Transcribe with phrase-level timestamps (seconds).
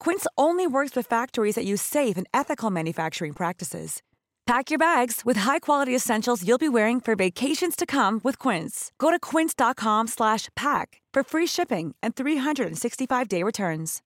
[0.00, 4.02] Quince only works with factories that use safe and ethical manufacturing practices.
[4.46, 8.92] Pack your bags with high-quality essentials you'll be wearing for vacations to come with Quince.
[8.98, 14.02] Go to quince.com/pack for free shipping and 365-day returns.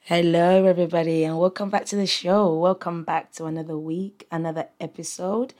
[0.00, 2.52] Hello, everybody, and welcome back to the show.
[2.58, 5.54] Welcome back to another week, another episode.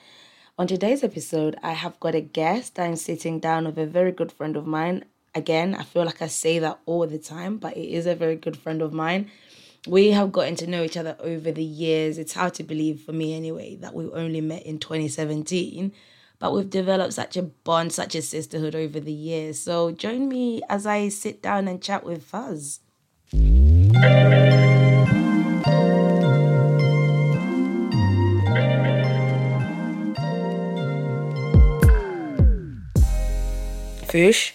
[0.58, 2.78] On today's episode, I have got a guest.
[2.78, 5.04] I'm sitting down with a very good friend of mine.
[5.34, 8.36] Again, I feel like I say that all the time, but it is a very
[8.36, 9.30] good friend of mine.
[9.86, 12.18] We have gotten to know each other over the years.
[12.18, 15.90] It's hard to believe, for me anyway, that we only met in 2017,
[16.38, 19.58] but we've developed such a bond, such a sisterhood over the years.
[19.58, 22.80] So join me as I sit down and chat with Fuzz.
[34.10, 34.54] Fish,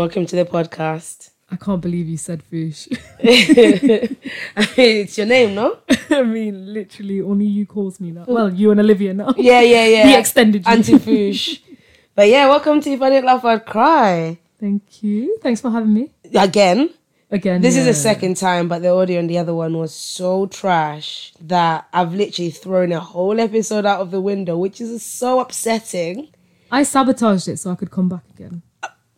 [0.00, 1.28] welcome to the podcast.
[1.50, 2.88] I can't believe you said fish.
[3.22, 5.76] I mean, it's your name, no?
[6.08, 8.26] I mean, literally, only you calls me that.
[8.26, 9.34] Well, you and Olivia now.
[9.36, 10.06] Yeah, yeah, yeah.
[10.12, 10.72] The extended you.
[10.72, 11.62] Anti Fish.
[12.14, 14.38] but yeah, welcome to If I Didn't Laugh, I'd Cry.
[14.58, 15.36] Thank you.
[15.42, 16.94] Thanks for having me Again,
[17.30, 17.60] again.
[17.60, 17.92] this is yeah.
[17.92, 22.14] the second time, but the audio on the other one was so trash that I've
[22.14, 26.28] literally thrown a whole episode out of the window, which is so upsetting.
[26.70, 28.62] I sabotaged it so I could come back again.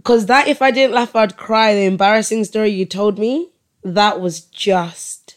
[0.02, 1.74] Because that, if I didn't laugh, I'd cry.
[1.74, 3.50] The embarrassing story you told me,
[3.84, 5.36] that was just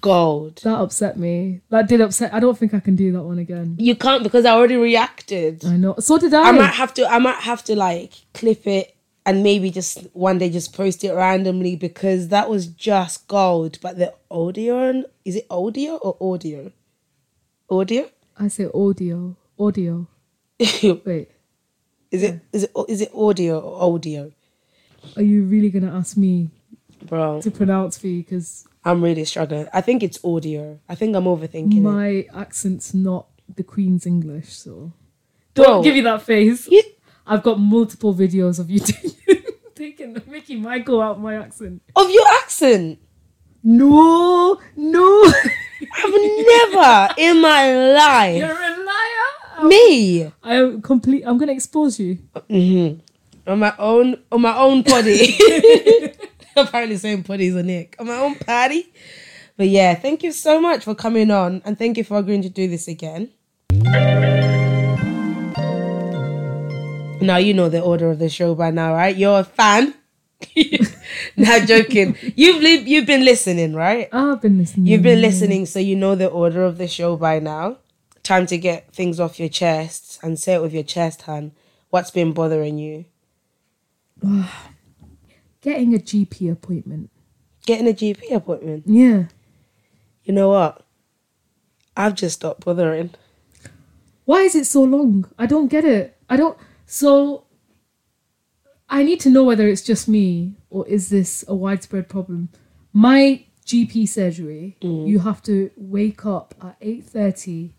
[0.00, 0.60] gold.
[0.62, 1.62] That upset me.
[1.70, 2.32] That did upset.
[2.32, 3.74] I don't think I can do that one again.
[3.78, 5.64] You can't because I already reacted.
[5.64, 5.96] I know.
[5.98, 6.50] So did I.
[6.50, 7.06] I might have to.
[7.06, 8.96] I might have to like clip it
[9.26, 13.78] and maybe just one day just post it randomly because that was just gold.
[13.80, 16.70] But the audio, is it audio or audio?
[17.68, 18.08] Audio.
[18.38, 19.36] I say audio.
[19.58, 20.06] Audio.
[22.10, 24.32] is it is it is it audio or audio,
[25.16, 26.50] Are you really gonna ask me
[27.04, 27.40] bro?
[27.40, 28.22] to pronounce for you?
[28.22, 29.66] Because I'm really struggling.
[29.72, 30.78] I think it's audio.
[30.88, 31.80] I think I'm overthinking it.
[31.80, 34.92] my accent's not the Queen's English, so
[35.54, 36.68] don't give you that face.
[36.68, 36.82] You-
[37.26, 39.42] I've got multiple videos of you taking,
[39.74, 41.80] taking the Mickey Michael out my accent.
[41.94, 42.98] Of your accent,
[43.62, 48.36] No, no, I've never in my life.
[48.42, 49.30] you're a liar.
[49.64, 51.24] Me I am complete.
[51.26, 52.18] I'm gonna expose you.
[52.48, 53.00] Mm-hmm.
[53.50, 55.36] on my own on my own body.
[56.56, 58.92] Apparently, same potty as a Nick on my own party.
[59.56, 62.48] But yeah, thank you so much for coming on, and thank you for agreeing to
[62.48, 63.30] do this again.
[67.22, 69.14] Now you know the order of the show by now, right?
[69.14, 69.94] You're a fan.
[71.36, 72.16] Not joking.
[72.34, 74.08] You've li- you've been listening, right?
[74.12, 74.86] I've been listening.
[74.86, 77.76] You've been listening, so you know the order of the show by now.
[78.30, 81.50] Time to get things off your chest and say it with your chest, Han.
[81.88, 83.06] What's been bothering you?
[85.60, 87.10] Getting a GP appointment.
[87.66, 88.84] Getting a GP appointment.
[88.86, 89.24] Yeah.
[90.22, 90.86] You know what?
[91.96, 93.10] I've just stopped bothering.
[94.26, 95.28] Why is it so long?
[95.36, 96.16] I don't get it.
[96.28, 96.56] I don't.
[96.86, 97.46] So,
[98.88, 102.50] I need to know whether it's just me or is this a widespread problem.
[102.92, 105.08] My GP surgery, mm.
[105.08, 107.74] you have to wake up at eight thirty.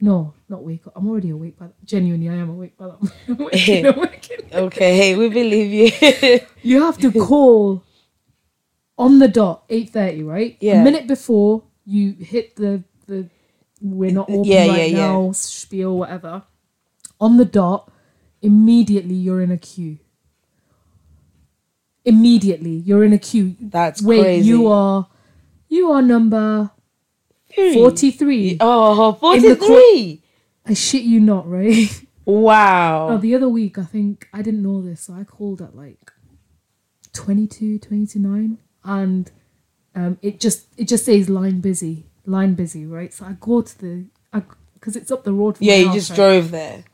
[0.00, 0.92] No, not wake up.
[0.96, 1.72] I'm already awake that.
[1.84, 3.12] Genuinely, I am awake by that.
[3.28, 4.38] I'm waking, I'm waking.
[4.52, 6.40] Okay, we believe you.
[6.62, 7.82] You have to call
[8.98, 10.56] on the dot eight thirty, right?
[10.60, 10.80] Yeah.
[10.80, 13.28] A minute before you hit the the
[13.80, 15.06] we're not open Yeah, right yeah, yeah.
[15.06, 16.42] now, spiel, whatever.
[17.20, 17.90] On the dot,
[18.42, 19.98] immediately you're in a queue.
[22.04, 23.56] Immediately you're in a queue.
[23.60, 24.48] That's Wait, crazy.
[24.48, 25.08] you are
[25.68, 26.70] you are number
[27.56, 28.56] forty three.
[28.60, 30.22] Oh, In the 43.
[30.66, 31.88] I shit you not, right?
[32.24, 33.08] Wow.
[33.10, 36.10] Oh, the other week, I think I didn't know this, so I called at like
[37.12, 39.30] 22, 20 to 9, and
[39.94, 43.14] um, it just it just says line busy, line busy, right?
[43.14, 44.06] So I go to the,
[44.74, 45.56] because it's up the road.
[45.56, 46.16] From yeah, you house, just right?
[46.16, 46.84] drove there.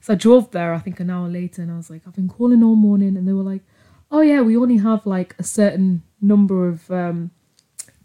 [0.00, 2.28] So I drove there, I think an hour later, and I was like, I've been
[2.28, 3.62] calling all morning, and they were like,
[4.10, 7.30] Oh yeah, we only have like a certain number of um,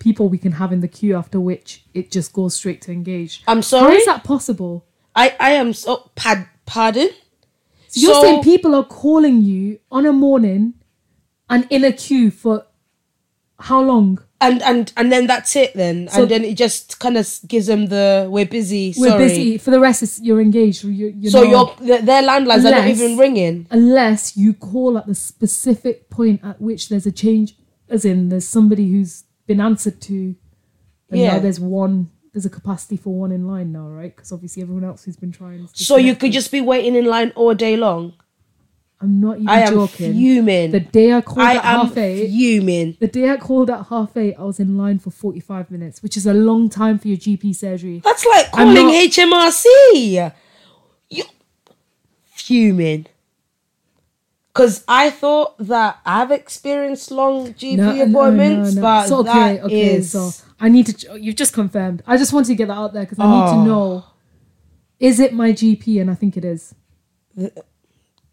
[0.07, 1.69] people we can have in the queue, after which
[1.99, 3.33] it just goes straight to engage.
[3.51, 3.95] I'm sorry.
[3.97, 4.73] is that possible?
[5.23, 5.91] I, I am so.
[6.15, 7.09] Pad, pardon?
[7.89, 10.63] So you're So- saying people are calling you on a morning
[11.49, 12.65] and in a queue for
[13.59, 14.09] how long?
[14.39, 16.07] And, and and then that's it then.
[16.09, 18.93] So- and then it just kind of gives them the we're busy.
[18.97, 19.27] We're sorry.
[19.27, 19.57] busy.
[19.57, 20.83] For the rest, it's, you're engaged.
[20.83, 23.65] You're, you're So not- your their landlines are not even ringing.
[23.71, 27.55] unless you call at the specific point at which there's a change,
[27.89, 30.35] as in there's somebody who's been answered to,
[31.09, 31.33] and Yeah.
[31.33, 32.11] now there's one.
[32.33, 34.15] There's a capacity for one in line now, right?
[34.15, 35.67] Because obviously everyone else who's been trying.
[35.73, 38.13] So you could just be waiting in line all day long.
[39.01, 40.13] I'm not even I am joking.
[40.13, 40.71] fuming.
[40.71, 42.97] The day I called I at half eight, fuming.
[42.99, 46.17] the day I called at half eight, I was in line for 45 minutes, which
[46.17, 48.01] is a long time for your GP surgery.
[48.03, 50.31] That's like calling not- HMRC.
[51.09, 51.23] You
[52.25, 53.05] fuming.
[54.57, 58.87] Because I thought that I've experienced long GP No, appointments, no, no.
[58.87, 59.95] but So, okay, that okay.
[59.95, 61.19] is- So I need to.
[61.19, 62.01] You've just confirmed.
[62.07, 63.53] I just wanted to get that out there because I need Oh.
[63.53, 64.03] to know:
[64.99, 66.01] is it my GP?
[66.01, 66.73] And I think it is.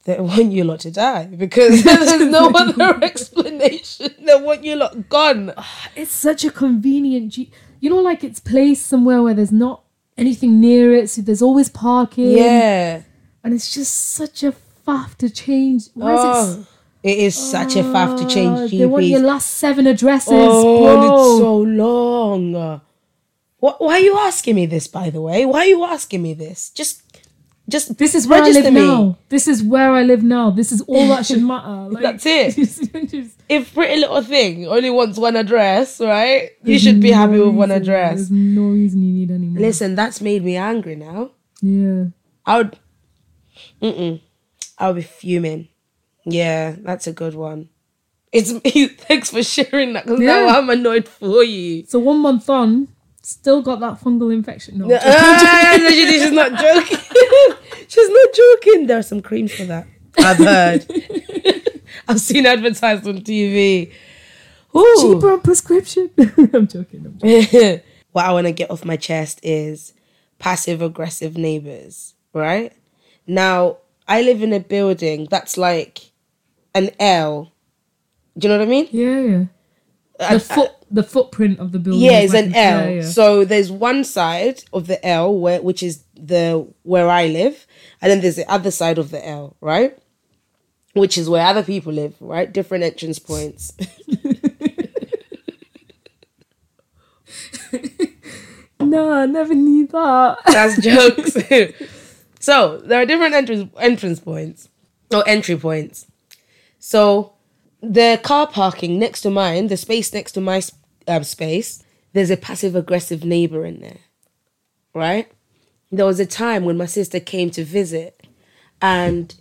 [0.05, 4.11] they want you lot to die because there's no other explanation.
[4.25, 5.53] They want you lot gone.
[5.97, 7.50] It's such a convenient G.
[7.81, 9.82] You know, like it's placed somewhere where there's not
[10.17, 12.31] anything near it, so there's always parking.
[12.38, 13.03] Yeah.
[13.43, 14.53] and it's just such a
[14.87, 15.89] faff to change.
[15.95, 16.61] Why is it?
[16.61, 16.67] Oh,
[17.03, 18.79] it is such a faff to change Oh, GPs.
[18.79, 21.39] They want your last seven addresses, oh, it's oh.
[21.39, 22.81] so long.
[23.59, 25.45] What, why are you asking me this, by the way?
[25.47, 26.71] Why are you asking me this?
[26.71, 27.03] Just,
[27.69, 28.81] just This is where I live me.
[28.81, 29.19] now.
[29.31, 30.51] This is where I live now.
[30.51, 31.89] This is all that should matter.
[31.91, 32.55] Like, That's it.
[33.09, 36.51] just- If Pretty Little Thing only wants one address, right?
[36.63, 38.17] You should be happy no with one address.
[38.17, 39.61] There's no reason you need any more.
[39.61, 41.31] Listen, that's made me angry now.
[41.63, 42.05] Yeah.
[42.47, 42.79] I would,
[43.81, 44.21] mm-mm,
[44.85, 45.69] I would be fuming.
[46.27, 47.69] Yeah, that's a good one.
[48.33, 48.89] It's me.
[48.89, 50.47] thanks for sharing that because Yeah.
[50.47, 51.85] now I'm annoyed for you.
[51.87, 52.89] So one month on,
[53.23, 54.79] still got that fungal infection.
[54.79, 54.99] No, no,
[55.89, 56.99] she- she's not joking.
[57.89, 58.87] she's not joking.
[58.87, 59.87] There are some creams for that.
[60.19, 60.87] I've heard.
[62.07, 63.91] I've seen advertised on TV.
[64.77, 64.97] Ooh.
[65.01, 66.11] cheaper on prescription.
[66.19, 67.07] I'm joking.
[67.07, 67.81] I'm joking.
[68.13, 69.95] what I want to get off my chest is
[70.39, 72.73] passive aggressive neighbors, right?
[73.27, 76.11] Now, I live in a building that's like
[76.75, 77.53] an L.
[78.37, 78.89] Do you know what I mean?
[78.91, 79.45] Yeah, yeah.
[80.21, 82.03] I- The foot, the footprint of the building.
[82.03, 82.91] yeah, is it's like- an L.
[82.91, 83.03] yeah.
[83.03, 87.67] So there's one side of the L where which is the where I live,
[88.01, 89.97] and then there's the other side of the L, right?
[90.93, 92.53] Which is where other people live, right?
[92.53, 93.73] Different entrance points.
[98.81, 100.39] no, I never knew that.
[100.47, 101.37] That's jokes.
[102.44, 104.69] so there are different entrance entrance points
[105.11, 106.07] or entry points.
[106.78, 107.33] So
[107.80, 110.61] the car parking next to mine, the space next to my
[111.09, 114.00] um, space, there's a passive aggressive neighbor in there,
[114.95, 115.33] right?
[115.90, 118.26] There was a time when my sister came to visit,
[118.83, 119.35] and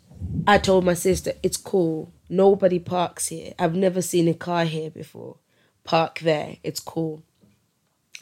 [0.48, 2.14] I told my sister, "It's cool.
[2.30, 3.54] Nobody parks here.
[3.60, 5.36] I've never seen a car here before.
[5.84, 6.56] Park there.
[6.64, 7.22] It's cool."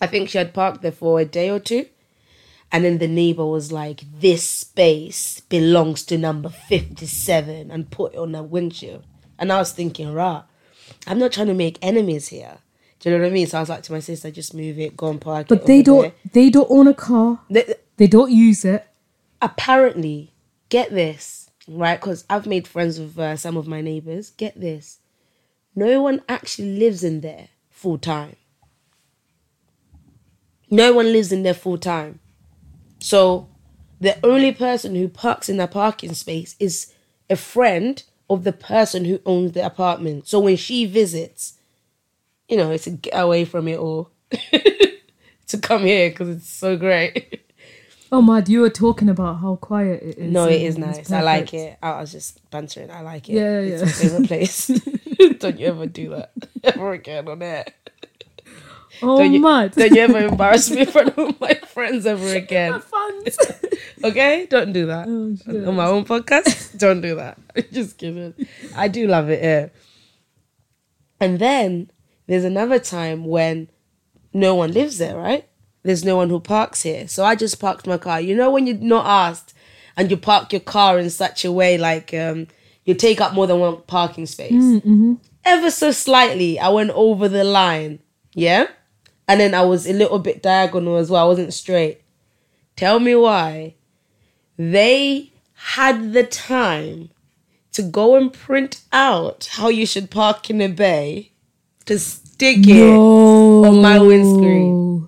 [0.03, 1.85] I think she had parked there for a day or two.
[2.71, 8.17] And then the neighbor was like, This space belongs to number 57 and put it
[8.17, 9.03] on the windshield.
[9.37, 10.43] And I was thinking, right,
[11.07, 12.59] I'm not trying to make enemies here.
[12.99, 13.47] Do you know what I mean?
[13.47, 15.49] So I was like to my sister, just move it, go and park it.
[15.49, 16.01] But they don't.
[16.03, 17.39] there." They don't own a car.
[17.49, 18.87] They- They don't use it.
[19.41, 20.33] apparently,
[20.69, 21.99] get this, right?
[21.99, 24.29] Because I've made friends with uh, some of my neighbors.
[24.29, 24.99] Get this.
[25.75, 28.35] No one actually lives in there full time.
[30.69, 32.19] No one lives in there full time.
[33.01, 33.49] So
[33.99, 36.93] the only person who parks in that parking space is
[37.29, 40.27] a friend of the person who owns the apartment.
[40.27, 41.57] So when she visits,
[42.47, 44.11] you know, it's to get away from it all.
[44.31, 47.41] to come here because it's so great.
[48.13, 50.31] Oh, Mad, you were talking about how quiet it is.
[50.33, 51.09] No, it is nice.
[51.09, 51.77] I like it.
[51.81, 52.91] I was just bantering.
[52.91, 53.35] I like it.
[53.35, 53.85] Yeah, it's yeah.
[53.85, 54.67] my favorite place.
[55.39, 57.63] Don't you ever do that ever again on air.
[59.03, 59.71] Oh, don't you, mad.
[59.73, 62.79] Don't you ever embarrass me in front of my friends ever again.
[62.81, 63.37] Fans.
[64.03, 64.47] Okay?
[64.49, 65.07] Don't do that.
[65.07, 65.67] Oh.
[65.69, 67.37] On my own podcast, don't do that.
[67.71, 68.33] Just kidding.
[68.75, 69.71] I do love it here.
[71.19, 71.91] And then
[72.25, 73.69] there's another time when
[74.33, 75.47] no one lives there, right?
[75.83, 77.07] There's no one who parks here.
[77.07, 78.19] So I just parked my car.
[78.19, 79.53] You know when you're not asked
[79.95, 82.47] and you park your car in such a way like um
[82.85, 84.81] you take up more than one parking space.
[85.43, 87.99] Ever so slightly, I went over the line.
[88.33, 88.67] Yeah?
[89.27, 91.23] And then I was a little bit diagonal as well.
[91.25, 92.01] I wasn't straight.
[92.75, 93.75] Tell me why.
[94.57, 97.09] They had the time
[97.73, 101.31] to go and print out how you should park in a bay
[101.85, 105.07] to stick it on my windscreen.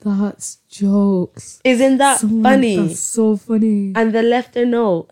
[0.00, 1.60] That's jokes.
[1.64, 2.76] Isn't that So- funny?
[2.76, 3.92] That's so funny.
[3.94, 5.10] And they left a note.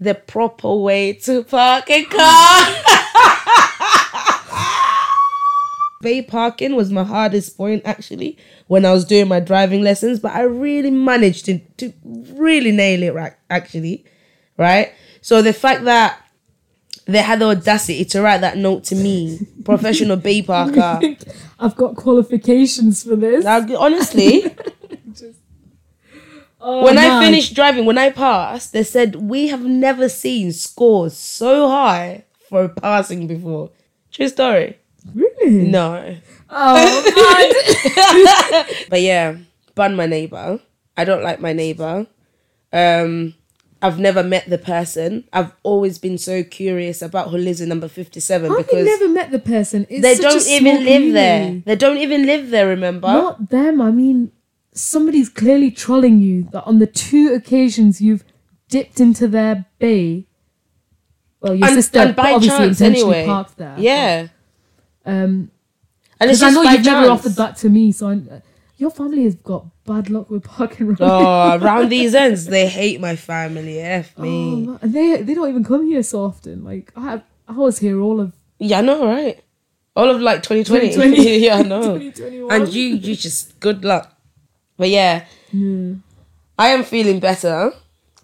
[0.00, 2.66] The proper way to park a car.
[6.00, 10.32] Bay parking was my hardest point actually when I was doing my driving lessons, but
[10.32, 14.04] I really managed to, to really nail it right actually.
[14.56, 14.92] Right?
[15.20, 16.20] So the fact that
[17.06, 21.00] they had the audacity to write that note to me, professional bay parker.
[21.58, 23.44] I've got qualifications for this.
[23.44, 24.44] Now, honestly,
[26.60, 31.16] Oh, when I finished driving, when I passed, they said we have never seen scores
[31.16, 33.70] so high for passing before.
[34.10, 34.78] True story.
[35.14, 35.68] Really?
[35.68, 36.16] No,
[36.50, 37.44] Oh,
[38.88, 39.36] but yeah,
[39.74, 40.60] bun my neighbor.
[40.96, 42.06] I don't like my neighbor.
[42.72, 43.34] Um,
[43.80, 45.24] I've never met the person.
[45.32, 49.30] I've always been so curious about who lives in number fifty-seven I've because never met
[49.30, 49.86] the person.
[49.90, 51.62] It's they such don't small even live there.
[51.64, 52.66] They don't even live there.
[52.66, 53.08] Remember?
[53.08, 53.80] Not them.
[53.80, 54.32] I mean,
[54.72, 58.24] somebody's clearly trolling you that on the two occasions you've
[58.68, 60.26] dipped into their bay.
[61.40, 63.26] Well, your and, sister and by obviously chance intentionally anyway.
[63.26, 63.76] parked there.
[63.78, 64.28] Yeah,
[65.08, 65.50] Um,
[66.20, 68.42] and it's I know you've never offered that to me, so I,
[68.76, 70.88] your family has got bad luck with parking.
[71.00, 73.80] Around Oh, around these ends, they hate my family.
[73.80, 74.68] F Oh, me.
[74.82, 76.64] And they they don't even come here so often.
[76.64, 79.40] Like I I was here all of Yeah, I know, right?
[79.96, 80.92] All of like 2020.
[80.94, 81.38] 2020.
[81.46, 81.94] yeah, I know.
[82.50, 84.14] And you, you just good luck.
[84.76, 85.24] But yeah,
[86.58, 87.72] I am feeling better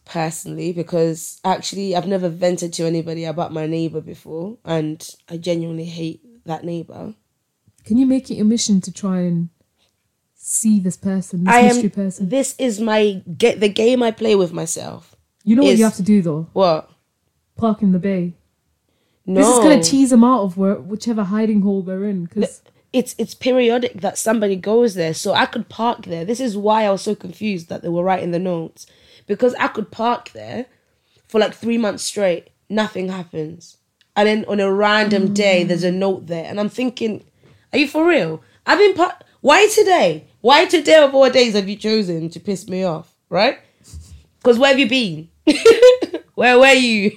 [0.04, 5.86] personally because actually I've never vented to anybody about my neighbor before, and I genuinely
[5.86, 7.14] hate that neighbor.
[7.84, 9.50] Can you make it your mission to try and
[10.34, 11.90] see this person, this I mystery am.
[11.90, 12.28] person?
[12.28, 15.16] This is my get the game I play with myself.
[15.44, 16.48] You know what you have to do though?
[16.52, 16.90] What?
[17.56, 18.34] Park in the bay.
[19.26, 19.40] No.
[19.40, 22.24] This is gonna tease them out of where, whichever hiding hole they're in.
[22.24, 22.62] Because
[22.94, 26.84] it's it's periodic that somebody goes there so i could park there this is why
[26.84, 28.86] i was so confused that they were writing the notes
[29.26, 30.66] because i could park there
[31.26, 33.78] for like three months straight nothing happens
[34.16, 35.68] and then on a random day mm.
[35.68, 37.25] there's a note there and i'm thinking
[37.73, 41.68] are you for real i've been par- why today why today of all days have
[41.68, 43.59] you chosen to piss me off right
[44.38, 45.28] because where have you been
[46.35, 47.11] where were you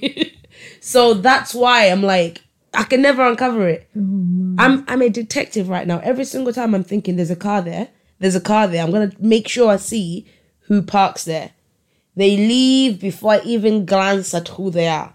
[0.79, 2.41] so that's why i'm like
[2.73, 5.99] i can never uncover it oh, I'm I'm a detective right now.
[5.99, 7.89] Every single time I'm thinking there's a car there,
[8.19, 8.83] there's a car there.
[8.83, 10.25] I'm gonna make sure I see
[10.61, 11.51] who parks there.
[12.15, 15.13] They leave before I even glance at who they are.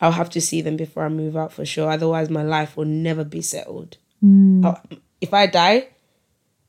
[0.00, 1.90] I'll have to see them before I move out for sure.
[1.90, 3.96] Otherwise, my life will never be settled.
[4.22, 4.64] Mm.
[4.64, 4.82] I'll-
[5.20, 5.88] If I die,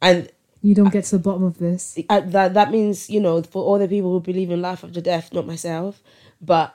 [0.01, 0.29] and
[0.61, 1.97] you don't get to the bottom of this.
[2.09, 5.01] I, that that means you know for all the people who believe in life after
[5.01, 6.01] death, not myself,
[6.41, 6.73] but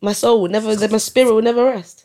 [0.00, 2.04] my soul would never, my spirit would never rest.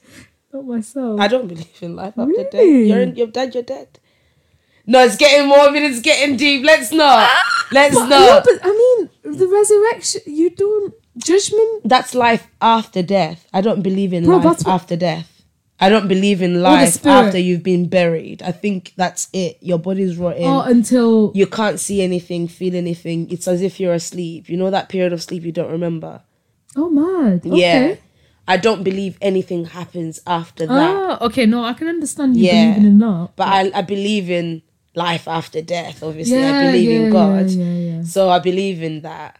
[0.53, 1.19] Not myself.
[1.19, 2.53] I don't believe in life after death.
[2.63, 3.53] You're in, you're dead.
[3.53, 3.99] You're dead.
[4.85, 5.83] No, it's getting morbid.
[5.83, 6.63] It's getting deep.
[6.65, 7.29] Let's not.
[7.71, 8.45] Let's But, not.
[8.45, 10.21] no, but I mean, the resurrection.
[10.25, 11.81] You don't judgment.
[11.85, 13.45] That's life after death.
[13.53, 15.35] I don't believe in Bro, life that's what- after death.
[15.81, 18.41] I don't believe in life after you've been buried.
[18.43, 19.59] I think that's it.
[19.61, 20.43] Your body's rotten.
[20.43, 23.29] Oh, until you can't see anything, feel anything.
[23.31, 24.49] It's as if you're asleep.
[24.49, 26.21] You know that period of sleep you don't remember.
[26.75, 27.45] oh, mad.
[27.45, 27.57] Okay.
[27.61, 27.95] Yeah.
[28.45, 30.95] I don't believe anything happens after that.
[30.95, 31.45] Ah, okay.
[31.45, 32.73] No, I can understand you Yeah.
[32.73, 33.29] believing in that.
[33.37, 34.61] But I, I believe in
[34.95, 36.37] life after death, obviously.
[36.37, 37.49] I Yeah, believe in God.
[37.49, 38.03] yeah, yeah, yeah.
[38.03, 39.38] So I believe in that.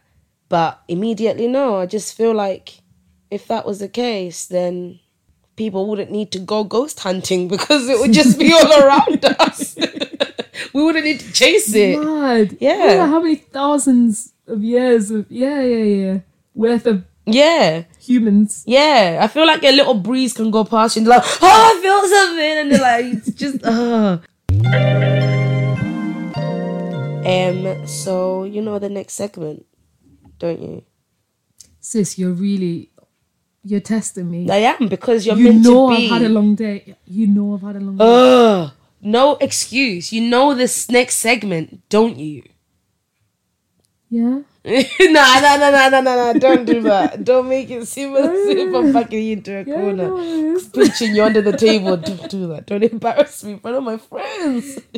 [0.50, 2.80] But immediately, no, I just feel like
[3.30, 4.98] if that was the case, then
[5.56, 9.76] people wouldn't need to go ghost hunting because it would just be all around us.
[10.74, 11.98] we wouldn't need to chase it.
[11.98, 12.56] Mad.
[12.60, 13.00] Yeah.
[13.02, 16.18] I how many thousands of years of yeah, yeah, yeah,
[16.54, 17.84] worth of Yeah.
[18.00, 18.64] humans.
[18.66, 21.80] Yeah, I feel like a little breeze can go past you and like, oh, I
[21.80, 22.58] feel something.
[22.58, 24.18] And they're like, it's just, uh.
[27.22, 29.64] Um, so you know the next segment,
[30.40, 30.82] don't you?
[31.78, 32.90] Sis, you're really
[33.62, 34.50] you're testing me.
[34.50, 36.06] I am because you're you meant know to be.
[36.06, 36.96] I've had a long day.
[37.06, 38.04] You know I've had a long day.
[38.04, 38.70] Ugh,
[39.02, 40.12] no excuse.
[40.12, 42.42] You know this next segment, don't you?
[44.10, 44.40] Yeah.
[44.64, 46.38] no, no, no, no, no, no, no.
[46.38, 47.24] Don't do that.
[47.24, 50.18] Don't make it seem as if I'm backing you into a Yeah, corner.
[50.18, 51.00] is.
[51.00, 51.96] You under the table.
[51.96, 52.66] Don't do that.
[52.66, 54.78] Don't embarrass me in front of my friends.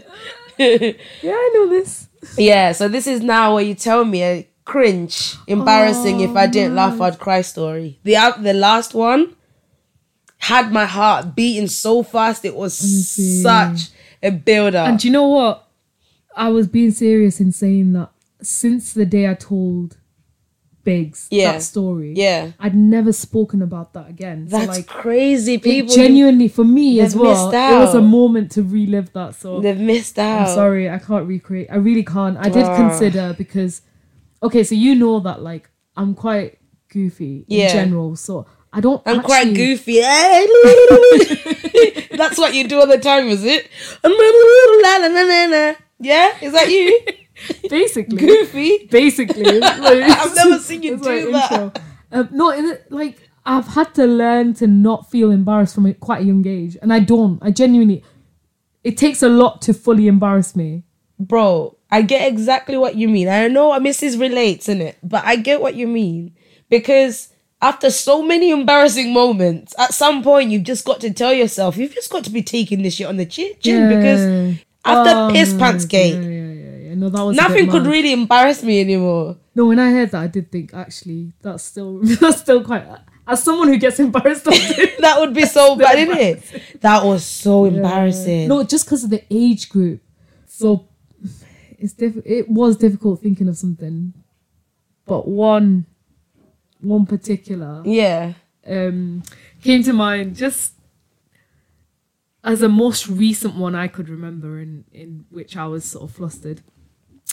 [0.58, 2.08] Yeah, I know this.
[2.36, 6.74] yeah, so this is now where you tell me a cringe, embarrassing if I didn't
[6.74, 7.98] laugh I'd cry story.
[8.04, 9.34] The out the last one
[10.38, 13.40] had my heart beating so fast it was see.
[13.42, 13.90] such
[14.22, 14.88] a build up.
[14.88, 15.68] And do you know what?
[16.36, 19.98] I was being serious in saying that since the day I told
[20.84, 21.52] Biggs Yeah.
[21.52, 22.52] that story, Yeah.
[22.58, 24.46] I'd never spoken about that again.
[24.48, 25.58] That's so like crazy.
[25.58, 27.50] People genuinely for me as well.
[27.50, 29.36] It was a moment to relive that.
[29.36, 30.48] So they've missed out.
[30.48, 31.68] I'm sorry, I can't recreate.
[31.70, 32.36] I really can't.
[32.36, 33.82] I did consider because,
[34.42, 36.58] okay, so you know that like I'm quite
[36.88, 37.72] goofy in Yeah.
[37.72, 39.02] general, so I don't.
[39.06, 40.00] I'm quite actually- goofy.
[42.16, 43.68] That's what you do all the time, is it?
[45.98, 47.00] Yeah, is that you?
[47.70, 48.88] Basically, Goofy.
[48.90, 51.52] basically, I've never seen you it's my do that.
[51.52, 51.72] intro.
[52.12, 55.94] Um, no, in it, like I've had to learn to not feel embarrassed from a,
[55.94, 57.38] quite a young age, and I don't.
[57.42, 58.04] I genuinely,
[58.84, 60.82] it takes a lot to fully embarrass me.
[61.18, 63.28] Bro, I get exactly what you mean.
[63.28, 64.18] I know Mrs.
[64.18, 66.34] relates in it, but I get what you mean
[66.70, 67.28] because
[67.60, 71.94] after so many embarrassing moments, at some point you've just got to tell yourself you've
[71.94, 75.52] just got to be taking this shit on the chin, chin because after Oh, piss
[75.54, 76.94] pants yeah, gate, yeah, yeah, yeah.
[76.94, 77.90] No, that was nothing could mad.
[77.92, 79.36] really embarrass me anymore.
[79.54, 82.84] No, when I heard that, I did think actually that's still that's still quite.
[83.26, 84.44] As someone who gets embarrassed,
[85.04, 86.80] That would be so bad, isn't it?
[86.80, 88.48] That was so embarrassing.
[88.48, 90.00] no, just because of the age group.
[90.48, 90.88] So
[91.82, 94.14] it's diff- It was difficult thinking of something,
[95.06, 95.86] but one,
[96.80, 98.34] one particular Yeah.
[98.66, 99.22] um
[99.62, 100.74] came to mind just
[102.44, 106.16] as a most recent one I could remember in in which I was sort of
[106.16, 106.60] flustered.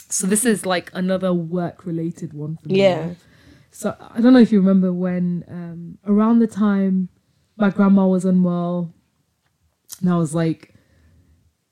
[0.08, 2.78] So this is like another work related one for me.
[2.80, 3.14] Yeah.
[3.72, 7.08] So I don't know if you remember when um around the time
[7.56, 8.92] my grandma was unwell
[10.00, 10.69] and I was like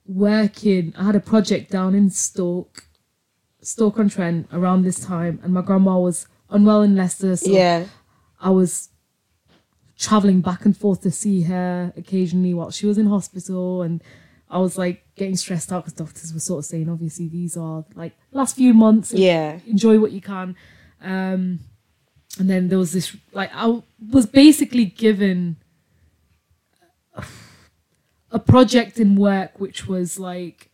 [0.09, 2.85] working I had a project down in Stoke
[3.61, 7.85] Stoke on Trent around this time and my grandma was unwell in Leicester so Yeah.
[8.41, 8.89] I was
[9.99, 14.03] traveling back and forth to see her occasionally while she was in hospital and
[14.49, 17.85] I was like getting stressed out because doctors were sort of saying obviously these are
[17.95, 19.59] like last few months Yeah.
[19.67, 20.57] enjoy what you can
[21.03, 21.61] um
[22.39, 25.57] and then there was this like I was basically given
[28.31, 30.71] a project in work which was like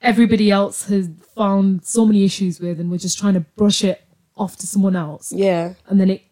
[0.00, 4.02] everybody else had found so many issues with and we're just trying to brush it
[4.36, 5.74] off to someone else Yeah.
[5.88, 6.22] and then it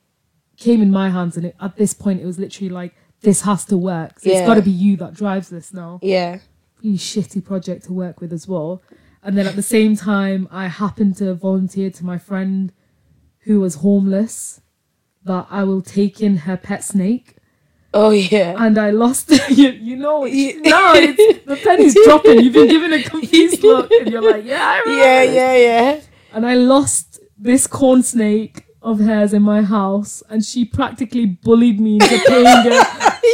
[0.56, 3.64] came in my hands and it, at this point it was literally like this has
[3.66, 4.38] to work so Yeah.
[4.38, 6.38] it's got to be you that drives this now Yeah.
[6.82, 8.82] really shitty project to work with as well
[9.22, 12.72] and then at the same time i happened to volunteer to my friend
[13.44, 14.60] who was homeless
[15.24, 17.36] that i will take in her pet snake
[17.92, 18.54] Oh yeah.
[18.58, 20.28] and i lost you, you know no
[20.94, 24.78] it's, the penny's dropping you've been given a confused look and you're like yeah I
[24.80, 26.00] remember Yeah, yeah, yeah.
[26.32, 31.78] and I lost this corn snake of hers in my house, and she practically bullied
[31.80, 32.84] me into paying her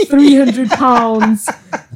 [0.07, 1.49] three hundred pounds.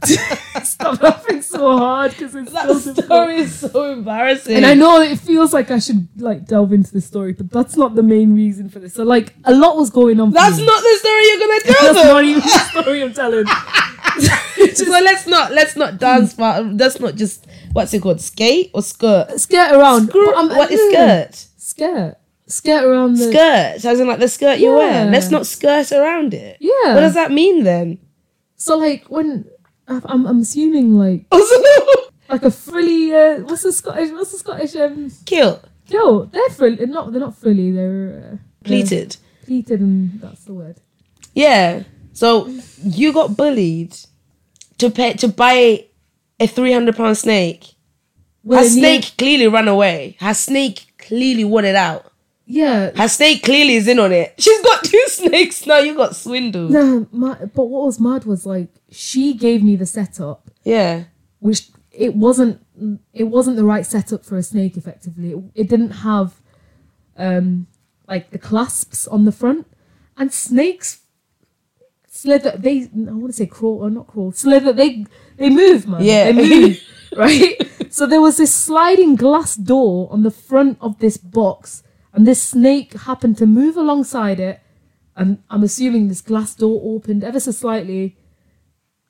[0.64, 3.04] Stop laughing so hard because it's That so difficult.
[3.06, 4.56] story is so embarrassing.
[4.56, 7.76] And I know it feels like I should like delve into the story, but that's
[7.76, 8.94] not the main reason for this.
[8.94, 10.30] So like a lot was going on.
[10.30, 13.46] That's not the story you're gonna tell That's not even the story I'm telling.
[14.74, 16.64] so let's not let's not dance part.
[16.66, 18.20] Let's not just what's it called?
[18.20, 19.38] Skate or skirt?
[19.40, 20.06] Skirt around.
[20.12, 21.46] But I'm- what is mm, skirt?
[21.56, 22.16] Skirt.
[22.46, 23.28] Skirt around the.
[23.30, 25.04] Skirt, as in like the skirt you wear.
[25.10, 26.56] Let's not skirt around it.
[26.58, 26.94] Yeah.
[26.94, 27.98] What does that mean then?
[28.56, 29.48] So like when
[29.90, 31.24] I'm, I'm assuming like
[32.29, 33.12] like a frilly.
[33.12, 34.11] Uh, what's the Scottish?
[34.11, 34.76] What's the Scottish?
[34.76, 36.76] Um, kilt, no, they're frilly.
[36.76, 37.12] They're not.
[37.12, 37.70] They're not frilly.
[37.72, 39.11] They're uh, pleated.
[39.11, 40.81] they're pleated, and that's the word.
[41.35, 41.83] Yeah.
[42.12, 43.96] So you got bullied
[44.79, 45.87] to pay to buy
[46.38, 47.74] a three hundred pound snake.
[48.42, 50.16] Well, Her snake clearly ran away.
[50.20, 52.09] Her snake clearly wanted out.
[52.52, 52.90] Yeah.
[52.96, 54.34] Her snake clearly is in on it.
[54.38, 55.78] She's got two snakes now.
[55.78, 56.70] You got swindled.
[56.72, 61.04] No, my, but what was mad was like she gave me the setup, Yeah.
[61.38, 62.60] which it wasn't.
[63.12, 64.76] It wasn't the right setup for a snake.
[64.76, 66.40] Effectively, it, it didn't have,
[67.16, 67.66] um,
[68.08, 69.66] like the clasps on the front,
[70.16, 71.00] and snakes
[72.08, 72.52] slither.
[72.56, 74.32] They I want to say crawl or not crawl.
[74.32, 74.72] Slither.
[74.72, 75.04] They
[75.36, 76.02] they move, man.
[76.02, 76.32] Yeah.
[76.32, 76.80] they move.
[77.16, 77.56] right.
[77.90, 81.82] So there was this sliding glass door on the front of this box,
[82.20, 84.61] and this snake happened to move alongside it.
[85.16, 88.16] And I'm assuming this glass door opened ever so slightly,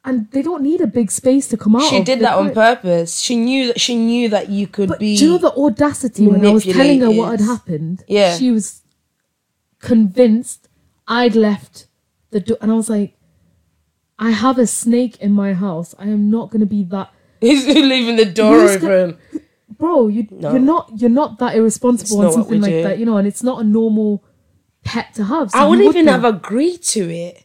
[0.05, 1.83] and they don't need a big space to come out.
[1.91, 2.05] She of.
[2.05, 3.19] did They're that on quite- purpose.
[3.19, 5.17] She knew that she knew that you could But be.
[5.17, 7.47] do you know the audacity when I was telling her what had manipulated.
[7.47, 8.05] happened?
[8.07, 8.37] Yeah.
[8.39, 8.83] She was
[9.81, 10.69] convinced
[11.09, 11.87] I'd left
[12.31, 12.59] the door.
[12.61, 13.17] And I was like,
[14.19, 15.95] I have a snake in my house.
[15.99, 17.13] I am not going to be that.
[17.41, 19.19] He's leaving the door Who's go- open.
[19.81, 20.51] Bro, you, No.
[20.53, 22.83] you're not you're not that irresponsible on something like do.
[22.85, 24.23] that, you know, and it's not a normal
[24.85, 25.51] pet to have.
[25.51, 27.45] So I wouldn't would even have agreed to it.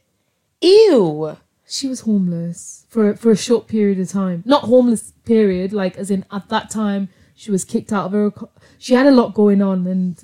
[0.61, 1.37] Ew.
[1.67, 4.43] She was homeless for for a short period of time.
[4.45, 8.31] Not homeless period, like as in at that time she was kicked out of her.
[8.77, 10.23] She had a lot going on, and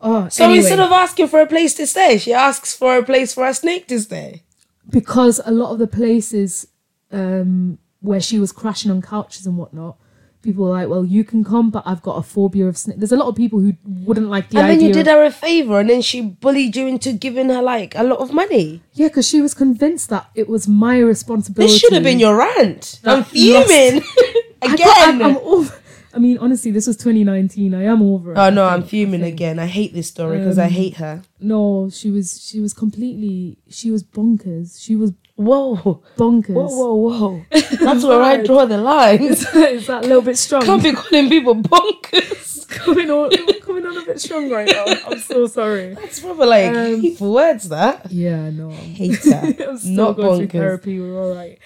[0.00, 3.02] oh, So anyway, instead of asking for a place to stay, she asks for a
[3.04, 4.42] place for a snake to stay.
[4.90, 6.66] because a lot of the places
[7.12, 9.96] um, where she was crashing on couches and whatnot,
[10.42, 13.12] people were like, "Well, you can come, but I've got a phobia of snakes." There's
[13.12, 13.72] a lot of people who
[14.06, 16.86] wouldn't like the and then you did her a favor, and then she bullied you
[16.86, 18.82] into giving her like a lot of money.
[18.94, 21.72] yeah, because she was convinced that it was my responsibility.
[21.72, 23.00] This should have been your rant.
[23.04, 24.02] I'm fuming
[24.62, 24.88] again.
[24.98, 25.78] I'm, I'm over.
[26.14, 27.72] I mean, honestly, this was 2019.
[27.74, 28.32] I am over.
[28.32, 29.58] it, oh no, I I'm think- I fuming again.
[29.58, 31.22] I hate this story because I Um, hate her.
[31.40, 34.78] No, she was she was completely she was bonkers.
[34.78, 36.50] She was Whoa, bonkers.
[36.54, 37.44] whoa, whoa, whoa!
[37.50, 39.22] That's where I draw the line.
[39.22, 39.40] Is
[39.86, 40.62] that a little bit strong?
[40.62, 42.68] Can't be calling people bonkers.
[42.68, 44.84] coming on coming on a bit strong right now.
[45.06, 45.94] I'm so sorry.
[45.94, 47.68] That's probably like Um, hateful words.
[47.70, 48.68] That Yeah, no.
[48.70, 49.34] I'm, hater,
[49.68, 50.52] I'm still not going through bonkers.
[50.52, 51.00] therapy.
[51.00, 51.58] We're all right.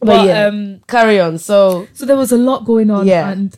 [0.00, 1.38] But, But, yeah, um, carry on.
[1.38, 3.30] So so there was a lot going on, Yeah.
[3.30, 3.56] and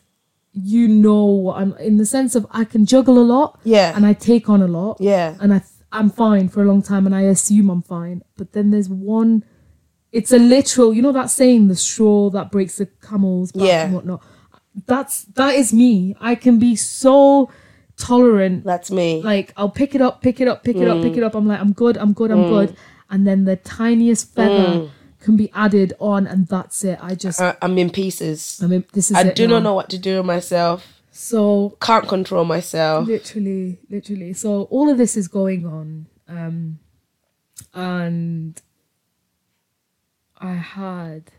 [0.52, 4.04] you know what I'm in the sense of I can juggle a lot, yeah, and
[4.06, 7.04] I take on a lot, yeah, and I th- I'm fine for a long time,
[7.06, 8.22] and I assume I'm fine.
[8.36, 9.44] But then there's one.
[10.12, 13.84] It's a literal, you know that saying, the straw that breaks the camel's back Yeah.
[13.84, 14.22] and whatnot.
[14.86, 16.16] That's that is me.
[16.20, 17.50] I can be so
[17.96, 19.22] tolerant that's me.
[19.22, 21.18] like I'll pick it up, pick it up, pick it up, pick mm.
[21.18, 21.34] it up.
[21.34, 22.48] I'm like, I'm good, I'm good, I'm mm.
[22.48, 22.76] good.
[23.10, 24.90] And then the tiniest feather mm.
[25.20, 26.98] can be added on, and that's it.
[27.02, 28.60] I just, I, I'm in pieces.
[28.62, 29.54] I mean, this is I do now.
[29.54, 30.86] not know what to do with myself.
[31.10, 33.06] So Can't control myself.
[33.06, 34.32] literally, literally.
[34.32, 36.78] So all of this is going on, um,
[37.74, 38.60] and
[40.40, 41.32] I had,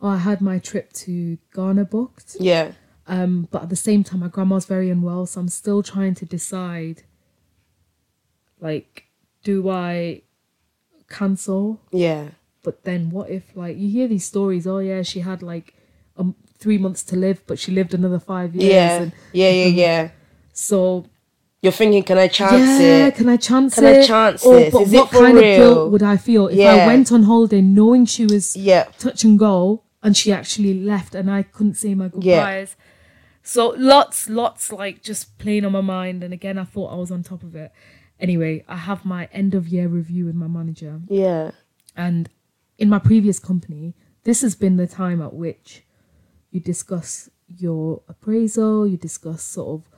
[0.00, 2.36] oh, I had my trip to Ghana booked.
[2.40, 2.72] Yeah,
[3.08, 6.24] Um, but at the same time, my grandma's very unwell, so I'm still trying to
[6.24, 7.02] decide.
[8.60, 9.04] Like,
[9.42, 10.22] do I
[11.08, 11.80] cancel?
[11.92, 12.28] yeah,
[12.62, 14.66] But then, what if like you hear these stories?
[14.66, 15.74] Oh yeah, she had like
[16.16, 18.66] um three months to live, but she lived another five years.
[18.72, 20.08] yeah, And yeah, yeah, yeah.
[20.52, 21.06] so
[21.66, 23.16] You're thinking, can I chance yeah, it?
[23.16, 24.04] can I chance Can it?
[24.04, 24.72] I chance or, this?
[24.72, 25.56] But Is it what kind of real?
[25.56, 29.36] guilt would I feel if I went on holiday knowing she was Yeah, touch and
[29.36, 32.76] go and she actually left and I couldn't say my goodbyes.
[33.42, 36.22] So lots, lots like just playing on my mind.
[36.22, 37.72] And again, I thought I was on top of it.
[38.20, 41.00] Anyway, I have my end of year review with my manager.
[41.08, 41.50] yeah,
[41.96, 42.28] And
[42.78, 45.84] in my previous company, this has been the time at which
[46.52, 49.90] you discuss your appraisal, you discuss sort of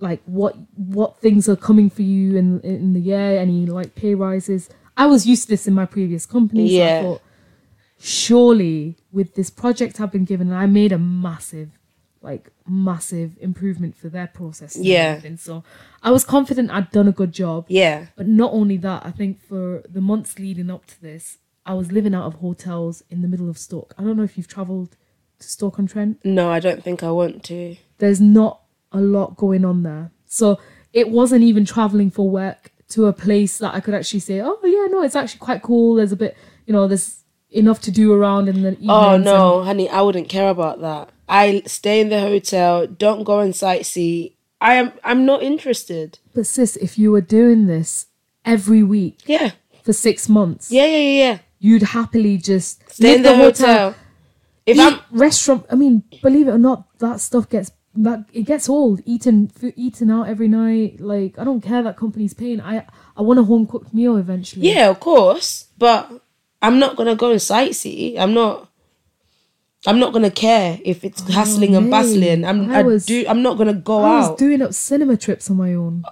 [0.00, 4.14] like what what things are coming for you in in the year, any like pay
[4.14, 4.68] rises.
[4.96, 6.98] I was used to this in my previous company, so Yeah.
[6.98, 7.22] I thought
[7.98, 11.70] surely with this project I've been given, and I made a massive,
[12.22, 14.76] like massive improvement for their process.
[14.76, 15.10] Yeah.
[15.16, 15.36] everything.
[15.36, 15.64] So
[16.02, 17.66] I was confident I'd done a good job.
[17.68, 18.06] yeah.
[18.16, 21.92] But not only that, I think for the months leading up to this, I was
[21.92, 23.94] living out of hotels in the middle of Stoke.
[23.98, 24.96] I don't know if you've travelled
[25.40, 26.18] to Stoke on Trent.
[26.24, 27.76] No, I don't think I want to.
[27.98, 30.10] There's not a lot going on there.
[30.26, 30.58] So
[30.92, 34.58] it wasn't even travelling for work to a place that I could actually say, oh,
[34.64, 35.94] yeah, no, it's actually quite cool.
[35.94, 38.88] There's a bit, you know, there's enough to do around in the oh, evenings.
[38.90, 41.10] Oh and- no, honey, I wouldn't care about that.
[41.28, 42.86] I stay in the hotel.
[42.86, 44.32] Don't go and sightsee.
[44.60, 44.92] I am.
[45.04, 46.18] I'm not interested.
[46.34, 48.06] But sis, if you were doing this
[48.44, 51.30] every week Yeah, for six months, yeah, yeah, yeah.
[51.32, 51.38] yeah.
[51.58, 53.94] you'd happily just Stay in the, hotel.
[54.64, 55.66] If eat I'm restaurant.
[55.70, 59.00] I mean, believe it or not, that stuff gets that it gets old.
[59.04, 61.00] Eating food, eating out every night.
[61.00, 62.60] Like I don't care that company's paying.
[62.60, 64.68] I I want a home cooked meal eventually.
[64.70, 65.66] Yeah, of course.
[65.78, 66.10] But
[66.62, 68.18] I'm not gonna go and sightsee.
[68.18, 68.68] I'm not.
[69.86, 72.44] I'm not gonna care if it's oh, hustling and bustling.
[72.44, 72.70] I'm.
[72.70, 73.24] I I, was- do.
[73.28, 74.38] I'm not gonna go I was out.
[74.38, 76.04] doing up cinema trips on my own.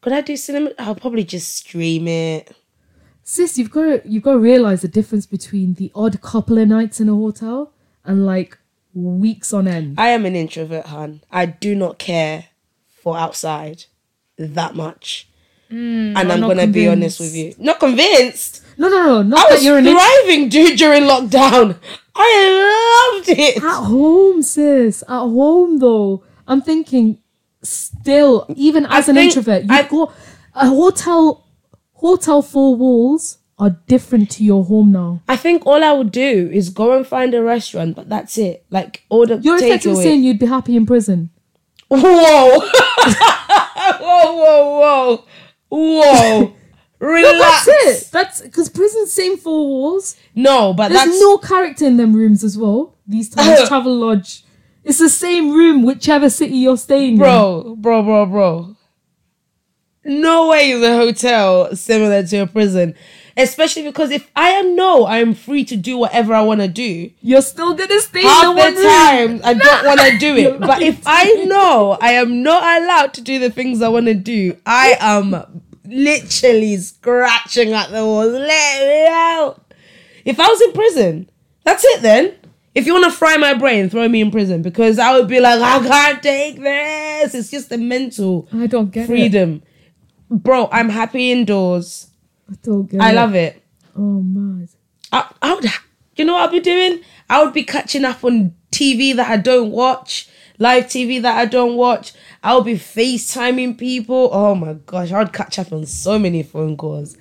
[0.00, 0.70] Could I do cinema?
[0.78, 2.56] I'll probably just stream it.
[3.22, 6.66] Sis, you've got to you've got to realize the difference between the odd couple of
[6.68, 7.72] nights in a hotel
[8.04, 8.58] and like
[8.94, 9.94] weeks on end.
[9.98, 11.22] I am an introvert, hun.
[11.30, 12.46] I do not care
[13.02, 13.84] for outside
[14.38, 15.28] that much.
[15.70, 17.54] and I'm, Mm, not gonna be honest with you.
[17.58, 18.62] Not convinced.
[18.76, 21.78] No, no, no, not I that was you're an thriving dude during lockdown.
[22.14, 23.56] I loved it.
[23.62, 25.02] At home, sis.
[25.02, 26.24] At home, though.
[26.46, 27.18] I'm thinking,
[27.62, 30.14] still, even as an think- introvert, you've I- got
[30.54, 31.46] a hotel,
[31.94, 35.22] hotel four walls are different to your home now.
[35.28, 38.66] I think all I would do is go and find a restaurant, but that's it.
[38.70, 41.30] Like order You're effectively saying you'd be happy in prison.
[41.88, 42.00] Whoa.
[44.00, 45.24] whoa, whoa, whoa.
[45.74, 46.54] Whoa.
[46.98, 47.64] Relax.
[47.64, 48.10] That's it.
[48.12, 50.16] That's because prison's same four walls.
[50.34, 52.98] No, but There's no character in them rooms as well.
[53.06, 54.42] These times Travelodge.
[54.84, 57.18] It's the same room, whichever city you're staying in.
[57.20, 58.76] bro, bro, bro, bro.
[60.04, 62.94] No way is a hotel similar to a prison.
[63.36, 66.68] Especially because if I am no, I am free to do whatever I want to
[66.68, 67.10] do.
[67.22, 70.60] You're still gonna stay Half the the time I don't want to do it.
[70.60, 74.14] But if I know I am not allowed to do the things I want to
[74.14, 78.32] do, I am literally scratching at the walls.
[78.32, 79.72] Let me out.
[80.24, 81.30] If I was in prison,
[81.64, 82.34] that's it then.
[82.74, 85.40] If you want to fry my brain, throw me in prison because I would be
[85.40, 87.34] like, I can't take this.
[87.34, 89.06] It's just a mental I don't get it.
[89.06, 89.62] freedom.
[90.30, 92.08] Bro, I'm happy indoors.
[92.50, 93.62] I I love it.
[93.96, 94.68] Oh mad.
[95.12, 95.66] I, I would,
[96.16, 97.00] you know what I'd be doing?
[97.28, 100.28] I would be catching up on TV that I don't watch,
[100.58, 102.12] live TV that I don't watch.
[102.42, 104.30] I would be FaceTiming people.
[104.32, 107.16] Oh my gosh, I would catch up on so many phone calls.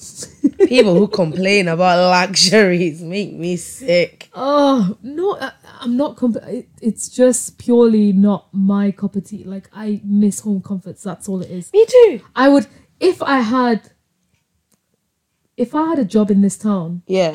[0.66, 4.30] people who complain about luxuries make me sick.
[4.34, 6.18] Oh no, I, I'm not.
[6.22, 9.44] It, it's just purely not my cup of tea.
[9.44, 11.02] Like I miss home comforts.
[11.02, 11.70] That's all it is.
[11.72, 12.20] Me too.
[12.34, 12.66] I would
[12.98, 13.90] if I had
[15.64, 17.34] if I had a job in this town, Yeah.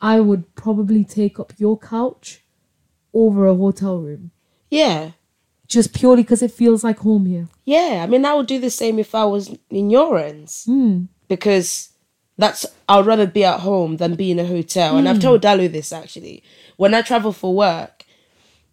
[0.00, 2.26] I would probably take up your couch
[3.12, 4.30] over a hotel room.
[4.70, 5.12] Yeah.
[5.66, 7.48] Just purely because it feels like home here.
[7.64, 8.02] Yeah.
[8.02, 10.64] I mean, I would do the same if I was in your ends.
[10.66, 11.04] Hmm.
[11.28, 11.68] because
[12.36, 14.98] that's I would rather be at home than be in a hotel.
[14.98, 16.42] And I've told Dalu this actually.
[16.76, 18.04] When I travel for work,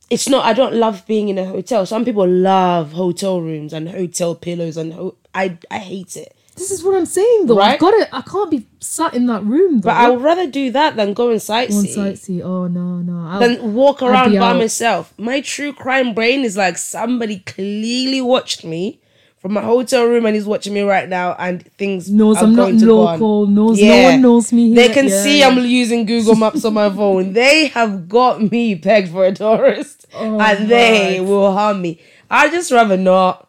[0.10, 1.86] it's not I don't love being in a hotel.
[1.86, 6.36] Some people love hotel rooms and hotel pillows and ho- I I hate it.
[6.56, 7.58] This is what I'm saying though.
[7.58, 7.74] Right?
[7.76, 9.88] I've got to I can't be sat in that room though.
[9.90, 11.96] But I would rather do that than go and sightsee.
[11.96, 12.42] sightsee.
[12.44, 13.28] Oh no, no.
[13.28, 14.58] I'll, Than walk around by out.
[14.58, 15.14] myself.
[15.18, 19.00] My true crime brain is like somebody clearly watched me
[19.40, 22.74] from a hotel room and he's watching me right now and things knows I'm not
[22.74, 23.48] local.
[23.48, 24.68] Knows no one knows me.
[24.68, 24.76] Here.
[24.88, 25.48] They can Yeah, see yeah.
[25.48, 27.34] I'm using Google Maps on my phone.
[27.34, 32.00] They have got me pegged for a tourist, Oh, and they will harm me.
[32.30, 33.48] I just rather not.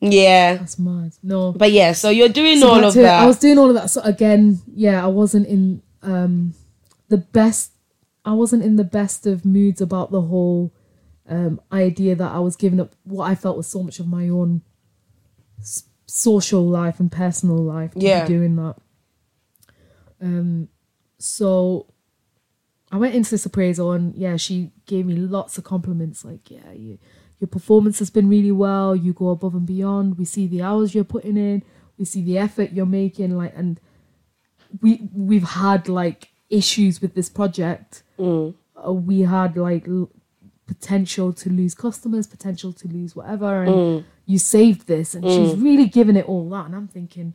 [0.00, 1.12] Yeah, That's mad.
[1.22, 1.52] No.
[1.52, 1.92] but yeah.
[1.92, 3.02] So you're doing So all of it.
[3.02, 3.22] that.
[3.22, 3.88] I was doing all of that.
[3.90, 6.54] So again, yeah, I wasn't in um
[7.08, 7.72] the best.
[8.24, 10.74] I wasn't in the best of moods about the whole
[11.28, 14.28] um idea that I was giving up what I felt was so much of my
[14.28, 14.60] own
[15.60, 18.26] s- social life and personal life to Yeah.
[18.26, 18.76] be doing that.
[20.20, 20.68] Um,
[21.18, 21.86] so
[22.92, 26.24] I went into this appraisal and yeah, she gave me lots of compliments.
[26.24, 26.98] Like, yeah, you,
[27.40, 28.94] your performance has been really well.
[28.96, 30.18] You go above and beyond.
[30.18, 31.62] We see the hours you're putting in.
[31.98, 33.36] We see the effort you're making.
[33.36, 33.80] Like, and
[34.80, 38.02] we we've had like issues with this project.
[38.86, 40.10] Uh, we had like l-
[40.66, 45.14] potential to lose customers, potential to lose whatever, and you saved this.
[45.14, 46.66] And she's really giving it all that.
[46.66, 47.34] And I'm thinking,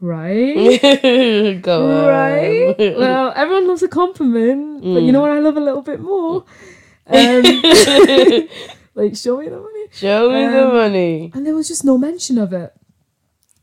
[0.00, 0.80] right.
[1.62, 2.06] go on.
[2.06, 2.74] Right.
[2.78, 6.44] well, everyone loves a compliment, but you know what I love a little bit more?
[7.10, 7.42] Um,
[8.98, 9.84] like, show me the money.
[9.92, 11.30] Show me the Um, money.
[11.34, 12.72] And there was just no mention of it.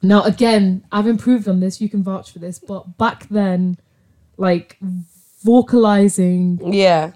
[0.01, 1.81] Now, again, I've improved on this.
[1.81, 2.57] You can vouch for this.
[2.59, 3.77] But back then,
[4.37, 4.77] like,
[5.43, 7.11] vocalizing Yeah,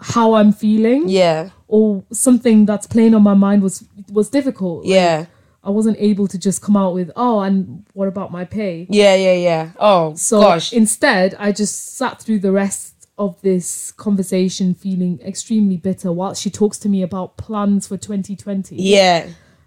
[0.00, 4.78] how I'm feeling yeah, or something that's playing on my mind was was difficult.
[4.84, 5.26] Like, yeah,
[5.62, 8.86] I wasn't able to just come out with, oh, and what about my pay?
[8.90, 9.70] yeah, yeah, yeah.
[9.78, 15.76] Oh So gosh, instead, I just sat through the rest of this conversation feeling extremely
[15.76, 19.26] bitter while she talks to me about plans for 2020 yeah,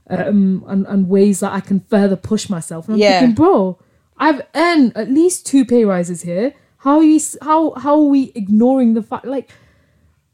[0.10, 2.86] um, and, and ways that I can further push myself.
[2.88, 3.20] And I'm Yeah.
[3.20, 3.80] thinking, bro,
[4.18, 6.54] I've earned at least two pay rises here.
[6.78, 7.20] How are you?
[7.42, 9.26] How how are we ignoring the fact?
[9.26, 9.50] Like,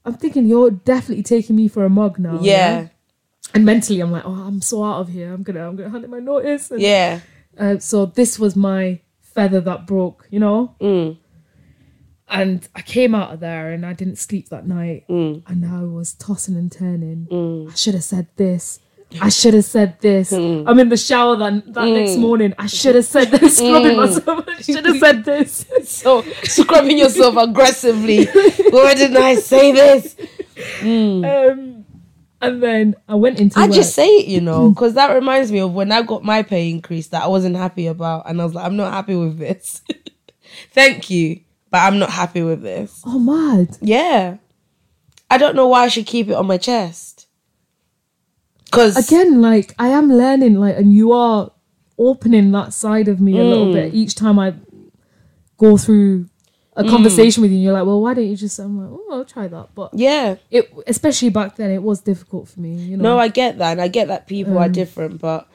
[0.06, 2.39] I'm thinking you're definitely taking me for a mug now.
[2.41, 2.88] yeah,
[3.53, 5.34] And mentally, I'm like, oh, I'm so out of here.
[5.34, 6.71] I'm gonna I'm gonna hand in my notice.
[6.71, 7.19] And, yeah.
[7.58, 10.75] uh, so this was my feather that broke, you know.
[10.82, 11.17] Mm.
[12.29, 15.05] And I came out of there and I didn't sleep that night.
[15.09, 15.43] Mm.
[15.47, 17.67] And I was tossing and turning.
[17.71, 18.79] I should have said this.
[19.21, 20.31] I should have said this.
[20.33, 20.65] Mm.
[20.67, 22.53] I'm in the shower that, that next morning.
[22.59, 23.57] I should have said this.
[23.57, 24.43] Scrubbing myself.
[24.47, 25.65] I should have said this.
[25.83, 28.25] So scrubbing yourself aggressively.
[28.25, 30.15] Why didn't I say this?
[30.81, 31.85] um,
[32.41, 33.73] and then I went into I work.
[33.73, 36.69] just say it, you know, because that reminds me of when I got my pay
[36.69, 39.81] increase that I wasn't happy about, and I was like, I'm not happy with this.
[40.71, 43.01] Thank you, but I'm not happy with this.
[43.06, 43.77] oh, mad.
[43.82, 44.38] Yeah,
[45.30, 47.27] I don't know why I should keep it on my chest.
[48.65, 51.49] Because again like i am learning like and you are
[51.97, 53.73] opening that side of me a little mm.
[53.73, 54.53] bit each time i
[55.56, 56.27] go through
[56.77, 56.89] a mm.
[56.89, 59.25] conversation with you and you're like, well, why don't you just I'm like, oh I'll
[59.25, 59.69] try that.
[59.73, 60.36] But Yeah.
[60.51, 63.15] it especially back then it was difficult for me, you know.
[63.15, 65.49] No, I get that, and I get that people are um, different, but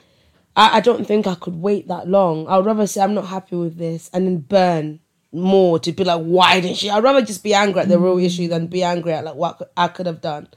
[0.56, 2.46] I, I don't think I could wait that long.
[2.48, 5.00] I'd rather say I'm not happy with this and then burn
[5.32, 6.90] more to be like, why didn't she?
[6.90, 8.24] I'd rather just be angry at the real mm.
[8.24, 10.48] issue than be angry at like what I could have done.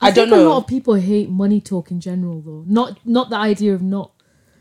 [0.00, 0.48] I, don't think know.
[0.48, 2.64] a lot of people hate money talk in general though.
[2.66, 4.12] Not not the idea of not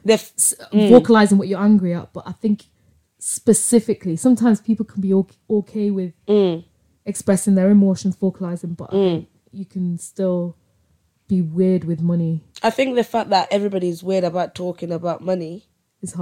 [0.07, 0.89] f- mm.
[0.89, 2.65] vocalizing what you're angry at, but I think
[3.19, 6.63] specifically sometimes people can be okay, okay with mm.
[7.05, 10.55] expressing their emotions, vocalizing, but I think you can still
[11.27, 12.43] be weird with money.
[12.61, 15.65] I think the fact that everybody's weird about talking about money.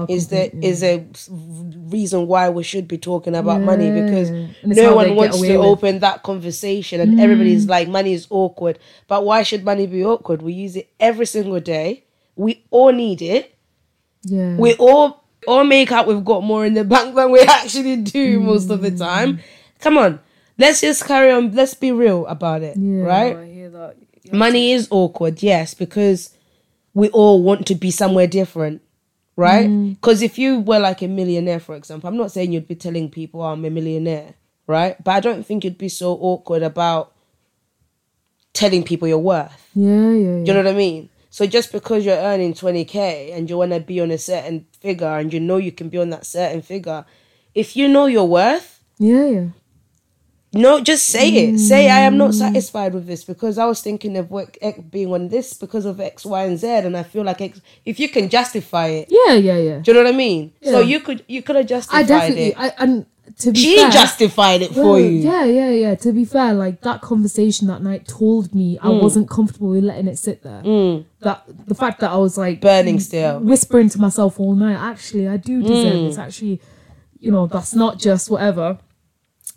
[0.10, 0.70] Is the completely.
[0.70, 4.36] is a s- reason why we should be talking about money because Yeah.
[4.64, 5.66] And it's no one wants to with.
[5.66, 10.42] open that conversation and everybody's like money is awkward but why should money be awkward
[10.42, 12.04] we use it every single day
[12.36, 13.54] we all need it
[14.24, 14.56] yeah.
[14.58, 18.40] we all all make out we've got more in the bank than we actually do
[18.40, 18.98] most of the Mm.
[19.00, 19.40] time
[19.80, 20.20] come on
[20.58, 23.96] let's just carry on let's be real about it yeah, right I hear that.
[24.32, 26.30] money is awkward yes because
[26.94, 28.82] we all want to be somewhere different
[29.36, 29.70] right?
[29.70, 29.96] Mm.
[29.96, 33.10] Because if you were like a millionaire for example i'm not saying you'd be telling
[33.10, 34.36] people "Oh, i'm a millionaire
[34.68, 35.02] right?
[35.04, 37.14] But i don't think you'd be so awkward about
[38.54, 39.70] telling people your worth.
[39.76, 40.44] Yeah, yeah, yeah.
[40.44, 41.10] do you know what i mean?
[41.32, 45.18] So just because you're earning 20k and you want to be on a certain figure
[45.18, 47.06] and you know you can be on that certain figure
[47.56, 49.48] if you know your worth yeah, yeah.
[50.54, 51.58] No, just say it.
[51.60, 52.18] Say I am Mm.
[52.18, 55.86] not satisfied with this because I was thinking of what, X being on this because
[55.86, 59.08] of X, Y, and Z, and I feel like X, if you can justify it,
[59.10, 59.80] Yeah, yeah, yeah.
[59.80, 60.52] do you know what I mean?
[60.64, 62.56] So you could you could have justified I definitely it.
[62.60, 63.06] I and
[63.40, 65.08] to be she fair, justified it for Well, you.
[65.32, 65.96] Yeah, yeah, yeah.
[65.96, 68.86] To be fair, like that conversation that night told me Mm.
[68.86, 70.62] I wasn't comfortable with letting it sit there.
[71.22, 73.40] That the fact that I was like Burning still.
[73.40, 74.76] whispering to myself all night.
[74.78, 76.08] Actually, I do deserve Mm.
[76.10, 76.18] this.
[76.18, 76.62] Actually,
[77.20, 78.78] you know, that's not just whatever.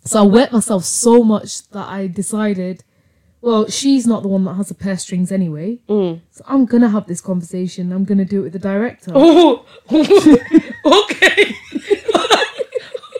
[0.06, 2.84] So I wet myself so much that I decided,
[3.40, 5.80] well, she's not the one that has the purse strings anyway.
[5.88, 6.20] Mm.
[6.30, 7.92] So I'm gonna have this conversation.
[7.92, 9.12] I'm gonna do it with the director.
[9.14, 9.96] Oh, okay.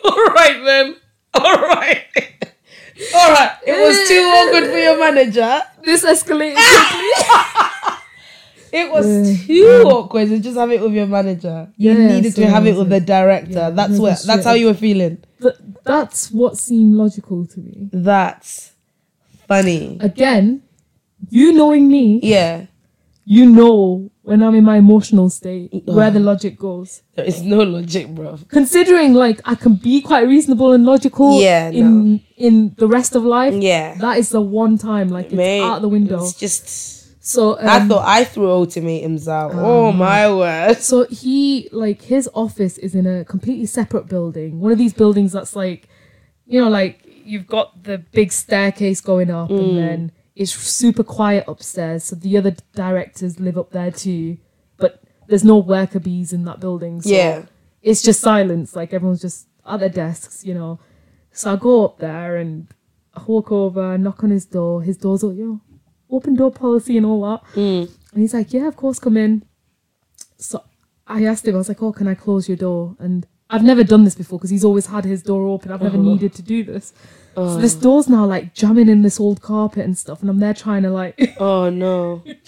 [0.05, 0.95] All right then.
[1.33, 2.05] All right.
[3.15, 3.57] All right.
[3.65, 5.61] It was too awkward for your manager.
[5.83, 7.93] This escalated quickly.
[8.71, 11.71] It was too um, awkward to just have it with your manager.
[11.77, 13.71] You Yeah, needed so to have it with the director.
[13.71, 14.09] that's no, what.
[14.09, 15.17] that's That's how you were feeling.
[15.39, 17.89] But that's what seemed logical to me.
[17.93, 18.73] That's
[19.47, 19.97] funny.
[20.01, 20.63] Again,
[21.29, 22.65] you knowing me, Yeah.
[23.25, 27.01] you know when I'm in my emotional state where the logic goes.
[27.15, 28.37] There is no logic, bro.
[28.49, 33.23] Considering like I can be quite reasonable and logical Yeah, in in the rest of
[33.23, 33.53] life.
[33.53, 33.95] Yeah.
[33.95, 36.19] That is the one time like it's Mate, out the window.
[36.23, 36.96] It's just.
[37.27, 39.51] So um, I thought I threw ultimatums out.
[39.53, 40.77] oh my word.
[40.77, 44.61] So he like his office is in a completely separate building.
[44.61, 45.89] One of these buildings that's like,
[46.45, 49.59] you know, like you've got the big staircase going up, Mm.
[49.59, 52.05] and then it's super quiet upstairs.
[52.05, 54.37] So the other directors live up there too,
[54.77, 57.01] but there's no worker bees in that building.
[57.01, 57.41] So Yeah.
[57.81, 58.73] it's just silence.
[58.73, 60.79] Like everyone's just at their desks, you know.
[61.33, 62.67] So I go up there and
[63.13, 64.81] I walk over, knock on his door.
[64.81, 65.59] His door's all, yo,
[66.09, 67.41] open door policy and all that.
[67.55, 67.89] Mm.
[68.13, 69.43] And he's like, yeah, of course, come in.
[70.37, 70.63] So
[71.07, 72.95] I asked him, I was like, oh, can I close your door?
[72.99, 75.71] And I've never done this before because he's always had his door open.
[75.71, 76.93] I've never needed to do this.
[77.35, 80.21] So this door's now like jamming in this old carpet and stuff.
[80.21, 82.23] And I'm there trying to like, Oh no.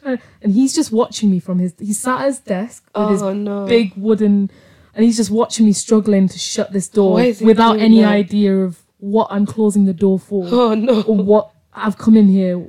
[0.00, 3.22] trying- and he's just watching me from his, He sat at his desk with his
[3.22, 3.66] Oh no.
[3.66, 4.50] big wooden,
[4.94, 8.00] and he's just watching me struggling to shut this door Why is he without any
[8.00, 8.08] that?
[8.08, 11.02] idea of what I'm closing the door for Oh no.
[11.02, 12.68] or what I've come in here.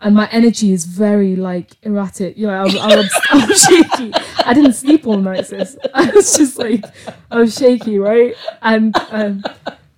[0.00, 2.36] And my energy is very like erratic.
[2.36, 4.12] You know, I'm, I'm, I'm shaky.
[4.44, 5.76] I didn't sleep all night, sis.
[5.94, 6.84] I was just like,
[7.30, 8.34] I was shaky, right?
[8.62, 9.44] And um,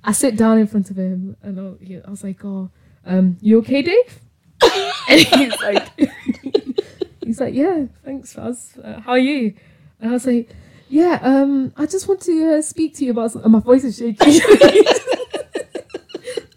[0.04, 2.70] I sit down in front of him, and I, I was like, "Oh,
[3.06, 4.20] um, you okay, Dave?"
[5.08, 5.88] and he's like,
[7.24, 8.78] he's like, "Yeah, thanks, Faz.
[8.84, 9.54] Uh, how are you?"
[10.00, 10.50] And I was like,
[10.90, 13.96] "Yeah, um, I just want to uh, speak to you about." And my voice is
[13.96, 14.40] shaky.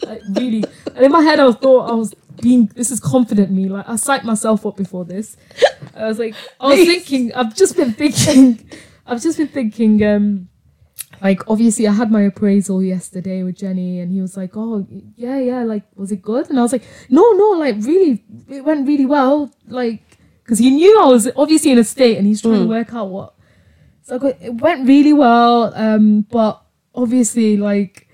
[0.08, 0.64] Like really,
[0.96, 2.68] and in my head, I was thought I was being.
[2.76, 3.70] This is confident me.
[3.70, 5.38] Like I psyched myself up before this.
[5.96, 7.34] I was like, I was thinking.
[7.34, 8.70] I've just been thinking.
[9.06, 10.04] I've just been thinking.
[10.04, 10.50] Um,
[11.22, 14.86] like obviously, I had my appraisal yesterday with Jenny, and he was like, "Oh,
[15.16, 15.64] yeah, yeah.
[15.64, 17.52] Like, was it good?" And I was like, "No, no.
[17.52, 19.52] Like, really, it went really well.
[19.68, 20.04] Like,
[20.44, 23.10] because he knew I was obviously in a state, and he's trying to work out
[23.10, 23.34] what."
[24.04, 26.62] So it went really well, um, but
[26.96, 28.07] obviously, like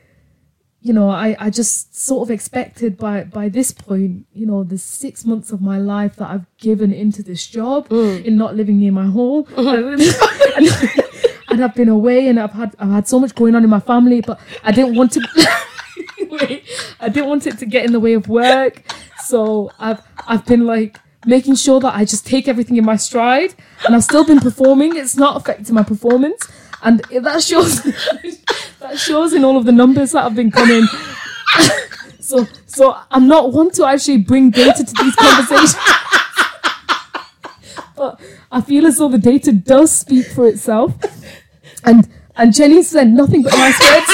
[0.84, 4.77] you know, I, I just sort of expected by by this point, you know, the
[4.77, 8.23] six months of my life that I've given into this job mm.
[8.25, 9.45] in not living near my home.
[9.63, 9.95] Uh-huh.
[10.57, 11.03] and,
[11.49, 13.79] and I've been away and I've had I've had so much going on in my
[13.79, 15.21] family, but I didn't want to
[16.29, 16.65] wait,
[16.99, 18.84] I didn't want it to get in the way of work.
[19.23, 23.55] So I've I've been like making sure that I just take everything in my stride
[23.86, 24.97] and I've still been performing.
[24.97, 26.45] It's not affecting my performance.
[26.81, 27.81] And that shows
[28.84, 30.84] that shows in all of the numbers that have been coming.
[32.19, 35.75] so so I'm not one to actually bring data to these conversations.
[37.95, 38.19] but
[38.51, 40.93] I feel as though the data does speak for itself.
[41.86, 44.05] And and Jenny said nothing but nice words.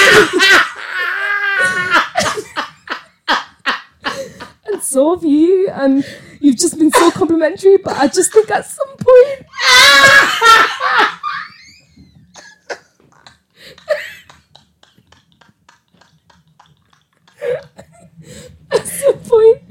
[4.66, 6.06] and so have you, and
[6.42, 7.78] you've just been so complimentary.
[7.78, 9.46] But I just think at some point,
[18.72, 19.62] at some point,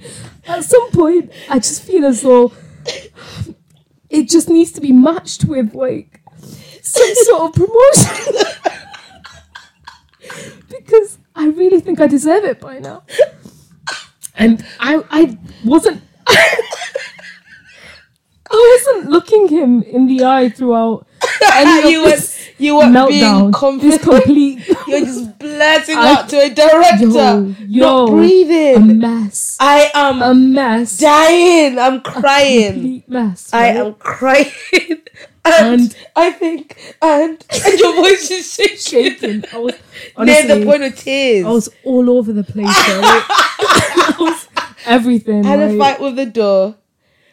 [0.48, 2.52] at some point, I just feel as though
[4.08, 6.20] it just needs to be matched with like
[6.82, 8.34] some sort of promotion.
[10.68, 13.04] because I really think I deserve it by now.
[14.34, 16.02] And I I wasn't
[18.50, 21.06] I wasn't looking him in the eye throughout
[21.52, 23.52] any of you this you were being meltdown.
[23.52, 23.92] confident.
[23.92, 29.56] This complete You're just blurting I- out to a director, yo, yo, not a mess.
[29.60, 30.98] I am A mess.
[30.98, 31.78] dying.
[31.78, 32.68] I'm crying.
[32.68, 33.52] A Complete mess.
[33.52, 34.50] I am crying.
[35.44, 38.76] And, And- I think, and and your voice is shaking,
[39.40, 39.44] shaking.
[39.50, 39.74] I was
[40.18, 41.46] near the point of tears.
[41.46, 42.66] I was all over the place.
[42.66, 43.24] Right?
[43.26, 44.46] I was
[44.84, 45.44] everything.
[45.44, 46.76] had a fight with the door.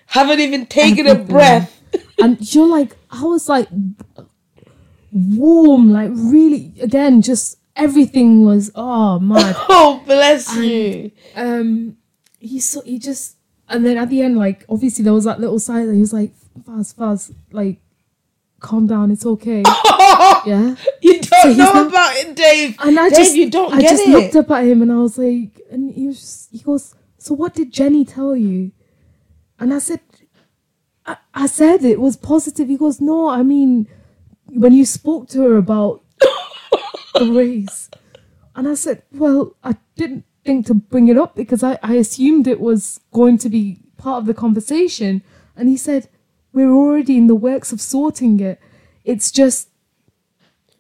[0.06, 1.74] Haven't even taken a breath.
[2.22, 3.68] and you're like i was like
[5.16, 11.12] warm like really again just everything was oh mad Oh, bless you.
[11.36, 11.96] um
[12.40, 13.38] he so he just
[13.70, 16.12] and then at the end like obviously there was that little side that he was
[16.12, 16.34] like
[16.66, 17.80] fuzz fuzz like
[18.60, 19.64] calm down it's okay
[20.46, 22.76] yeah You don't he's know about it, Dave.
[22.80, 24.10] and i Dave, just you don't i just it.
[24.10, 27.34] looked up at him and i was like and he was just, he goes so
[27.34, 28.72] what did jenny tell you
[29.60, 30.02] and i said
[31.06, 33.88] I, I said it was positive he goes no i mean
[34.56, 36.02] when you spoke to her about
[37.16, 37.90] the race
[38.56, 42.48] and i said well i didn't think to bring it up because i, I assumed
[42.48, 45.22] it was going to be part of the conversation
[45.56, 46.10] and he said
[46.54, 48.60] we're already in the works of sorting it
[49.04, 49.70] it's just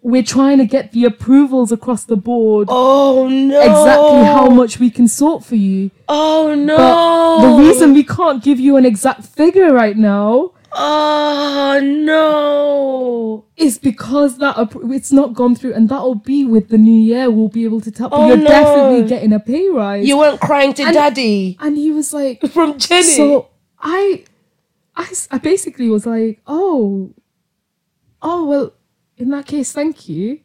[0.01, 3.59] we're trying to get the approvals across the board Oh no!
[3.59, 6.77] exactly how much we can sort for you Oh no!
[6.77, 13.44] but the reason we can't give you an exact figure right now Oh no!
[13.57, 14.55] Is because that
[14.91, 17.31] it's not gone through, and that'll be with the new year.
[17.31, 18.09] We'll be able to tell.
[18.11, 18.45] Oh, you're no.
[18.47, 20.05] definitely getting a pay rise.
[20.07, 23.03] You weren't crying to And- daddy and he was like, from Jenny.
[23.03, 23.49] so
[23.79, 24.23] I,
[24.95, 27.13] I, I basically was like, oh,
[28.21, 28.73] oh well,
[29.17, 30.39] in that case, thank you.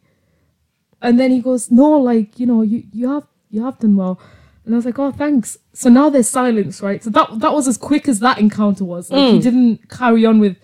[1.01, 4.19] And then he goes, no, like you know, you you have you have done well.
[4.63, 5.57] And I was like, oh, thanks.
[5.73, 7.03] So now there's silence, right?
[7.03, 9.09] So that that was as quick as that encounter was.
[9.11, 9.33] Like Mm.
[9.33, 10.57] he didn't carry on with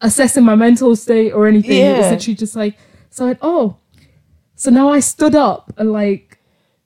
[0.00, 1.84] assessing my mental state or anything.
[1.84, 2.76] It was literally just like,
[3.10, 3.76] so I went, oh.
[4.56, 6.38] So now I stood up and like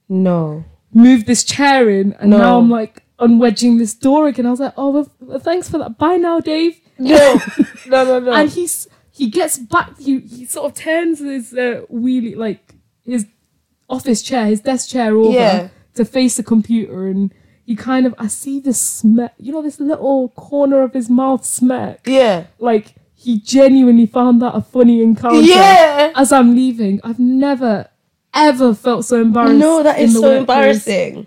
[0.08, 0.64] no.
[0.92, 2.38] moved this chair in, and No.
[2.38, 4.46] now I'm like unwedging this door again.
[4.46, 5.98] I was like, oh, well, thanks for that.
[5.98, 6.80] Bye now, Dave.
[6.98, 7.40] No.
[7.88, 8.32] no, no, no.
[8.32, 9.98] And he's he gets back.
[9.98, 13.26] He he sort of turns his uh, wheelie like his
[13.88, 15.68] office chair, his desk chair over Yeah.
[15.94, 17.32] to face the computer, and
[17.66, 19.32] he kind of I see this smirk.
[19.38, 22.00] You know, this little corner of his mouth smirk.
[22.06, 22.46] yeah.
[22.60, 22.94] Like
[23.24, 25.40] he genuinely found that a funny encounter.
[25.40, 26.12] Yeah.
[26.14, 27.88] As I'm leaving, I've never
[28.32, 29.54] ever felt so embarrassed.
[29.58, 30.40] No, that is so workplace.
[30.40, 31.26] embarrassing.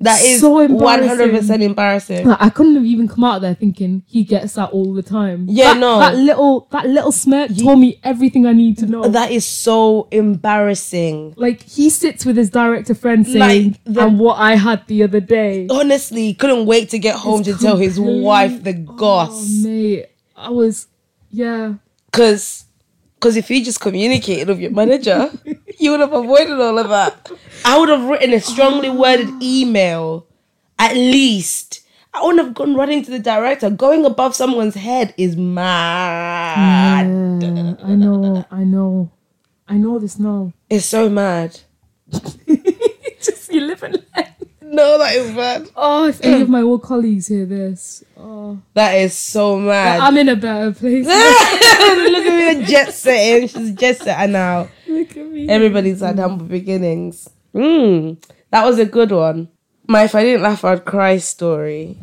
[0.00, 1.08] That is So embarrassing.
[1.08, 2.28] hundred percent embarrassing.
[2.28, 5.46] Like, I couldn't have even come out there thinking he gets that all the time.
[5.48, 5.98] Yeah, That- no.
[6.00, 9.08] That little that little smirk told me everything I need to know.
[9.08, 11.34] That is so embarrassing.
[11.36, 15.02] like he sits with his director friend saying, Like, the- and what I had the
[15.02, 15.66] other day.
[15.70, 19.48] Honestly, couldn't wait to get home to tell his wife the Oh, goss.
[19.62, 20.86] mate, I was,
[21.34, 21.74] yeah.
[22.12, 22.66] Cause,
[23.18, 25.30] cause if you just communicated with your manager,
[25.78, 27.30] you would have avoided all of that.
[27.64, 28.94] I would have written a strongly oh.
[28.94, 30.26] worded email,
[30.78, 31.80] at least.
[32.12, 33.68] I wouldn't have gone running to the director.
[33.70, 37.06] Going above someone's head is mad.
[37.42, 39.10] Yeah, I know, I know,
[39.66, 40.52] I know this now.
[40.70, 41.58] It's so mad.
[43.20, 44.33] Just you live and learn.
[44.74, 45.70] No, that is mad.
[45.76, 50.00] Oh, if any of my old colleagues hear this, oh, That is so mad.
[50.00, 51.06] I'm in a better place.
[51.06, 51.14] Look
[52.26, 53.46] at me, jet setting.
[53.46, 54.68] She's jet setter now.
[54.88, 55.48] Look at me.
[55.48, 57.28] Everybody's had humble beginnings.
[57.54, 58.20] Mm,
[58.50, 59.48] that was a good one.
[59.86, 61.96] My if I didn't laugh, I'd cry story.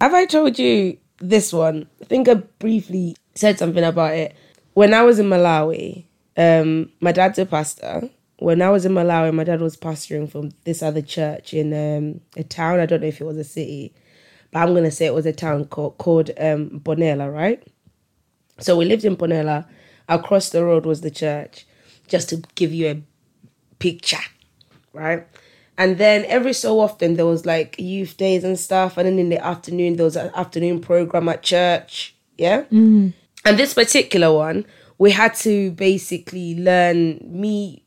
[0.00, 1.88] Have I told you this one?
[2.00, 4.36] I think I briefly said something about it.
[4.74, 6.04] When I was in Malawi,
[6.36, 8.08] um, my dad's a pastor.
[8.42, 12.20] When I was in Malawi, my dad was pastoring from this other church in um,
[12.36, 12.80] a town.
[12.80, 13.94] I don't know if it was a city,
[14.50, 17.62] but I'm gonna say it was a town called called um, Bonella, right?
[18.58, 19.66] So we lived in Bonella.
[20.08, 21.66] Across the road was the church,
[22.08, 23.02] just to give you a
[23.78, 24.18] picture,
[24.92, 25.26] right?
[25.78, 29.30] And then every so often there was like youth days and stuff, and then in
[29.30, 32.64] the afternoon there was an afternoon program at church, yeah.
[33.44, 34.66] And this particular one,
[34.98, 37.81] we had to basically learn me,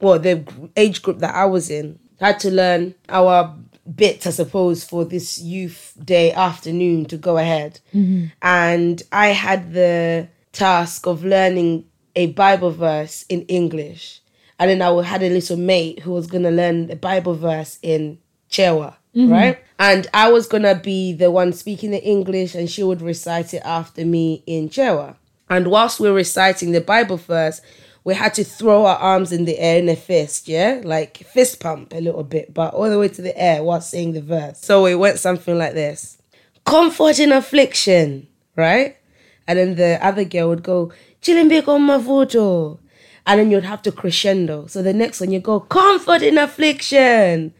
[0.00, 0.44] well, the
[0.76, 3.56] age group that I was in had to learn our
[3.94, 7.80] bits, I suppose, for this youth day afternoon to go ahead.
[7.94, 8.26] Mm-hmm.
[8.42, 11.84] And I had the task of learning
[12.16, 14.20] a Bible verse in English.
[14.58, 17.78] And then I had a little mate who was going to learn the Bible verse
[17.80, 18.18] in
[18.50, 19.30] Chewa, mm-hmm.
[19.30, 19.58] right?
[19.78, 23.54] And I was going to be the one speaking the English and she would recite
[23.54, 25.14] it after me in Chewa.
[25.48, 27.60] And whilst we're reciting the Bible verse,
[28.04, 30.80] we had to throw our arms in the air in a fist, yeah?
[30.84, 34.12] Like fist pump a little bit, but all the way to the air while saying
[34.12, 34.60] the verse.
[34.60, 36.18] So it went something like this
[36.64, 38.96] Comfort in affliction, right?
[39.46, 40.92] And then the other girl would go,
[41.22, 42.78] Chilimbiko mavuto.
[43.26, 44.66] And then you'd have to crescendo.
[44.66, 47.54] So the next one you go, Comfort in affliction.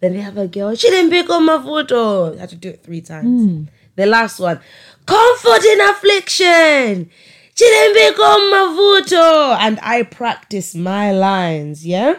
[0.00, 2.32] Then the other girl, Chilimbiko mavuto.
[2.32, 3.44] You had to do it three times.
[3.44, 3.64] Hmm.
[3.96, 4.60] The last one,
[5.06, 7.10] Comfort in affliction.
[7.56, 9.56] Mavuto.
[9.58, 12.16] And I practiced my lines, yeah?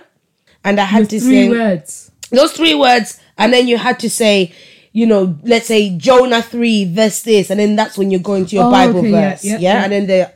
[0.63, 2.11] And I had to Three sing words.
[2.31, 4.53] those three words, and then you had to say,
[4.93, 8.55] you know, let's say Jonah three verse this, and then that's when you're going to
[8.55, 9.83] your Oh, Bible okay, verse, yeah, yeah, yeah.
[9.83, 10.31] and then the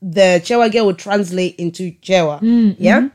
[0.00, 3.00] the Chewa girl would translate into Chewa, Mm, yeah.
[3.00, 3.08] mm-hmm.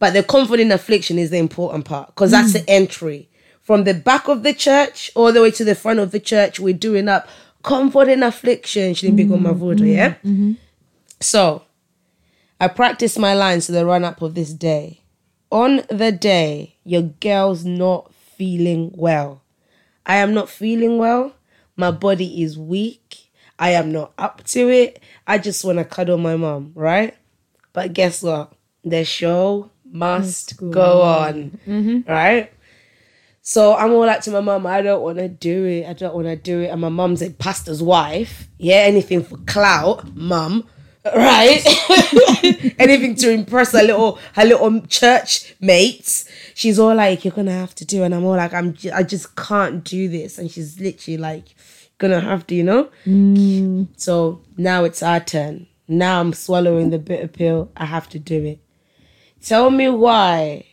[0.00, 2.52] But the comfort in affliction is the important part because that's Mm.
[2.64, 3.28] the entry
[3.62, 6.60] from the back of the church all the way to the front of the church.
[6.60, 7.26] We're doing up
[7.62, 8.94] comfort in affliction.
[8.94, 10.14] She didn't pick on my Mm, vote, yeah.
[11.20, 11.62] So,
[12.60, 15.02] I practiced my lines to the run up of this day.
[15.50, 19.42] On the day, your girl's not feeling well.
[20.06, 21.34] I am not feeling well.
[21.76, 23.30] My body is weak.
[23.58, 25.02] I am not up to it.
[25.26, 27.16] I just want to cuddle my mom, right?
[27.72, 28.52] But guess what?
[28.84, 31.58] The show must go, on,
[32.06, 32.52] right?
[33.48, 35.86] So I'm all like to my mum, I don't want to do it.
[35.86, 36.66] I don't want to do it.
[36.66, 38.46] And my mum's a pastor's wife.
[38.58, 40.68] Yeah, anything for clout, mum.
[41.02, 41.64] Right?
[42.78, 46.28] anything to impress her little her little church mates.
[46.54, 49.02] She's all like, "You're gonna have to do," and I'm all like, "I'm j- I
[49.02, 51.54] just can't do this." And she's literally like,
[51.96, 52.90] "Gonna have to," you know.
[53.06, 53.88] Mm.
[53.96, 55.68] So now it's our turn.
[55.88, 57.70] Now I'm swallowing the bitter pill.
[57.78, 58.58] I have to do it.
[59.40, 60.66] Tell me why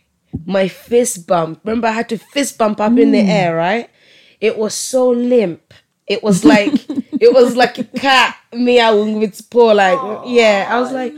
[0.45, 1.61] my fist bump.
[1.63, 3.29] Remember, I had to fist bump up in the mm.
[3.29, 3.89] air, right?
[4.39, 5.73] It was so limp.
[6.07, 9.71] It was like it was like a cat meowing with its paw.
[9.71, 11.13] Like yeah, I was like,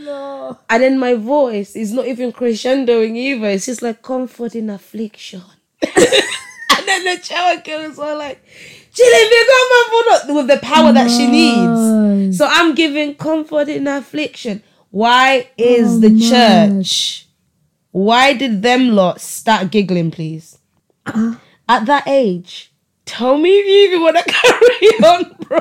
[0.69, 3.47] and then my voice is not even crescendoing either.
[3.47, 5.43] It's just like comfort in affliction.
[5.81, 8.41] and then the shower girl was all like,
[10.27, 12.37] with the power that she needs.
[12.37, 14.63] So I'm giving comfort in affliction.
[14.89, 17.26] Why is oh, the church?
[17.91, 20.57] Why did them lot start giggling, please?
[21.05, 21.35] Uh-huh.
[21.69, 22.71] At that age,
[23.05, 25.59] tell me if you even want to carry on, bro.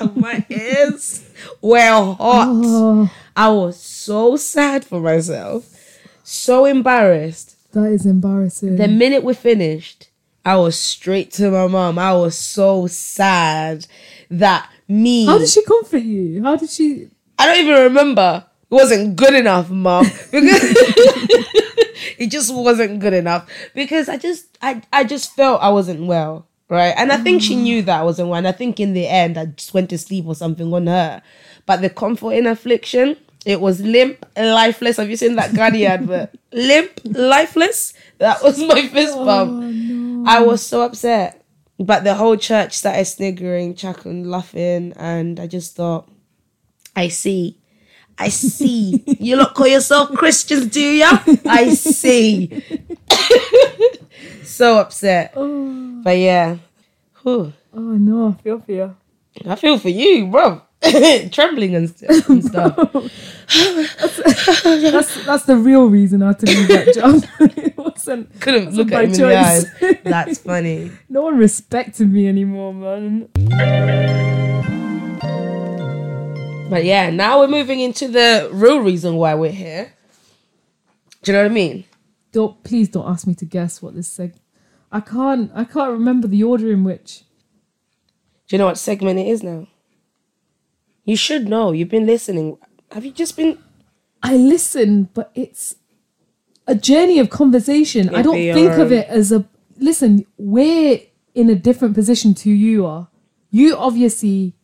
[0.00, 1.28] Oh my ears
[1.62, 2.48] were hot.
[2.48, 3.10] Oh.
[3.36, 7.56] I was so sad for myself, so embarrassed.
[7.72, 8.76] That is embarrassing.
[8.76, 10.08] The minute we finished,
[10.44, 11.98] I was straight to my mom.
[11.98, 13.86] I was so sad
[14.30, 15.26] that me.
[15.26, 16.42] How did she comfort you?
[16.42, 17.08] How did she?
[17.38, 18.44] I don't even remember.
[18.74, 20.04] It wasn't good enough, mom.
[20.32, 20.60] Because
[22.18, 23.48] it just wasn't good enough.
[23.72, 26.48] Because I just I, I just felt I wasn't well.
[26.68, 26.92] Right.
[26.96, 28.38] And I think she knew that I wasn't well.
[28.38, 31.22] And I think in the end I just went to sleep or something on her.
[31.66, 33.16] But the comfort in affliction,
[33.46, 34.96] it was limp, lifeless.
[34.96, 36.30] Have you seen that Gandhi advert?
[36.52, 37.94] limp, lifeless.
[38.18, 40.26] That was my fist oh, bump.
[40.26, 41.40] I was so upset.
[41.78, 46.08] But the whole church started sniggering, chuckling, laughing, and I just thought,
[46.96, 47.58] I see.
[48.18, 49.02] I see.
[49.06, 51.18] You look call yourself Christians, do ya?
[51.46, 52.62] I see.
[54.44, 55.32] so upset.
[55.34, 56.58] But yeah.
[57.22, 57.52] Whew.
[57.72, 58.96] Oh no, I feel for you.
[59.46, 60.62] I feel for you, bro.
[61.30, 62.76] Trembling and, st- and stuff.
[62.76, 63.10] That's
[65.24, 67.24] that's the real reason I had to leave that job.
[67.56, 68.40] it wasn't.
[68.40, 69.66] Couldn't wasn't look at him in the eyes.
[70.04, 70.90] That's funny.
[71.08, 73.28] No one respected me anymore, man.
[76.74, 79.92] But yeah, now we're moving into the real reason why we're here.
[81.22, 81.84] Do you know what I mean?
[82.32, 84.34] Don't please don't ask me to guess what this seg.
[84.90, 85.52] I can't.
[85.54, 87.22] I can't remember the order in which.
[88.48, 89.68] Do you know what segment it is now?
[91.04, 91.70] You should know.
[91.70, 92.58] You've been listening.
[92.90, 93.56] Have you just been?
[94.20, 95.76] I listen, but it's
[96.66, 98.12] a journey of conversation.
[98.12, 99.44] I don't think of it as a
[99.78, 100.98] listen, we're
[101.36, 103.10] in a different position to you are.
[103.52, 104.56] You obviously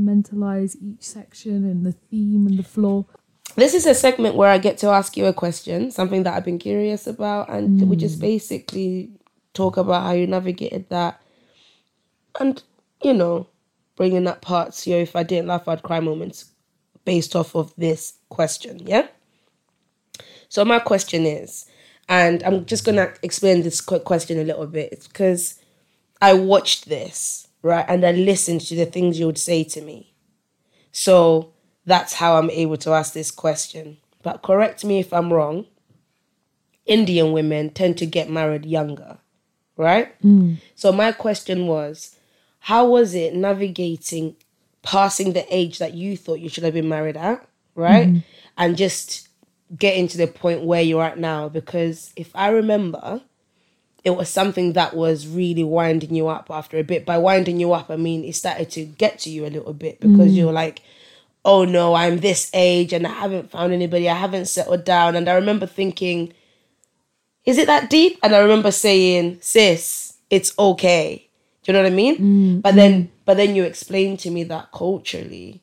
[0.00, 3.06] compartmentalize each section and the theme and the flow.
[3.56, 6.44] This is a segment where I get to ask you a question, something that I've
[6.44, 8.22] been curious about, and we just mm.
[8.22, 9.10] basically
[9.54, 11.20] talk about how you navigated that,
[12.38, 12.62] and
[13.02, 13.48] you know,
[13.96, 14.86] bringing up parts.
[14.86, 16.52] You know, if I didn't laugh, I'd cry moments,
[17.04, 18.86] based off of this question.
[18.86, 19.08] Yeah.
[20.48, 21.66] So my question is,
[22.08, 24.92] and I'm just gonna explain this quick question a little bit.
[24.92, 25.56] It's because
[26.20, 30.14] I watched this right, and I listened to the things you would say to me.
[30.92, 31.52] So
[31.86, 33.98] that's how I'm able to ask this question.
[34.22, 35.66] But correct me if I'm wrong.
[36.86, 39.18] Indian women tend to get married younger,
[39.76, 40.20] right?
[40.22, 40.58] Mm.
[40.74, 42.16] So my question was,
[42.60, 44.36] how was it navigating
[44.82, 48.08] passing the age that you thought you should have been married at, right?
[48.08, 48.24] Mm.
[48.56, 49.28] And just
[49.76, 53.22] getting to the point where you're at now because if I remember,
[54.04, 57.04] it was something that was really winding you up after a bit.
[57.04, 60.00] By winding you up, I mean it started to get to you a little bit
[60.00, 60.36] because mm.
[60.36, 60.82] you're like,
[61.44, 65.16] oh no, I'm this age and I haven't found anybody, I haven't settled down.
[65.16, 66.32] And I remember thinking,
[67.44, 68.18] is it that deep?
[68.22, 71.28] And I remember saying, sis, it's okay.
[71.62, 72.16] Do you know what I mean?
[72.18, 73.08] Mm, but then mm.
[73.24, 75.62] but then you explained to me that culturally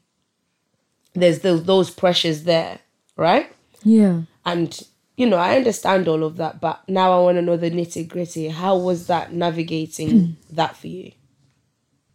[1.14, 2.80] there's those those pressures there,
[3.16, 3.52] right?
[3.84, 4.22] Yeah.
[4.46, 4.80] And
[5.18, 8.08] you know, I understand all of that, but now I want to know the nitty
[8.08, 8.50] gritty.
[8.50, 10.32] How was that navigating hmm.
[10.56, 11.12] that for you?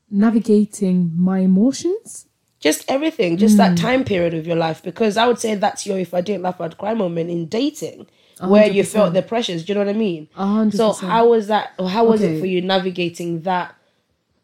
[0.09, 2.26] Navigating my emotions.
[2.61, 3.74] Just everything, just that hmm.
[3.74, 4.84] time period of your life.
[4.84, 8.07] Because I would say that's your if I didn't laugh I'd cry moment in dating,
[8.40, 9.64] where you felt the pressures.
[9.64, 10.28] Do you know what I mean?
[10.36, 11.72] A hundred So how was that?
[11.80, 13.74] How was it for you navigating that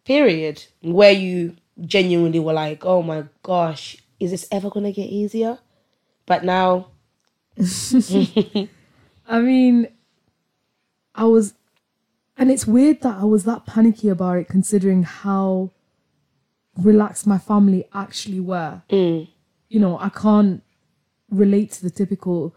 [0.04, 5.58] period where you genuinely were like, "Oh my gosh, is this ever gonna get easier?"
[6.26, 6.88] But now,
[9.28, 9.88] I mean,
[11.14, 11.54] I was,
[12.36, 15.72] and it's weird that I was that panicky about it, considering how
[16.76, 18.82] relaxed my family actually were.
[18.90, 19.28] Mm.
[19.68, 20.62] You know, I can't
[21.30, 22.54] relate to the typical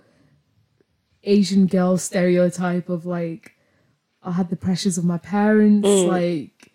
[1.24, 3.56] Asian girl stereotype of like,
[4.24, 6.08] I had the pressures of my parents, mm.
[6.08, 6.72] like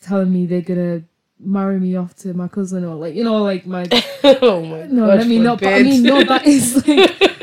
[0.00, 1.02] telling me they're gonna
[1.38, 3.86] marry me off to my cousin, or like, you know, like my
[4.24, 5.60] oh my no, God let me not.
[5.60, 7.20] But I mean, no, that is like,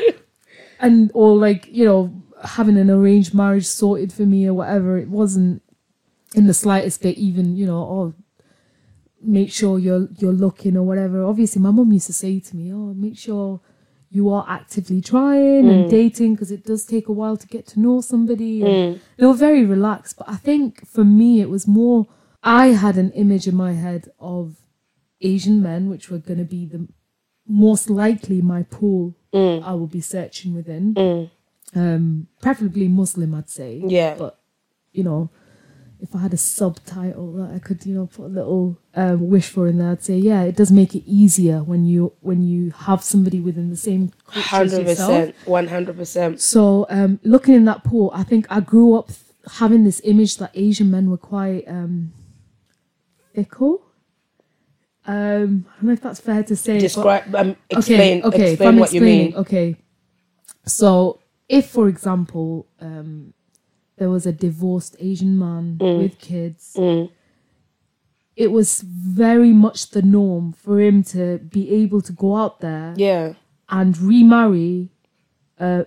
[0.84, 2.12] and or like you know,
[2.44, 4.98] having an arranged marriage sorted for me or whatever.
[4.98, 5.62] It wasn't
[6.34, 7.78] in the slightest bit even you know.
[7.78, 8.14] Oh,
[9.22, 11.24] make sure you're you're looking or whatever.
[11.24, 13.60] Obviously, my mum used to say to me, "Oh, make sure."
[14.10, 15.90] You are actively trying and mm.
[15.90, 18.62] dating because it does take a while to get to know somebody.
[18.62, 19.00] And mm.
[19.16, 22.06] They were very relaxed, but I think for me it was more.
[22.40, 24.54] I had an image in my head of
[25.20, 26.86] Asian men, which were going to be the
[27.48, 31.30] most likely my pool I will be searching within.
[31.76, 33.82] Um, preferably Muslim, I'd say.
[33.86, 34.14] Yeah.
[34.16, 34.38] But
[34.92, 35.28] you know,
[36.00, 39.48] if I had a subtitle that I could, you know, put a little um, wish
[39.48, 42.70] for in there, I'd say, yeah, it does make it easier when you when you
[42.70, 46.40] have somebody within the same culture hundred percent, one hundred percent.
[46.40, 49.18] So, um, looking in that pool, I think I grew up th-
[49.54, 52.12] having this image that Asian men were quite um,
[53.34, 53.80] fickle.
[55.06, 56.74] Um, I don't know if that's fair to say.
[56.74, 59.34] but- Describe, um, explain, okay, okay, explain what you mean.
[59.36, 59.76] Okay,
[60.64, 63.34] so if, for example, um,
[63.98, 65.98] there was a divorced Asian man Mm.
[65.98, 66.74] with kids,
[68.36, 72.94] it was very much the norm for him to be able to go out there
[72.96, 73.34] Yeah,
[73.68, 74.90] and remarry
[75.60, 75.84] uh,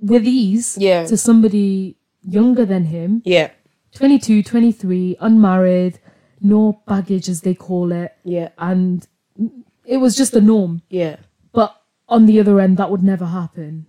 [0.00, 1.04] with ease Yeah.
[1.06, 3.50] to somebody younger than him, yeah,
[3.92, 6.00] 22, 23, unmarried,
[6.40, 9.06] no baggage as they call it, yeah, and
[9.84, 10.82] it was just the norm.
[10.88, 11.16] yeah.
[11.52, 11.74] But
[12.08, 13.86] on the other end, that would never happen.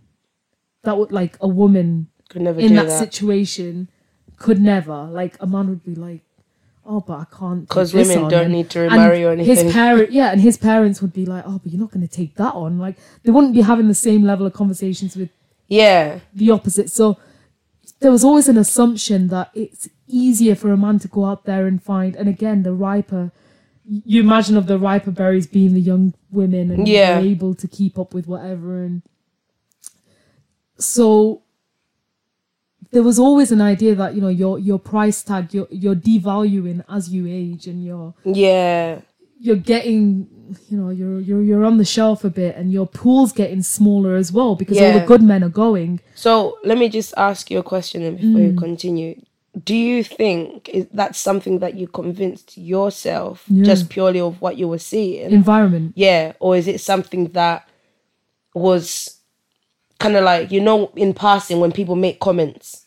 [0.83, 2.99] That would like a woman Could never in do that, that.
[2.99, 3.89] situation
[4.37, 5.03] could never.
[5.11, 6.21] Like a man would be like,
[6.85, 9.65] "Oh, but I can't." Because women on." don't And- need to remarry or anything.
[9.65, 12.13] His parent, yeah, and his parents would be like, "Oh, but you're not going to
[12.21, 15.29] take that on." Like they wouldn't be having the same level of conversations with
[15.67, 16.89] yeah, the opposite.
[16.89, 17.17] So
[17.99, 21.67] there was always an assumption that it's easier for a man to go out there
[21.67, 23.31] and find, and again, the riper.
[23.85, 27.19] You imagine of the riper berries being the young women and Yeah.
[27.19, 29.01] able to keep up with whatever, and
[30.77, 31.41] so
[32.91, 36.83] there was always an idea that you know your your price tag you're you're devaluing
[36.89, 38.99] as you age and you're yeah.
[39.39, 40.27] you're getting
[40.69, 44.15] you know you're you're you're on the shelf a bit and your pool's getting smaller
[44.15, 47.59] as well because all the good men are going So let me just ask you
[47.59, 48.47] a question then before Mm.
[48.53, 49.21] you continue.
[49.65, 53.63] Do you think is that's something that you convinced yourself Yeah.
[53.65, 55.31] just purely of what you were seeing?
[55.31, 57.67] environment yeah, or is it something that
[58.53, 59.17] was
[59.99, 62.86] kind of like you know in passing when people make comments.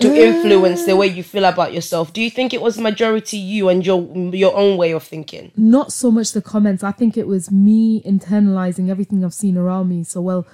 [0.00, 0.16] To mm.
[0.16, 2.12] influence the way you feel about yourself.
[2.12, 4.00] Do you think it was majority you and your
[4.34, 5.52] your own way of thinking?
[5.56, 6.82] Not so much the comments.
[6.82, 10.04] I think it was me internalizing everything I've seen around me.
[10.04, 10.46] So, well,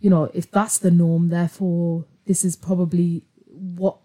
[0.00, 3.98] you know, if that's the norm, therefore, this is probably what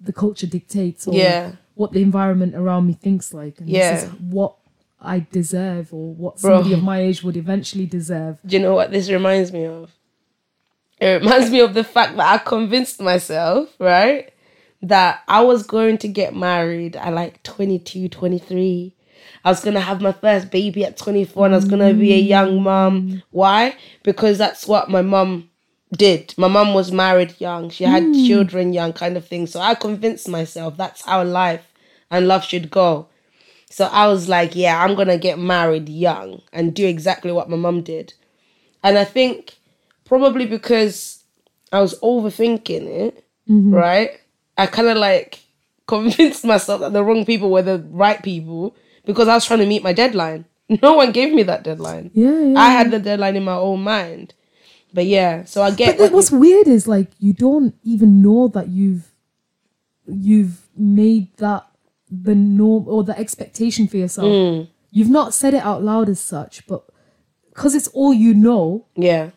[0.00, 1.52] the culture dictates or Yeah.
[1.74, 3.60] what the environment around me thinks like.
[3.60, 3.94] And Yeah.
[3.94, 4.56] this is what
[5.00, 8.38] I deserve or what somebody of my age would eventually deserve.
[8.44, 9.90] Do you know what this reminds me of?
[11.00, 14.32] It reminds me of the fact that I convinced myself, right,
[14.82, 18.94] that I was going to get married at like 22, 23.
[19.44, 21.98] I was going to have my first baby at 24 and I was going to
[21.98, 23.22] be a young mom.
[23.30, 23.76] Why?
[24.02, 25.48] Because that's what my mom
[25.96, 26.34] did.
[26.36, 27.70] My mom was married young.
[27.70, 28.26] She had hmm.
[28.26, 29.46] children young kind of thing.
[29.46, 31.66] So I convinced myself that's how life
[32.10, 33.08] and love should go.
[33.70, 37.48] So I was like, yeah, I'm going to get married young and do exactly what
[37.48, 38.12] my mom did.
[38.82, 39.56] And I think
[40.10, 41.22] probably because
[41.72, 44.10] I was overthinking it, right?
[44.58, 45.38] I kind of like
[45.86, 48.74] convinced myself that the wrong people were the right people
[49.06, 50.44] because I was trying to meet my deadline.
[50.82, 52.10] No one gave me that deadline.
[52.14, 52.58] Yeah, yeah.
[52.58, 54.34] I had the deadline in my own mind.
[54.94, 58.46] But yeah, so I get But what's you- weird is like you don't even know
[58.54, 59.10] that you've
[60.06, 61.66] you've made that
[62.10, 64.26] the norm or the expectation for yourself.
[64.28, 64.68] Mm.
[64.90, 66.84] You've not said it out loud as such, but
[67.48, 69.30] because it's all you know, yeah,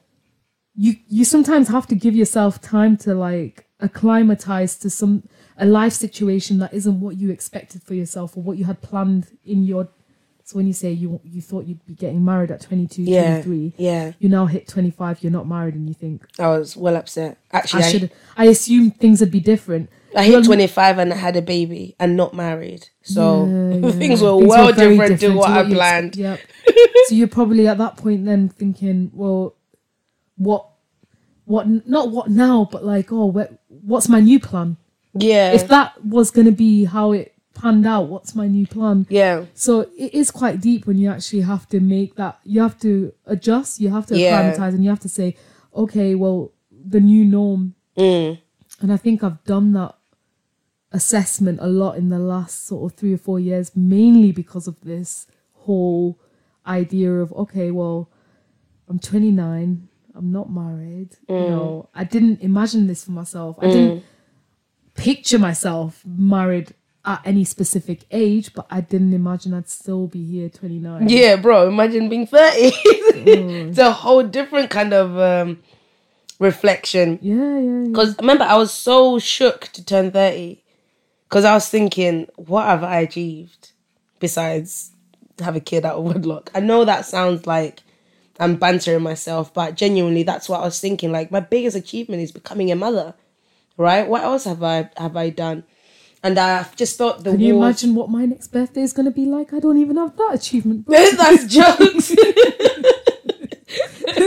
[0.75, 5.23] you you sometimes have to give yourself time to like acclimatize to some
[5.57, 9.27] a life situation that isn't what you expected for yourself or what you had planned
[9.45, 9.89] in your
[10.45, 13.73] so when you say you you thought you'd be getting married at 22 Yeah, 23
[13.77, 14.11] yeah.
[14.19, 17.37] you now hit 25 you're not married and you think I was well upset.
[17.51, 21.15] Actually, I I, should I assumed things would be different I hit 25 and I
[21.15, 22.89] had a baby and not married.
[23.01, 26.15] So Yeah, things were Things well very different, to what I planned.
[26.15, 26.39] Yep.
[27.07, 29.55] so you're probably at that point then thinking, well,
[30.35, 30.67] what,
[31.45, 34.77] what, not what now, but like, oh, what, what's my new plan?
[35.13, 35.51] Yeah.
[35.51, 39.05] If that was going to be how it panned out, what's my new plan?
[39.09, 39.45] yeah.
[39.53, 42.39] So it is quite deep when you actually have to make that.
[42.43, 43.79] You have to adjust.
[43.79, 44.37] You have to Yeah.
[44.37, 45.35] acclimatize, and you have to say,
[45.75, 47.75] okay, well, the new norm.
[47.97, 48.39] Mm.
[48.81, 49.95] And I think I've done that
[50.91, 54.79] assessment a lot in the last sort of three or four years, mainly because of
[54.81, 56.19] this whole
[56.67, 58.09] idea of okay, well,
[58.89, 61.09] I'm 29, I'm not married.
[61.27, 61.49] You mm.
[61.49, 63.57] know, I didn't imagine this for myself.
[63.61, 63.71] I mm.
[63.71, 64.03] didn't
[64.95, 66.73] picture myself married
[67.05, 71.09] at any specific age, but I didn't imagine I'd still be here 29.
[71.09, 71.67] Yeah, bro.
[71.67, 72.71] Imagine being 30.
[72.71, 73.69] Mm.
[73.69, 75.61] it's a whole different kind of um,
[76.39, 77.19] reflection.
[77.21, 77.87] Yeah, yeah, yeah.
[77.87, 80.63] Because remember, I was so shook to turn 30.
[81.27, 83.71] Because I was thinking, what have I achieved
[84.19, 84.91] besides
[85.39, 86.51] have a kid out of wedlock?
[86.53, 87.81] I know that sounds like
[88.39, 91.11] I'm bantering myself, but genuinely, that's what I was thinking.
[91.11, 93.13] Like, my biggest achievement is becoming a mother,
[93.77, 94.07] right?
[94.07, 95.63] What else have I have I done?
[96.23, 99.05] And I just thought the Can you walls- imagine what my next birthday is going
[99.05, 99.53] to be like?
[99.53, 100.85] I don't even have that achievement.
[100.87, 102.15] That's jokes.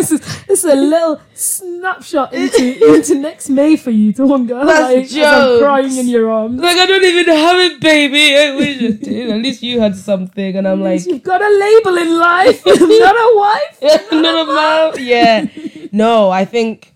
[0.09, 4.65] this is this is a little snapshot into into next May for you, Tonga.
[4.65, 6.61] That's like, I'm crying in your arms.
[6.61, 8.37] like I don't even have a baby.
[8.37, 9.31] I wish I did.
[9.31, 13.17] At least you had something, and I'm like, You've got a label in life, not
[13.17, 14.11] a wife.
[14.13, 14.95] not a mom.
[14.99, 15.47] Yeah.
[15.93, 16.95] No, I think,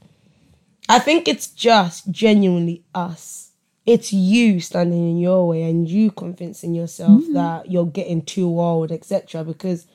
[0.89, 3.53] I think it's just genuinely us.
[3.87, 7.33] It's you standing in your way and you convincing yourself mm-hmm.
[7.33, 9.43] that you're getting too old, etc.
[9.43, 9.87] Because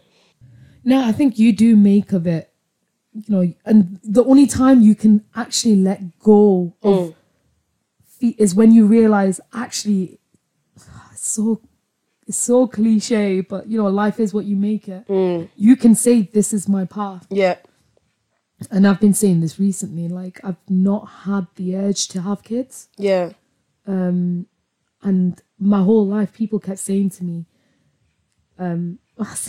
[0.84, 2.52] No, I think you do make of it,
[3.16, 7.16] you know, and the only time you can actually let go of
[8.20, 10.20] feet is when you realize actually
[11.14, 11.62] it's so
[12.28, 15.08] it's so cliche, but you know, life is what you make it.
[15.08, 15.48] Mm.
[15.56, 17.58] You can say this is my path, Yeah.
[18.72, 20.08] and I've been saying this recently.
[20.10, 23.32] Like I've not had the urge to have kids, Yeah.
[23.88, 24.48] Um
[25.02, 27.46] and my whole life, people kept saying to me,
[28.58, 28.98] um,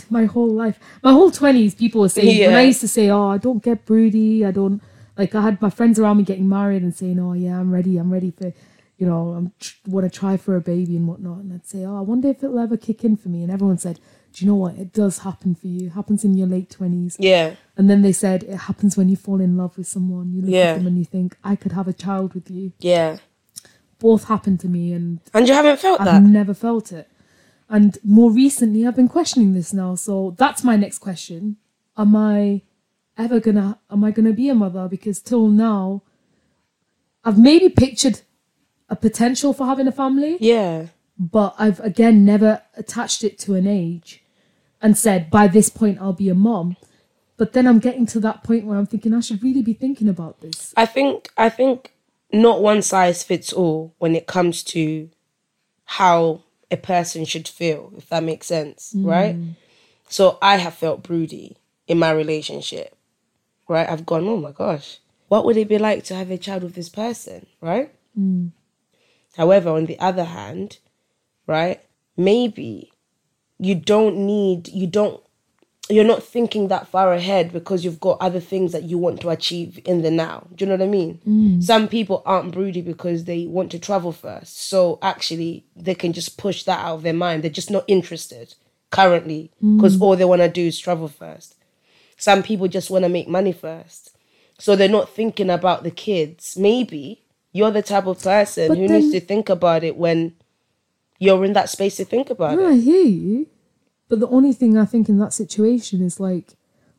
[0.09, 3.27] my whole life, my whole twenties, people were saying when I used to say, "Oh,
[3.29, 4.81] I don't get broody, I don't
[5.17, 7.97] like." I had my friends around me getting married and saying, "Oh, yeah, I'm ready,
[7.97, 8.53] I'm ready for."
[8.97, 11.85] You know, I'm tr- want to try for a baby and whatnot, and I'd say,
[11.85, 13.99] "Oh, I wonder if it'll ever kick in for me." And everyone said,
[14.33, 14.75] "Do you know what?
[14.75, 15.87] It does happen for you.
[15.87, 17.15] It happens in your late twenties.
[17.19, 17.55] Yeah.
[17.77, 20.33] And then they said it happens when you fall in love with someone.
[20.33, 20.71] You look Yeah.
[20.71, 22.71] at them and you think, I could have a child with you.
[22.79, 23.17] Yeah.
[23.99, 26.29] Both happened to me and And you haven't felt that I've that?
[26.29, 27.07] never felt it.
[27.69, 29.95] And more recently, I've been questioning this now.
[29.95, 31.57] So that's my next question.
[31.97, 32.61] Am I
[33.17, 34.87] ever gonna, am I gonna be a mother?
[34.87, 36.03] Because till now,
[37.25, 38.21] I've maybe pictured
[38.89, 40.85] a potential for having a family Yeah.
[41.19, 44.23] but I've again never attached it to an age
[44.81, 46.77] and said by this point I'll be a mom.
[47.35, 50.07] But then I'm getting to that point where I'm thinking I should really be thinking
[50.07, 50.73] about this.
[50.77, 51.91] I think I think
[52.31, 55.09] not one size fits all when it comes to
[55.83, 59.05] how a person should feel, if that makes sense, mm.
[59.05, 59.35] right?
[60.09, 61.57] So I have felt broody
[61.87, 62.95] in my relationship,
[63.67, 63.89] right?
[63.89, 66.75] I've gone, oh my gosh, what would it be like to have a child with
[66.75, 67.93] this person, right?
[68.17, 68.51] Mm.
[69.35, 70.79] However, on the other hand,
[71.45, 71.81] right,
[72.15, 72.91] maybe
[73.59, 75.21] you don't need, you don't
[75.89, 79.29] you're not thinking that far ahead because you've got other things that you want to
[79.29, 80.47] achieve in the now.
[80.55, 81.21] Do you know what I mean?
[81.27, 81.63] Mm.
[81.63, 84.61] Some people aren't broody because they want to travel first.
[84.69, 87.43] So actually, they can just push that out of their mind.
[87.43, 88.55] They're just not interested
[88.91, 89.77] currently mm.
[89.77, 91.55] because all they want to do is travel first.
[92.17, 94.15] Some people just want to make money first.
[94.59, 96.57] So they're not thinking about the kids.
[96.57, 97.21] Maybe
[97.53, 100.33] you're the type of person But who then- needs to think about it when
[101.19, 102.71] you're in that space to think about No, it.
[102.71, 103.47] I hear you.
[104.09, 106.55] But the only thing I think in that situation is like,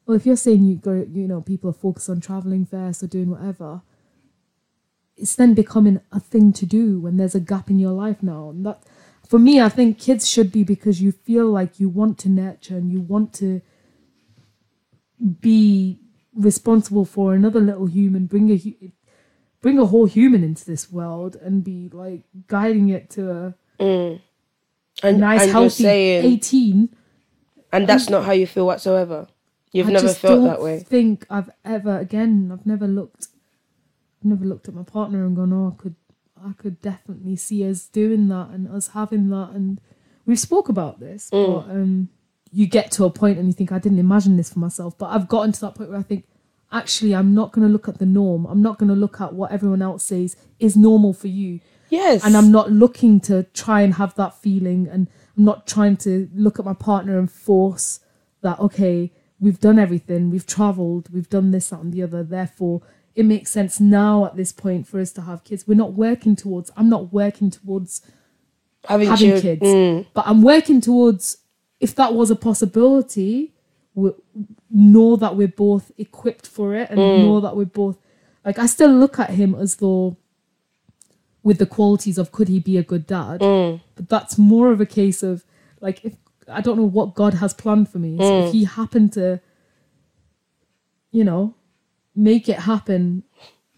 [0.07, 3.07] well, if you're saying you go, you know, people are focused on traveling first or
[3.07, 3.83] doing whatever,
[5.17, 8.51] it's then becoming a thing to do when there's a gap in your life now.
[8.51, 8.83] And that,
[9.29, 12.77] for me, I think kids should be because you feel like you want to nurture
[12.77, 13.61] and you want to
[15.41, 15.99] be
[16.35, 18.93] responsible for another little human, bring a
[19.61, 24.21] bring a whole human into this world and be like guiding it to a mm.
[25.03, 26.97] And, nice, and you're healthy saying, 18.
[27.73, 29.27] And that's not how you feel whatsoever.
[29.73, 30.79] You've I never just felt don't that way.
[30.81, 33.29] think I've ever, again, I've never looked,
[34.21, 35.95] I've never looked at my partner and gone, oh, I could,
[36.43, 39.51] I could definitely see us doing that and us having that.
[39.51, 39.81] And
[40.25, 41.47] we've spoke about this, Mm.
[41.67, 42.09] but um,
[42.51, 44.97] you get to a point and you think, I didn't imagine this for myself.
[44.97, 46.25] But I've gotten to that point where I think,
[46.73, 48.47] actually, I'm not going to look at the norm.
[48.47, 51.61] I'm not going to look at what everyone else says is normal for you.
[51.91, 52.23] Yes.
[52.25, 55.09] and I'm not looking to try and have that feeling, and
[55.39, 58.01] not trying to look at my partner and force
[58.43, 58.59] that.
[58.61, 62.23] Okay, we've done everything, we've travelled, we've done this, that, and the other.
[62.23, 62.83] Therefore,
[63.15, 65.67] it makes sense now at this point for us to have kids.
[65.67, 66.71] We're not working towards.
[66.77, 68.03] I'm not working towards
[68.85, 70.07] having, having kids, Mm.
[70.15, 71.39] but I'm working towards.
[71.81, 73.55] If that was a possibility,
[73.95, 74.11] we
[74.71, 77.19] know that we're both equipped for it, and Mm.
[77.25, 77.99] know that we're both
[78.45, 78.59] like.
[78.59, 80.17] I still look at him as though
[81.43, 83.81] with the qualities of could he be a good dad Mm.
[83.97, 85.45] but that's more of a case of
[85.81, 86.15] like if
[86.49, 88.47] i don't know what god has planned for me so Mm.
[88.47, 89.41] if he happened to
[91.11, 91.55] you know
[92.15, 93.23] make it happen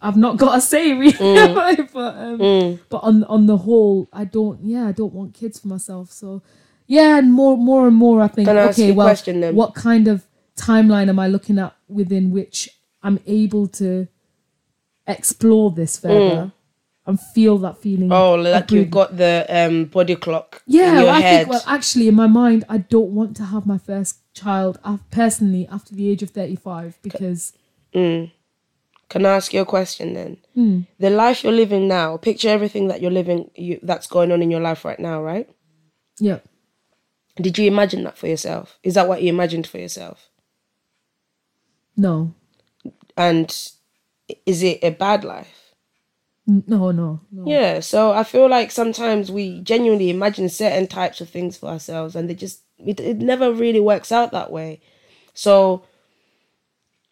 [0.01, 1.93] i've not got a say really Mm.
[1.93, 5.69] but um, but on on the whole i don't yeah i don't want kids for
[5.69, 6.43] myself so
[6.87, 9.41] yeah and more more and more i think Can I ask okay you well question
[9.41, 9.55] then?
[9.55, 12.69] what kind of timeline am i looking at within which
[13.03, 14.09] i'm able to
[15.07, 16.53] explore this further
[17.11, 18.85] and feel that feeling Oh, like breathing.
[18.85, 22.15] you've got the um, body clock Yeah, in your well, I think well, actually, in
[22.15, 24.79] my mind, I don't want to have my first child
[25.11, 27.53] personally after the age of thirty-five because
[27.93, 30.37] Can I ask you a question then?
[30.55, 30.81] Hmm.
[30.99, 34.51] The life you're living now, picture everything that you're living, you, that's going on in
[34.53, 35.49] your life right now, right?
[36.21, 36.39] yeah,
[37.37, 38.79] Did you imagine that for yourself?
[38.83, 40.29] Is that what you imagined for yourself?
[41.97, 42.35] no,
[43.17, 43.49] And
[44.47, 45.60] is it a bad life?
[46.67, 47.45] No, no, no.
[47.47, 52.17] Yeah, so I feel like sometimes we genuinely imagine certain types of things for ourselves,
[52.17, 54.81] and they just it, it never really works out that way.
[55.33, 55.85] So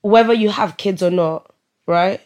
[0.00, 1.52] whether you have kids or not,
[1.86, 2.20] right?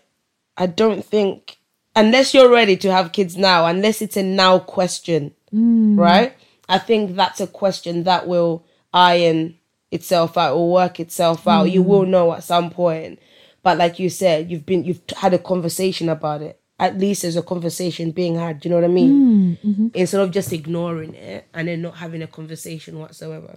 [0.56, 1.58] I don't think
[1.94, 5.98] unless you're ready to have kids now, unless it's a now question, mm.
[5.98, 6.34] right?
[6.68, 9.58] I think that's a question that will iron
[9.90, 11.70] itself out or work itself out.
[11.70, 11.86] You mm.
[11.86, 13.18] will know at some point.
[13.62, 17.36] But like you said, you've been you've had a conversation about it at least there's
[17.36, 18.58] a conversation being had.
[18.60, 19.90] Do you know what I mean?
[19.94, 23.56] Instead of just ignoring it and then not having a conversation whatsoever.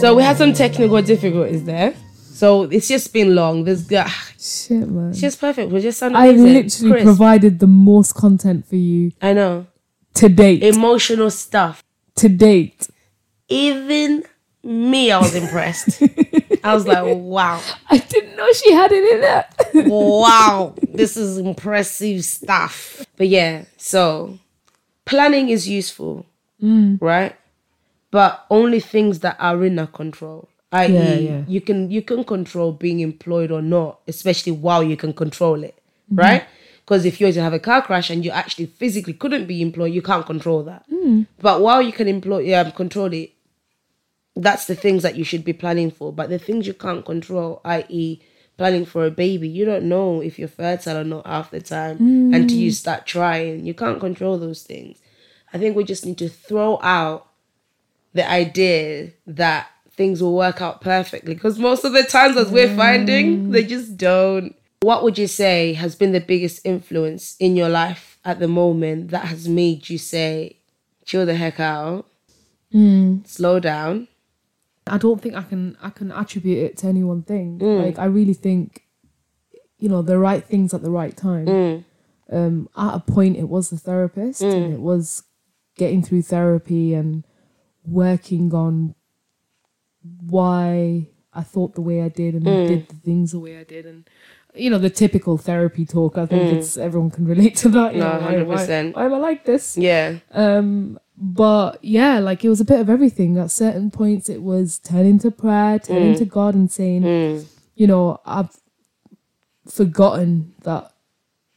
[0.00, 1.94] So we had some technical difficulties there.
[2.14, 3.64] So it's just been long.
[3.64, 5.10] There's uh, Shit, man.
[5.10, 5.70] it's just perfect.
[5.72, 9.66] We're just I literally Chris, provided the most content for you I know.
[10.14, 10.62] to date.
[10.62, 11.82] Emotional stuff.
[12.16, 12.88] to date.
[13.48, 14.24] Even
[14.62, 16.02] me, I was impressed.
[16.64, 17.62] I was like, wow.
[17.90, 19.48] I didn't know she had it in there.
[19.88, 23.06] wow, this is impressive stuff.
[23.16, 24.38] But yeah, so
[25.04, 26.26] planning is useful,
[26.62, 26.98] mm.
[27.00, 27.36] right?
[28.10, 30.48] But only things that are in our control.
[30.70, 31.42] I.e., Yeah, yeah.
[31.48, 35.80] you can you can control being employed or not, especially while you can control it,
[36.10, 36.42] right?
[36.42, 36.52] Mm-hmm.
[36.84, 39.60] Because if you were to have a car crash and you actually physically couldn't be
[39.60, 40.88] employed, you can't control that.
[40.90, 41.26] Mm.
[41.38, 43.32] But while you can employ, yeah, control it,
[44.38, 46.12] that's the things that you should be planning for.
[46.12, 48.20] But the things you can't control, i.e.,
[48.56, 51.96] planning for a baby, you don't know if you're fertile or not half the time
[52.32, 52.74] until you mm.
[52.74, 53.66] start trying.
[53.66, 55.00] You can't control those things.
[55.52, 57.28] I think we just need to throw out
[58.14, 62.74] the idea that things will work out perfectly because most of the times, as we're
[62.76, 63.52] finding, mm.
[63.52, 64.54] they just don't.
[64.80, 69.10] What would you say has been the biggest influence in your life at the moment
[69.10, 70.58] that has made you say,
[71.04, 72.06] chill the heck out,
[72.72, 73.26] mm.
[73.26, 74.06] slow down?
[74.90, 77.58] I don't think I can I can attribute it to any one thing.
[77.58, 77.84] Mm.
[77.84, 78.82] Like I really think,
[79.78, 81.46] you know, the right things at the right time.
[81.46, 81.84] Mm.
[82.30, 85.22] Um, at a point, it was the therapist, and it was
[85.76, 87.24] getting through therapy and
[87.84, 88.94] working on
[90.26, 92.68] why I thought the way I did and Mm.
[92.68, 94.08] did the things the way I did, and
[94.54, 96.18] you know, the typical therapy talk.
[96.18, 96.56] I think Mm.
[96.58, 97.94] it's everyone can relate to that.
[97.94, 98.96] you No, know, why- why- 100%.
[98.96, 99.76] Why am I like this?
[99.78, 100.16] Yeah.
[100.32, 103.38] Um, but yeah, like it was a bit of everything.
[103.38, 106.18] At certain points, it was turning to prayer, turning mm.
[106.18, 107.46] to God, and saying, mm.
[107.74, 108.56] you know, I've
[109.66, 110.92] forgotten that.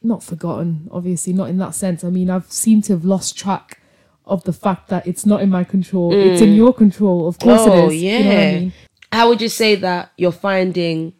[0.04, 2.02] Not forgotten, obviously, not in that sense.
[2.02, 3.80] I mean, I've seemed to have lost track
[4.24, 6.12] of the fact that it's not in my control.
[6.12, 6.56] It's in mm.
[6.56, 7.28] your control.
[7.28, 8.02] Of course, Oh, it is.
[8.02, 8.58] You know I yeah.
[8.58, 8.72] mean?
[9.12, 11.12] How would you say that you're finding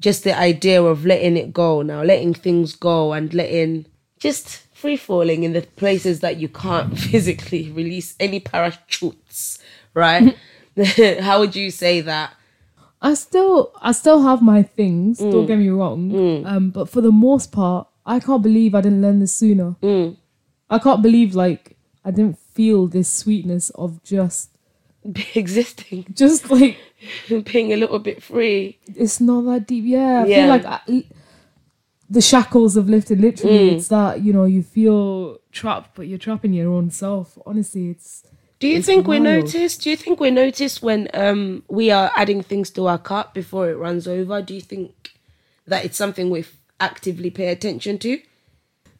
[0.00, 3.86] just the idea of letting it go now, letting things go and letting
[4.18, 9.58] just free falling in the places that you can't physically release any parachutes,
[9.94, 10.36] right?
[11.20, 12.34] How would you say that?
[13.00, 15.30] I still I still have my things, mm.
[15.30, 16.10] don't get me wrong.
[16.10, 16.46] Mm.
[16.46, 19.76] Um, but for the most part, I can't believe I didn't learn this sooner.
[19.82, 20.16] Mm.
[20.68, 24.50] I can't believe like I didn't feel this sweetness of just
[25.34, 26.76] Existing, just like
[27.44, 28.78] being a little bit free.
[28.86, 29.84] it's not that deep.
[29.84, 30.36] Yeah, I Yeah.
[30.36, 31.04] feel like I,
[32.12, 33.20] the shackles have lifted.
[33.20, 37.38] Literally, it's that you know you feel trapped, but you're trapping your own self.
[37.46, 38.22] Honestly, it's
[38.60, 39.44] Do you It's think we wild.
[39.44, 39.72] notice?
[39.82, 43.64] Do you think we notice when um we are adding things to our cart before
[43.70, 44.42] it runs over?
[44.42, 44.90] Do you think
[45.66, 46.44] that it's something we
[46.78, 48.20] actively pay attention to?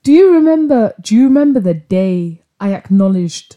[0.04, 0.94] Do you remember?
[1.00, 3.56] Do you remember the day I acknowledged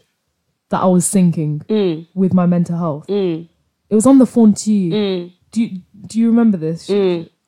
[0.69, 2.07] that I was sinking Mm.
[2.13, 3.05] with my mental health?
[3.09, 4.91] It was on the phone to you.
[4.93, 5.31] Mm.
[5.51, 5.69] Do you,
[6.07, 6.89] Do you remember this?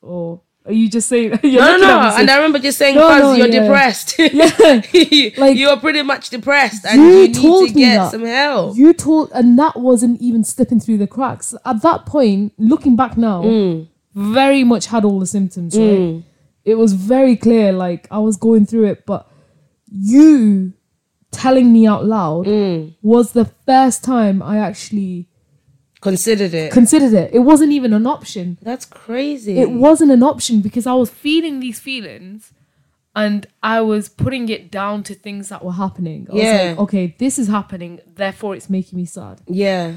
[0.00, 1.30] Or are you just saying?
[1.42, 2.14] No, no, no.
[2.18, 3.62] And I remember just saying, No, no, you're yeah.
[3.62, 4.14] depressed.
[4.18, 7.80] Yeah, you, like- you are pretty much depressed and You you, need told to me
[7.80, 8.10] get that.
[8.12, 8.76] some help.
[8.76, 11.54] You told, and that wasn't even slipping through the cracks.
[11.64, 13.88] At that point, looking back now, Mm.
[14.14, 16.22] very much had all the symptoms, right?
[16.64, 19.26] It was very clear, like I was going through it, but
[19.90, 20.72] you
[21.30, 22.94] telling me out loud Mm.
[23.02, 25.28] was the first time I actually
[26.00, 26.70] Considered it.
[26.72, 27.34] considered it.
[27.34, 28.56] It wasn't even an option.
[28.62, 29.58] That's crazy.
[29.58, 32.52] It wasn't an option because I was feeling these feelings
[33.16, 36.28] and I was putting it down to things that were happening.
[36.30, 36.62] I was Yeah.
[36.70, 39.40] like, okay, this is happening, therefore it's making me sad.
[39.48, 39.96] Yeah.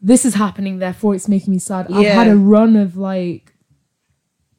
[0.00, 1.92] This is happening, therefore it's making me sad.
[1.92, 3.52] I've had a run of like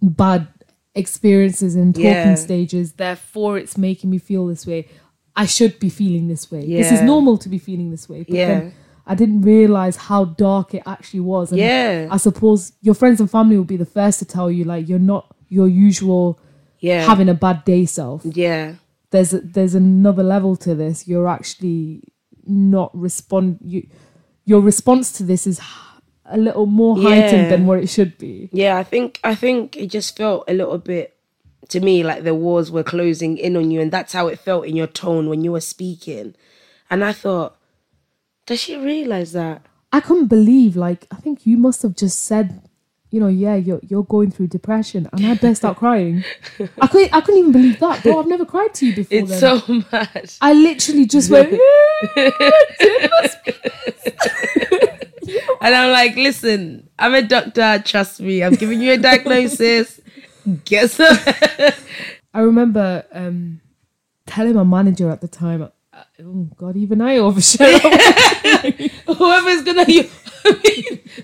[0.02, 0.48] bad
[0.94, 2.36] experiences in talking Yeah.
[2.36, 4.88] stages, therefore it's making me feel this way.
[5.36, 6.66] I should be feeling this way.
[6.66, 8.26] This is normal to be feeling this way.
[8.30, 8.70] Yeah.
[9.08, 11.51] I didn't realize how dark it actually was.
[11.51, 12.08] And Yeah.
[12.12, 14.99] I suppose your friends and family will be the first to tell you like you're
[14.99, 16.39] not your usual
[16.80, 17.06] Yeah.
[17.06, 18.22] having a bad day self.
[18.26, 18.74] yeah.
[19.12, 21.08] There's a, there's another level to this.
[21.08, 22.03] You're actually
[22.47, 23.88] not respond you
[24.45, 25.60] your response to this is
[26.26, 27.49] a little more heightened Yeah.
[27.49, 28.49] than what it should be.
[28.51, 31.14] Yeah, I think I think it just felt a little bit
[31.70, 34.66] to me like the walls were closing in on you, and that's how it felt
[34.66, 36.36] in your tone when you were speaking.
[36.89, 37.56] And I thought,
[38.46, 39.62] does she realize that?
[39.91, 42.62] I couldn't believe like I think you must have just said
[43.12, 46.26] you know, yeah, you're you're going through depression, and I burst out crying.
[46.82, 48.20] I couldn't, I couldn't even believe that, bro.
[48.20, 49.18] I've never cried to you before.
[49.18, 49.39] It's then.
[49.39, 50.34] so mad.
[50.41, 51.58] I literally just went.
[55.62, 57.82] And I'm like, listen, I'm a doctor.
[57.84, 58.43] Trust me.
[58.43, 60.00] I'm giving you a diagnosis.
[60.66, 61.76] Guess what?
[62.34, 63.62] I remember um,
[64.28, 65.72] telling my manager at the time,
[66.24, 67.80] oh God, even I overshare.
[69.18, 70.09] Whoever's gonna, you,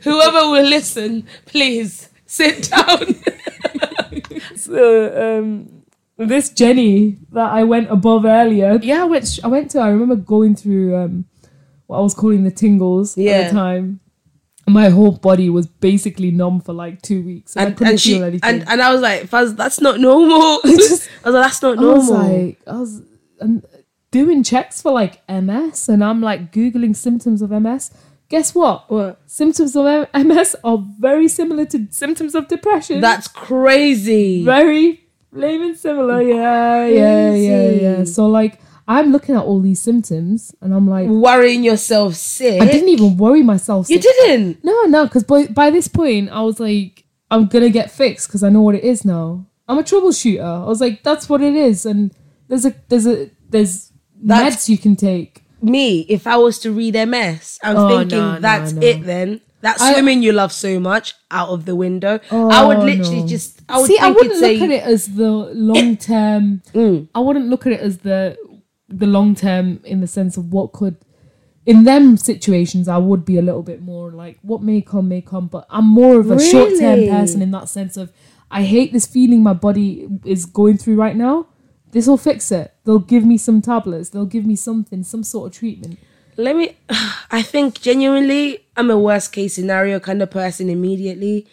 [0.04, 3.16] whoever will listen, please sit down.
[4.56, 5.84] so um,
[6.18, 9.40] this Jenny that I went above earlier, yeah, I went.
[9.44, 9.80] I went to.
[9.80, 11.26] I remember going through um,
[11.88, 14.00] what I was calling the tingles at the time.
[14.68, 17.56] My whole body was basically numb for like two weeks.
[17.56, 18.50] And, I and couldn't and she feel anything.
[18.62, 20.62] and, and I was like, Faz, that's not normal.
[20.64, 22.46] just- I was like, that's not I was normal.
[22.46, 23.02] like, I was
[23.42, 23.64] um,
[24.12, 27.92] doing checks for like MS, and I'm like googling symptoms of MS.
[28.30, 28.90] Guess what?
[28.90, 29.20] What?
[29.26, 33.02] Symptoms of MS are very similar to symptoms of depression.
[33.02, 34.46] That's crazy.
[34.46, 36.22] very flaming similar.
[36.22, 38.04] Yeah, yeah, yeah, yeah.
[38.04, 42.62] So like, I'm looking at all these symptoms, and I'm like, Worrying yourself sick.
[42.62, 43.90] I didn't even worry myself.
[43.90, 44.64] You didn't.
[44.64, 48.44] No, no, because by by this point, I was like, I'm gonna get fixed because
[48.44, 49.46] I know what it is now.
[49.68, 50.64] I'm a troubleshooter.
[50.64, 52.12] I was like, that's what it is, and
[52.48, 53.91] there's a there's a there's
[54.22, 55.44] That's- meds you can take.
[55.62, 58.82] Me, if I was to read MS, I'm Oh, thinking no, no, that's no.
[58.82, 59.06] it.
[59.06, 62.20] Then that I- swimming you love so much out of the window.
[62.32, 63.28] I would Oh, literally no.
[63.28, 63.62] just.
[63.70, 63.98] I would see.
[64.00, 66.62] I wouldn't look a- at it as the long term.
[66.74, 67.08] Mm.
[67.14, 68.36] I wouldn't look at it as the
[68.90, 70.96] the long term in the sense of what could.
[71.66, 75.22] In them situations, I would be a little bit more like what may come, may
[75.22, 75.46] come.
[75.46, 78.12] But I'm more of a short term person in that sense of
[78.50, 81.46] I hate this feeling my body is going through right now.
[81.92, 82.71] This will fix it.
[82.84, 84.10] They'll give me some tablets.
[84.10, 86.00] They'll give me something, some sort of treatment.
[86.38, 86.78] let me
[87.32, 91.48] i think genuinely i'm a worst case scenario kind of person immediately.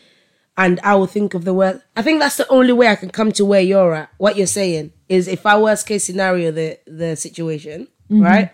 [0.56, 3.10] And i will think of the worst i think that's the only way i can
[3.10, 6.78] come to where you're at what you're saying is if i worst case scenario the
[6.86, 8.22] the situation mm-hmm.
[8.22, 8.50] right?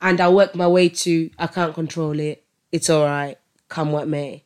[0.00, 2.44] And i work my way to i can't control it.
[2.70, 3.36] It's all right.
[3.68, 4.44] Come what may.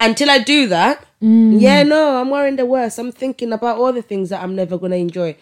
[0.00, 1.58] Until i do that mm-hmm.
[1.58, 2.98] yeah no i'm worrying the worst.
[2.98, 5.36] I'm thinking about all the things that i'm never going to enjoy.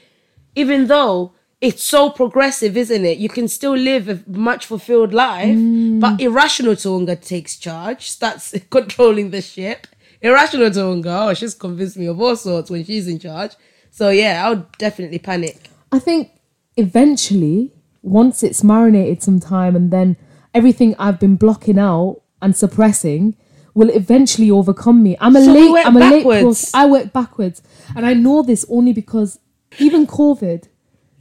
[0.55, 1.33] Even though
[1.63, 3.19] it's so progressive, isn't it?
[3.19, 6.01] You can still live a much fulfilled life, mm.
[6.01, 9.87] but irrational Tonga takes charge, starts controlling the ship.
[10.21, 13.53] Irrational Tonga, oh, she's convinced me of all sorts when she's in charge.
[13.93, 15.71] So yeah, I would definitely panic.
[15.93, 16.33] I think
[16.77, 20.17] eventually, once it's marinated some time and then
[20.53, 23.37] everything I've been blocking out and suppressing
[23.73, 25.17] will eventually overcome me.
[25.21, 26.75] I'm a So late I'm a late course.
[26.75, 27.63] I work backwards.
[27.95, 29.39] And I know this only because
[29.79, 30.67] even COVID,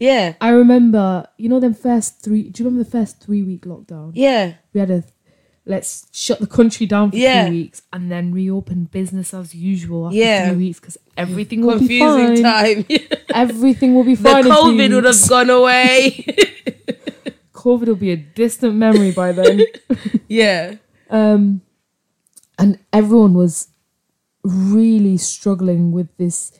[0.02, 3.64] Yeah, I remember, you know, them first three do you remember the first three week
[3.66, 4.12] lockdown?
[4.16, 5.04] yeah, We had a
[5.64, 7.46] let's shut the country down for Yeah.
[7.46, 10.48] three weeks and then reopen business as usual after Yeah.
[10.50, 12.84] three weeks because everything will be confusing fine.
[12.84, 12.86] time.
[13.46, 14.38] Everything will be the fine.
[14.38, 16.26] in three COVID would have gone away.
[17.54, 19.62] COVID will be a distant memory by then.
[20.28, 20.76] yeah,
[21.12, 21.62] um,
[22.58, 23.68] and everyone was
[24.44, 26.52] really struggling with this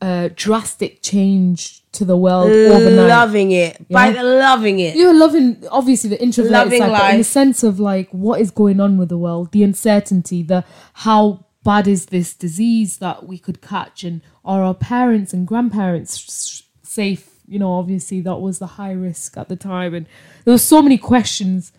[0.00, 3.08] uh, drastic change to the world overnight.
[3.08, 4.22] loving it, by Yeah.
[4.22, 4.96] loving it.
[4.96, 8.50] You're loving, obviously, the introverted Loving side, but in the sense of like what is
[8.50, 10.64] going on with the world, the uncertainty, the
[11.04, 16.62] how bad is this disease that we could catch, and are our parents and grandparents
[16.82, 17.30] safe?
[17.46, 20.06] You know, obviously that was the high risk at the time, and
[20.44, 21.72] there were so many questions.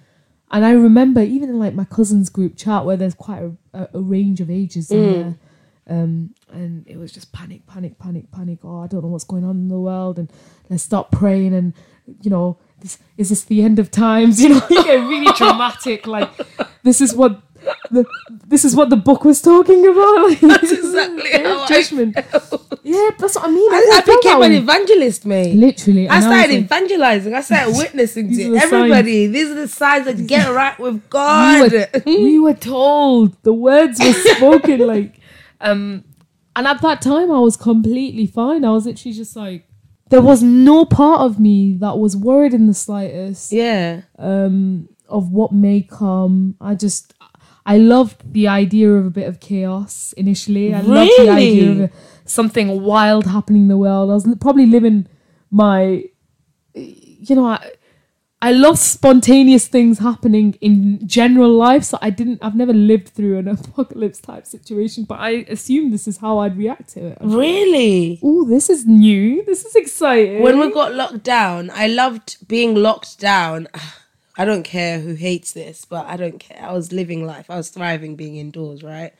[0.51, 3.43] And I remember even in like my cousin's group chat where there's quite
[3.73, 5.35] a, a, range of ages in there.
[5.87, 8.59] Um, and it was just panic, panic, panic, panic.
[8.63, 10.31] Oh, I don't know what's going on in the world, and
[10.69, 11.53] let's stop praying.
[11.53, 11.73] And
[12.21, 14.41] you know, this, is this the end of times?
[14.41, 16.07] You know, you get really dramatic.
[16.07, 16.29] Like
[16.83, 17.41] this is what
[17.91, 18.05] the
[18.47, 20.29] this is what the book was talking about.
[20.29, 22.15] Like, That's exactly how I judgment.
[22.83, 23.71] Yeah, that's what I mean.
[23.71, 25.55] I, Everyone I became an evangelist, mate.
[25.55, 26.07] literally.
[26.07, 27.33] I and was started like, evangelizing.
[27.35, 28.73] I started witnessing These to are the signs.
[28.73, 29.27] everybody.
[29.27, 31.71] These are the signs that you get right with we God.
[31.71, 35.19] were, we were told the words were spoken like
[35.61, 36.05] um
[36.59, 39.65] and at that time i was completely fine i was literally just like
[40.09, 44.01] there was no part of me that was worried in the slightest yeah.
[44.17, 47.13] um of what may come i just
[47.65, 51.83] i loved the idea of a bit of chaos initially i loved the idea Really?
[51.85, 51.91] of
[52.25, 55.07] something wild happening in the world i was probably living
[55.49, 56.03] my
[56.75, 57.71] you know I,
[58.41, 61.83] I love spontaneous things happening in general life.
[61.83, 66.07] So I didn't, I've never lived through an apocalypse type situation, but I assume this
[66.07, 67.17] is how I'd react to it.
[67.21, 68.19] Really?
[68.23, 69.43] Oh, this is new.
[69.43, 70.41] This is exciting.
[70.41, 73.67] When we got locked down, I loved being locked down.
[74.37, 76.63] I don't care who hates this, but I don't care.
[76.63, 77.49] I was living life.
[77.49, 79.11] I was thriving being indoors, right?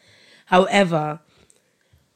[0.46, 1.20] However,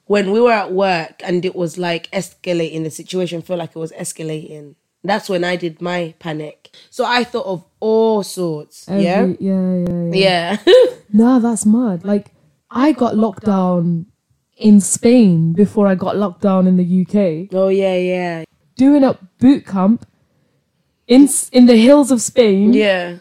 [0.06, 3.80] when we were at work and it was like escalating, the situation felt like it
[3.80, 4.76] was escalating.
[5.04, 6.74] That's when I did my panic.
[6.90, 8.86] So I thought of all sorts.
[8.90, 8.94] yeah?
[8.94, 10.58] Every- yeah, yeah, yeah.
[10.66, 10.74] Yeah.
[11.16, 12.04] No, that's mad.
[12.04, 12.32] Like
[12.72, 14.08] I got locked down
[14.58, 18.44] in Spain before I got locked down in the UK, Oh yeah, yeah,
[18.76, 20.08] doing up boot camp
[21.08, 22.74] in in the hills of Spain.
[22.74, 23.18] yeah,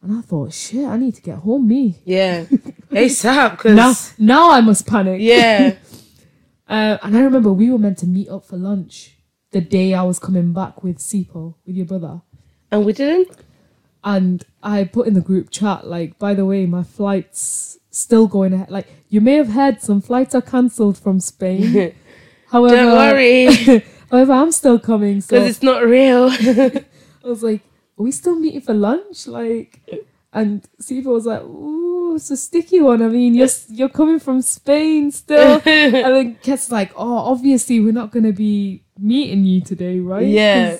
[0.00, 2.00] And I thought, shit, I need to get home, me.
[2.04, 2.44] yeah.
[2.92, 5.20] ASAP, cause Now, now I must panic.
[5.20, 5.74] yeah,
[6.68, 9.17] Uh, and I remember we were meant to meet up for lunch
[9.50, 12.20] the day I was coming back with Sipo, with your brother.
[12.70, 13.36] and we didn't.
[14.04, 18.52] And I put in the group chat, like, by the way, my flight's still going
[18.52, 18.70] ahead.
[18.70, 21.94] Like, you may have heard some flights are cancelled from Spain.
[22.50, 25.20] However, Don't worry, however, I'm still coming.
[25.20, 26.30] So it's not real.
[26.30, 26.84] I
[27.24, 27.60] was like,
[27.98, 29.26] are we still meeting for lunch?
[29.26, 29.82] Like,
[30.32, 33.02] and Sipo was like, ooh, it's a sticky one.
[33.02, 35.60] I mean, you're, you're coming from Spain still.
[35.66, 40.26] and then Ket's like, oh, obviously we're not going to be meeting you today, right?
[40.26, 40.78] Yeah.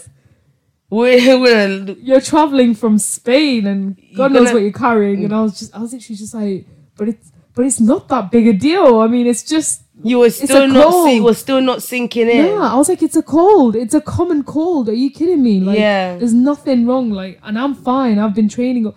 [0.91, 5.25] we're, we're You're traveling from Spain and God knows gonna- what you're carrying.
[5.25, 6.67] And I was just, I was actually just like,
[6.97, 9.01] but it's, but it's not that big a deal.
[9.01, 12.47] I mean, it's just, you were still not see, we're still not sinking in.
[12.47, 13.75] Yeah, I was like, it's a cold.
[13.75, 14.89] It's a common cold.
[14.89, 15.59] Are you kidding me?
[15.59, 16.17] Like, Yeah.
[16.17, 17.11] there's nothing wrong.
[17.11, 18.19] Like, and I'm fine.
[18.21, 18.93] I've been training.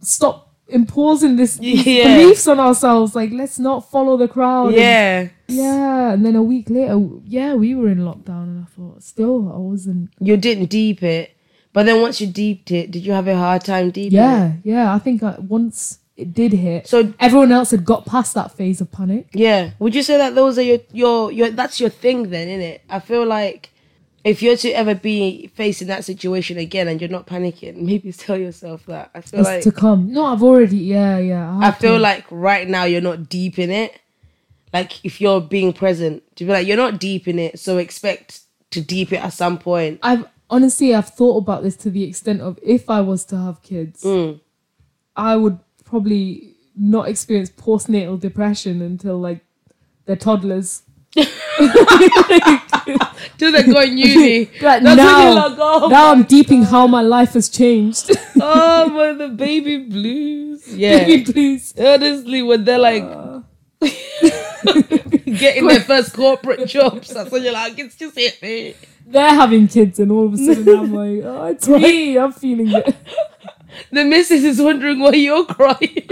[0.00, 2.16] Stop imposing this these Yeah.
[2.16, 3.14] beliefs on ourselves.
[3.14, 4.68] Like, let's not follow the crowd.
[4.68, 6.12] and- Yeah, yeah.
[6.12, 9.58] And then a week later, yeah, we were in lockdown, and I thought, still, I
[9.58, 10.10] wasn't.
[10.20, 11.36] you didn't deep it,
[11.72, 14.22] but then once you deeped it, did you have a hard time deeping it?
[14.22, 14.94] Yeah, yeah.
[14.94, 18.80] I think I, once it did hit, So everyone else had got past that phase
[18.80, 19.26] of panic.
[19.32, 19.70] Yeah.
[19.80, 22.82] Would you say that those are your your your that's your thing then, isn't it?
[22.88, 23.70] I feel like
[24.24, 28.36] if you're to ever be facing that situation again and you're not panicking, maybe tell
[28.38, 29.10] yourself that.
[29.14, 30.12] I feel It's like to come.
[30.12, 30.78] No, I've already.
[30.78, 31.58] Yeah, yeah.
[31.58, 32.00] I have feel to.
[32.00, 34.00] like right now you're not deep in it.
[34.72, 38.40] Like if you're being present, to be like you're not deep in it, so expect
[38.70, 40.00] to deep it at some point.
[40.02, 43.62] I've honestly I've thought about this to the extent of if I was to have
[43.62, 44.40] kids, Mm.
[45.16, 49.44] I would probably not experience postnatal depression until like
[50.06, 50.82] they're toddlers.
[51.14, 51.26] Till
[53.52, 54.46] they go in uni.
[54.60, 58.10] Like, That's now, like, oh now I'm deeping how my life has changed.
[58.40, 60.66] Oh my the baby blues.
[60.74, 61.04] Yeah.
[61.04, 61.72] Baby, blues.
[61.78, 63.40] Honestly, when they're like uh.
[63.80, 68.74] getting their first corporate jobs, that's when you're like, it's just hit me.
[69.06, 72.18] They're having kids, and all of a sudden I'm like, oh, it's me.
[72.18, 72.96] I'm feeling it.
[73.92, 76.08] The missus is wondering why you're crying.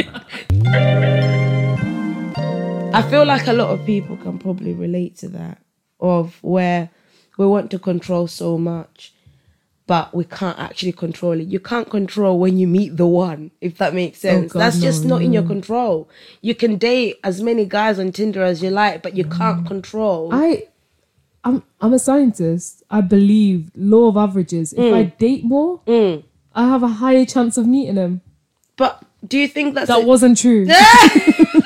[2.94, 5.59] I feel like a lot of people can probably relate to that
[6.01, 6.90] of where
[7.39, 9.12] we want to control so much,
[9.86, 11.47] but we can't actually control it.
[11.48, 14.52] You can't control when you meet the one, if that makes sense.
[14.52, 16.09] God, That's just no, not in your control.
[16.40, 20.28] You can date as many guys on Tinder as you like, but you can't control.
[20.32, 20.66] I,
[21.44, 22.82] I'm I'm a scientist.
[22.90, 24.73] I believe law of averages.
[24.73, 24.94] If Mm.
[24.94, 25.81] I date more,
[26.55, 28.20] I have a higher chance of meeting them.
[28.77, 30.66] but do you think that's That wasn't true.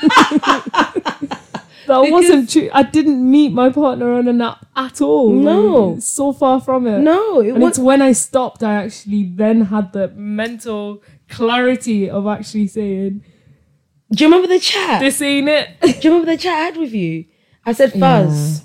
[1.86, 2.68] that wasn't true.
[2.72, 5.30] I didn't meet my partner on an app at all.
[5.32, 5.84] No.
[5.90, 7.00] Like, so far from it.
[7.00, 7.40] no?
[7.40, 12.26] It And was, it's when I stopped, I actually then had the mental clarity of
[12.26, 13.22] actually saying,
[14.12, 15.00] do you remember the chat?
[15.00, 17.24] "This ain't it." Do you remember the chat I had with you?
[17.64, 18.64] I said, Fuzz,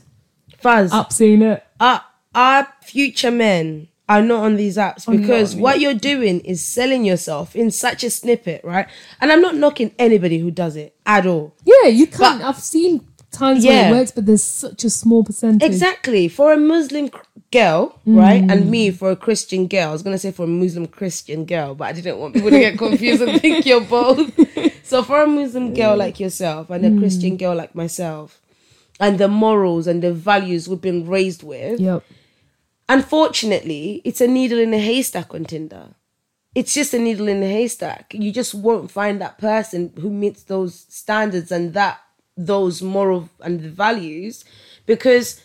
[0.60, 1.64] Fuzz, Apps ain't it.
[1.80, 2.04] our,
[2.36, 7.56] our future men are not on these apps because what you're doing is selling yourself
[7.56, 8.88] in such a snippet, right?
[9.22, 11.56] And I'm not knocking anybody who does it at all.
[11.64, 12.42] Yeah, you can't.
[12.42, 15.68] But- I've seen times where it works, but there's such a small percentage.
[15.68, 16.28] Exactly.
[16.28, 17.10] For a Muslim
[17.52, 18.44] girl, right?
[18.50, 19.90] And me for a Christian girl.
[19.90, 22.50] I was going to say for a Muslim Christian girl, but I didn't want people
[22.50, 24.32] to get confused and think you're both.
[24.84, 27.00] So for a Muslim girl like yourself and a mm.
[27.00, 28.42] Christian girl like myself,
[29.00, 32.04] and the morals and the values we've been raised with, Yep.
[32.90, 35.96] unfortunately, it's a needle in a haystack on Tinder.
[36.54, 38.14] It's just a needle in a haystack.
[38.14, 42.02] You just won't find that person who meets those standards and that
[42.38, 44.44] those moral and the values
[44.86, 45.42] because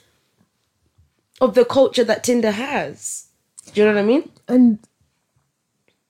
[1.41, 3.27] of the culture that Tinder has.
[3.73, 4.31] Do you know what I mean?
[4.49, 4.79] and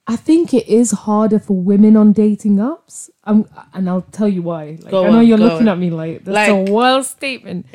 [0.08, 3.10] I think it is harder for women on dating apps.
[3.24, 4.78] Um, and I'll tell you why.
[4.80, 5.74] Like, I know you're looking on.
[5.74, 7.66] at me like that's Like- a wild statement.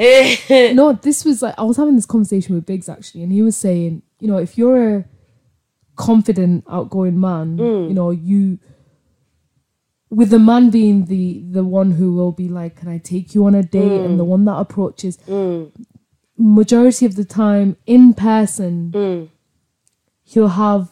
[0.50, 3.58] No, this was like I was having this conversation with Biggs actually, and he was
[3.58, 5.06] saying, you know, if you're a
[5.98, 7.90] confident, outgoing man, Mm.
[7.90, 8.60] you know, you
[10.18, 13.46] with the man being the the one who will be like, "Can I take you
[13.46, 14.06] on a date?" Mm.
[14.06, 15.18] and the one that approaches,
[16.38, 19.28] majority of the time in person, Mm.
[20.24, 20.92] he'll have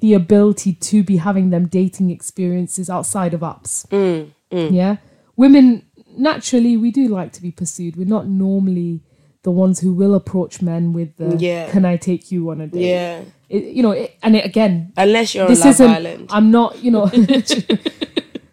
[0.00, 3.86] the ability to be having them dating experiences outside of apps.
[3.88, 4.28] Mm,
[4.72, 4.96] Yeah.
[5.36, 5.82] Women,
[6.16, 7.96] naturally, we do like to be pursued.
[7.96, 9.02] We're not normally
[9.42, 11.70] the ones who will approach men with the, Yeah.
[11.70, 12.88] can I take you on a date?
[12.90, 13.20] yeah.
[13.48, 16.26] It, you know, it, and it, again, Unless you're this isn't, Island.
[16.30, 17.06] I'm not, you know,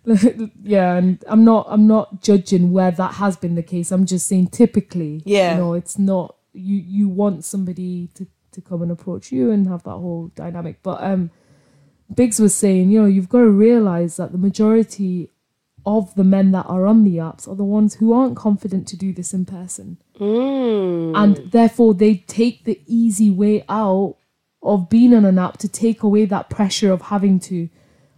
[0.63, 3.91] yeah, and I'm not I'm not judging where that has been the case.
[3.91, 5.53] I'm just saying typically, Yeah.
[5.53, 9.67] you know, it's not you you want somebody to to come and approach you and
[9.67, 10.79] have that whole dynamic.
[10.83, 11.31] But um
[12.13, 15.31] Biggs was saying, you know, you've got to realize that the majority
[15.87, 18.95] of the men that are on the apps are the ones who aren't confident to
[18.97, 19.97] do this in person.
[20.19, 21.13] Mm.
[21.15, 24.17] And therefore they take the easy way out
[24.61, 27.69] of being on an app to take away that pressure of having to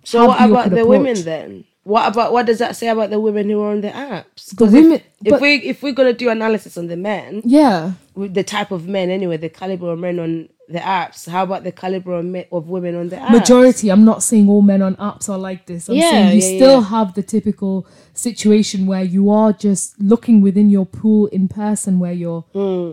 [0.03, 0.87] So what about the approach.
[0.87, 1.65] women then?
[1.87, 4.53] What about what does that say about the women who are on the apps?
[4.55, 7.93] The women- if, if we if we're gonna do analysis on the men, Yeah.
[8.13, 11.29] with the type of men anyway, the caliber of men on the apps.
[11.29, 13.31] How about the caliber of, me- of women on the apps?
[13.39, 16.41] majority i'm not saying all men on apps are like this i'm Yeah, saying you
[16.43, 16.87] yeah, still yeah.
[16.95, 22.11] have the typical situation where you are just looking within your pool in person where
[22.11, 22.91] you're Hmm.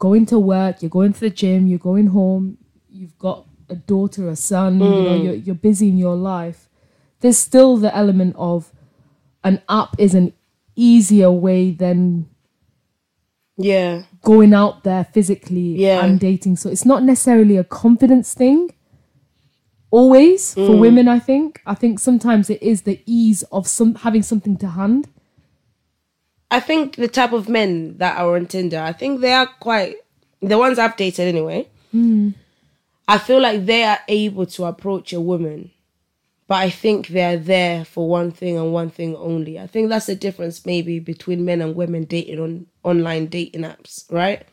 [0.00, 2.58] going to work you're going to the gym you're going home
[2.90, 5.04] you've got a daughter a son you Hmm.
[5.04, 6.68] know you're, you're busy in your life
[7.20, 8.70] there's still the element of
[9.44, 10.32] an app is an
[10.74, 12.28] easier way than
[13.58, 16.04] Yeah, going out there physically Yeah.
[16.04, 16.56] and dating.
[16.56, 18.70] So it's not necessarily a confidence thing.
[19.90, 20.80] Always for Mm.
[20.80, 21.62] women, I think.
[21.64, 25.08] I think sometimes it is the ease of some having something to hand.
[26.50, 29.96] I think the type of men that are on Tinder, I think they are quite
[30.42, 31.66] the ones I've dated anyway.
[33.08, 35.70] I feel like they are able to approach a woman,
[36.48, 39.58] but I think they're there for one thing and one thing only.
[39.58, 44.04] I think that's the difference maybe between men and women dating on online dating apps,
[44.12, 44.46] right?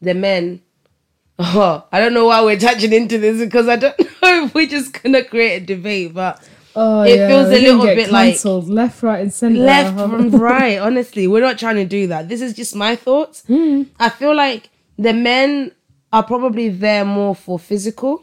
[0.00, 0.62] The men,
[1.38, 4.66] oh, I don't know why we're touching into this because I don't know if we're
[4.66, 6.42] just gonna create a debate, but
[6.74, 9.60] Oh, It feels a little bit like- left, right, and centre.
[9.60, 10.78] left and right.
[10.78, 12.30] Honestly, we're not trying to do that.
[12.30, 13.44] This is just my thoughts.
[13.46, 13.82] Hmm.
[14.00, 15.72] I feel like the men
[16.14, 18.22] are probably there more for physical,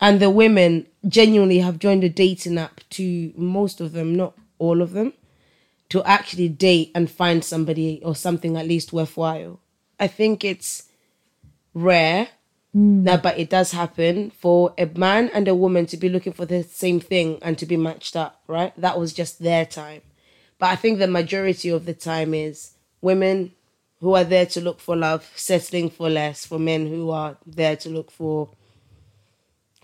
[0.00, 4.82] and the women genuinely have joined the dating app to most of them, not all
[4.82, 5.12] of them,
[5.88, 9.60] to actually date and find somebody or something at least worthwhile.
[9.98, 10.84] I think it's
[11.74, 12.28] rare.
[12.72, 13.04] Hmm.
[13.04, 16.44] That, but it does happen for a man and a woman to be looking for
[16.44, 18.72] the same thing and to be matched up, right?
[18.76, 20.02] That was just their time.
[20.58, 23.52] But I think the majority of the time is women
[24.00, 27.76] who are there to look for love, settling for less, for men who are there
[27.76, 28.50] to look for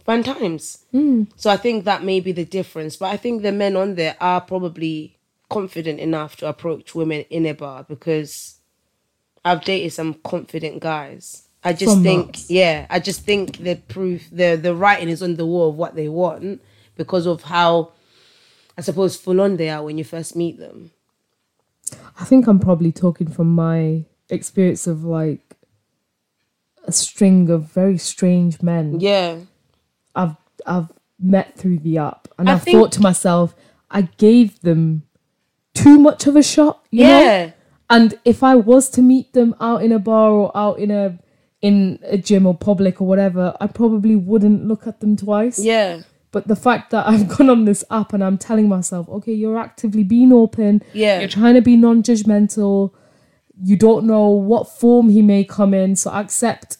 [0.04, 0.84] fun times.
[0.90, 1.24] Hmm.
[1.36, 2.96] So I think that may be the difference.
[2.96, 5.18] But I think the men on there are probably
[5.48, 8.58] confident enough to approach women in a bar because
[9.44, 11.48] I've dated some confident guys.
[11.64, 15.36] I just From think, yeah, I just think the proof, the the writing is on
[15.36, 16.60] the wall of what they want
[16.96, 17.92] because of how,
[18.76, 20.90] I suppose, full on they are when you first meet them.
[22.18, 25.56] I think I'm probably talking from my experience of like
[26.84, 28.98] a string of very strange men.
[28.98, 29.36] Yeah,
[30.14, 30.36] I've
[30.66, 33.54] I've met through the app, and I I, think- thought to myself,
[33.90, 35.02] I gave them
[35.74, 36.84] too much of a shot.
[36.90, 37.46] You Yeah.
[37.46, 37.52] Know?
[37.90, 41.18] And if I was to meet them out in a bar or out in a
[41.60, 45.58] in a gym or public or whatever, I probably wouldn't look at them twice.
[45.62, 46.00] yeah,
[46.32, 49.58] But the fact that I've gone on this app and I'm telling myself, okay, you're
[49.58, 50.82] actively being open.
[50.92, 51.20] Yeah.
[51.20, 52.92] You're trying to be non-judgmental.
[53.62, 56.78] You don't know what form he may come in, so accept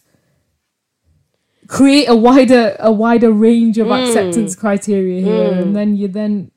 [1.77, 6.51] create a wider a wider range of acceptance criteria here and then you then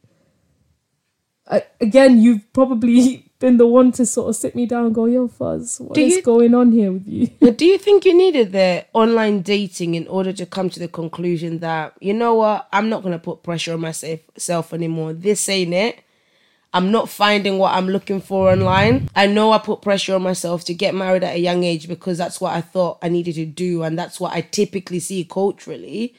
[1.48, 5.04] uh, again you've probably been the one to sort of sit me down and go
[5.06, 8.14] yo fuzz what is you- going on here with you But do you think you
[8.14, 12.66] needed the online dating in order to come to the conclusion that you know what?
[12.72, 15.12] I'm not gonna put pressure on myself self anymore.
[15.12, 16.00] This ain't it.
[16.76, 19.08] I'm not finding what I'm looking for online.
[19.16, 22.18] I know I put pressure on myself to get married at a young age because
[22.18, 26.14] that's what I thought I needed to do, and that's what I typically see culturally.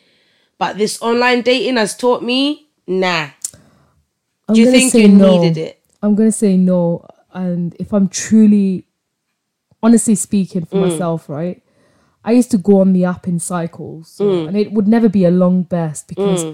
[0.58, 3.28] But this online dating has taught me, nah.
[4.50, 5.40] I'm Do you think you no.
[5.40, 5.80] needed it?
[6.02, 8.86] I'm gonna say no, and if I'm truly,
[9.84, 10.90] honestly speaking for Mm.
[10.90, 11.62] myself, right,
[12.26, 14.48] I used to go on the app in cycles, so- Mm.
[14.48, 16.46] and it would never be a long burst because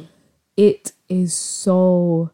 [0.57, 2.31] it is so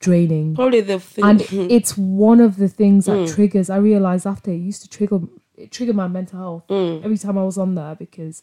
[0.00, 1.24] draining, Probably the thing.
[1.24, 3.34] and it's one of the things that Mm.
[3.34, 3.68] triggers.
[3.70, 5.20] I realized after it used to trigger
[5.56, 7.04] it triggered my mental health Mm.
[7.04, 8.42] every time I was on there because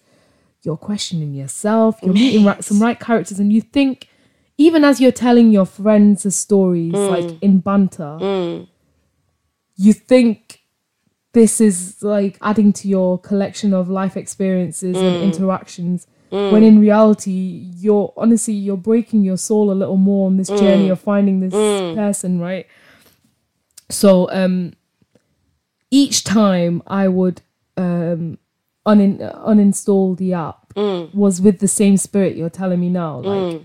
[0.63, 4.09] you're questioning yourself, you're meeting right, some right characters, and you think
[4.57, 7.09] even as you're telling your friends the stories, Mm.
[7.09, 8.17] like in banter,
[9.77, 10.61] you think
[11.33, 16.07] this is like adding to your collection of life experiences and interactions.
[16.29, 20.89] When in reality, you're honestly you're breaking your soul a little more on this journey
[20.89, 21.53] of finding this
[21.95, 22.67] person, right?
[23.89, 24.73] So um
[25.91, 27.41] each time I would
[27.77, 28.37] um
[28.85, 30.73] unin- uninstall the app
[31.13, 33.19] was with the same spirit you're telling me now.
[33.19, 33.61] Like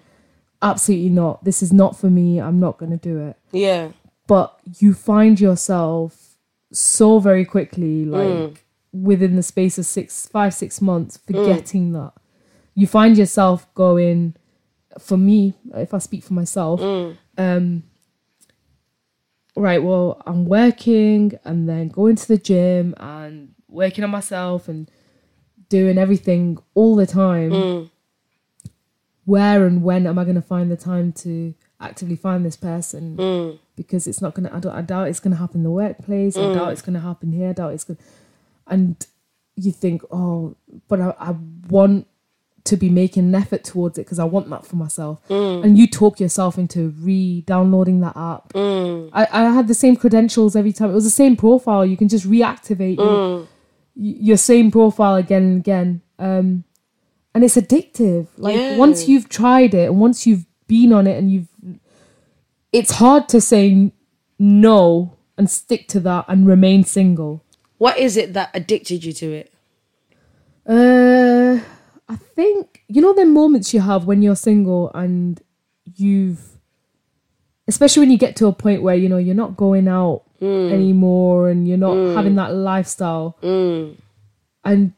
[0.62, 1.43] absolutely not.
[1.45, 2.41] This is not for me.
[2.41, 3.37] I'm not going to do it.
[3.51, 3.91] Yeah.
[4.27, 6.37] But you find yourself
[6.73, 8.57] so very quickly, like Mm.
[8.93, 12.12] within the space of six, five, six months, forgetting that.
[12.81, 14.35] You find yourself going,
[14.98, 17.16] for me, if I speak for myself, Mm.
[17.36, 17.82] um,
[19.66, 24.90] right, well, I'm working and then going to the gym and working on myself and
[25.69, 27.51] doing everything all the time.
[27.51, 27.90] Mm.
[29.27, 33.16] Where and when am I going to find the time to actively find this person?
[33.16, 33.59] Mm.
[33.77, 35.70] Because it's not going to, I, don't, I doubt it's going to happen in the
[35.70, 36.36] workplace.
[36.36, 37.51] I doubt it's going to happen here.
[37.51, 38.02] I doubt it's going to,
[38.66, 39.07] and
[39.57, 40.57] you think, oh,
[40.89, 41.31] but I, I
[41.69, 42.07] want
[42.65, 45.19] to be making an effort towards it because I want that for myself.
[45.31, 48.53] And you talk yourself into re-downloading that app.
[48.55, 50.91] I, I had the same credentials every time.
[50.91, 51.85] It was the same profile.
[51.87, 53.47] You can just reactivate your,
[53.95, 56.03] your same profile again and again.
[56.19, 56.65] Um,
[57.35, 58.27] and it's addictive.
[58.37, 58.77] Like Yeah.
[58.77, 61.49] once you've tried it and once you've been on it and you've,
[62.73, 63.93] it's hard to say
[64.39, 67.43] no and stick to that and remain single.
[67.78, 69.53] What is it that addicted you to it?
[70.66, 71.61] Uh,
[72.11, 75.41] I think you know the moments you have when you're single and
[75.95, 76.41] you've,
[77.69, 80.73] especially when you get to a point where you know you're not going out hmm.
[80.73, 82.16] anymore and you're not hmm.
[82.16, 83.93] having that lifestyle, hmm.
[84.65, 84.93] and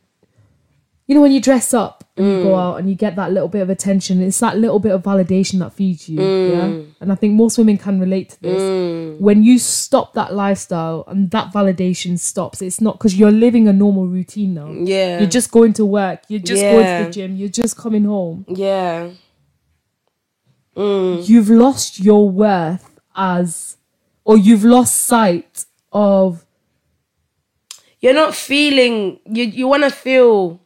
[1.07, 3.49] you know when you dress up and you go out and you get that little
[3.49, 6.19] bit of attention, it's that little bit of validation that feeds you.
[6.19, 8.63] Yeah, and I think most women can relate to this.
[8.63, 9.19] Mm.
[9.19, 13.73] When you stop that lifestyle and that validation stops, it's not because you're living a
[13.73, 14.71] normal routine now.
[14.71, 15.19] Yeah.
[15.19, 16.23] You're just going to work.
[16.29, 17.35] You're just going to the gym.
[17.35, 18.47] You're just coming home.
[18.49, 19.11] Yeah.
[20.77, 21.29] Mm.
[21.29, 23.77] You've lost your worth as,
[24.25, 26.47] or you've lost sight of.
[28.01, 30.62] You're not feeling you you wanna feel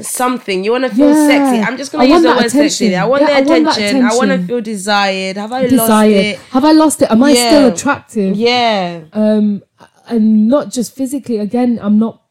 [0.00, 0.64] something.
[0.64, 1.26] You wanna feel Yeah.
[1.28, 1.62] sexy.
[1.62, 2.86] I'm just gonna use the that word sexy.
[2.86, 3.00] attention.
[3.00, 4.04] I want Yeah, the I want that attention.
[4.04, 5.36] I wanna feel desired.
[5.36, 6.38] Have I lost it?
[6.50, 7.10] Have I lost it?
[7.10, 8.36] Am I still attractive?
[8.36, 9.00] Yeah.
[9.12, 9.62] Um,
[10.08, 11.38] and not just physically.
[11.38, 12.22] Again, I'm not.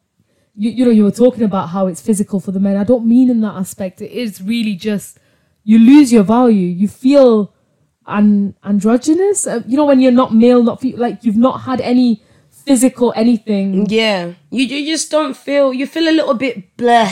[0.58, 2.78] You, you know, you were talking about how it's physical for the men.
[2.78, 4.00] I don't mean in that aspect.
[4.02, 5.18] It is really just
[5.66, 6.68] you lose your value.
[6.68, 7.52] You feel
[8.08, 9.48] an androgynous.
[9.48, 12.22] Uh, you know, when you're not male, not fe- like you've not had any
[12.66, 13.86] physical anything.
[13.90, 14.32] Yeah.
[14.52, 17.12] You you just don't feel you feel a little bit bleh,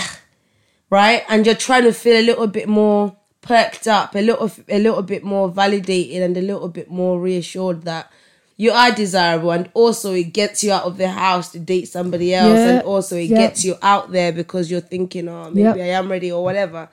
[0.93, 1.23] right?
[1.27, 5.01] And you're trying to feel a little bit more perked up, a little a little
[5.01, 8.11] bit more validated and a little bit more reassured that
[8.57, 12.33] you are desirable and also it gets you out of the house to date somebody
[12.35, 13.37] else Yeah, and also it yeah.
[13.37, 15.75] gets you out there because you're thinking, oh maybe Yep.
[15.77, 16.87] I am ready or whatever.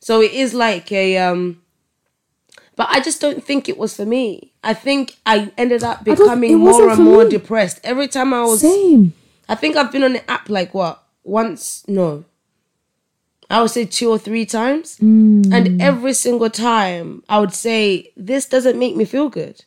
[0.00, 1.62] So it is like a um
[2.76, 4.52] but I just don't think it was for me.
[4.62, 7.30] I think I ended up becoming more and more me.
[7.30, 7.80] depressed.
[7.82, 9.14] Every time I was Same.
[9.48, 11.82] I think I've been on the app like what once?
[11.88, 12.24] No,
[13.50, 15.52] I would say two or three times, Mm.
[15.52, 19.64] and every single time I would say this doesn't make me feel good.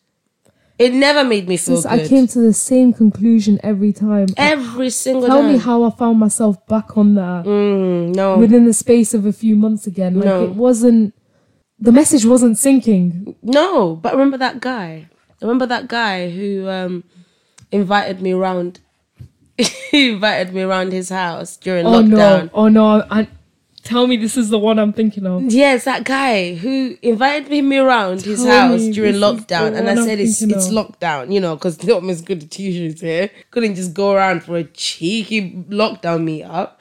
[0.78, 2.06] It never made me feel Since good.
[2.06, 4.28] I came to the same conclusion every time.
[4.38, 5.52] every single Tell time.
[5.54, 7.46] me how I found myself back on that.
[7.46, 10.16] Mm, no, within the space of a few months again.
[10.16, 10.44] Like No.
[10.46, 11.14] it wasn't.
[11.80, 13.36] The message wasn't sinking.
[13.44, 13.96] no.
[13.96, 15.08] But remember that guy.
[15.42, 17.04] Remember that guy who um
[17.72, 18.80] invited me around.
[19.92, 22.50] he invited me around his house during lockdown.
[22.54, 22.86] Oh no!
[22.86, 23.06] Oh no!
[23.12, 23.28] I,
[23.84, 25.44] tell me this is the one I'm thinking of.
[25.46, 30.04] Yes, that guy who invited me around his Tell house during lockdown, and I I'm
[30.04, 30.74] said it's it's of.
[30.74, 34.64] lockdown, you know, because not Miss Good T-shirts here couldn't just go around for a
[34.64, 36.74] cheeky lockdown meetup,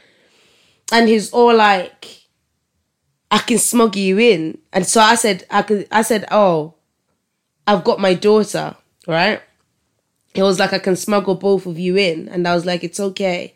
[0.92, 2.22] and he's all like,
[3.30, 6.74] "I can smuggle you in," and so I said, "I could," I said, "Oh,
[7.66, 8.76] I've got my daughter,
[9.06, 9.40] right?"
[10.34, 13.00] He was like, "I can smuggle both of you in," and I was like, "It's
[13.00, 13.54] okay,"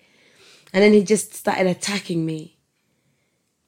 [0.72, 2.56] and then he just started attacking me.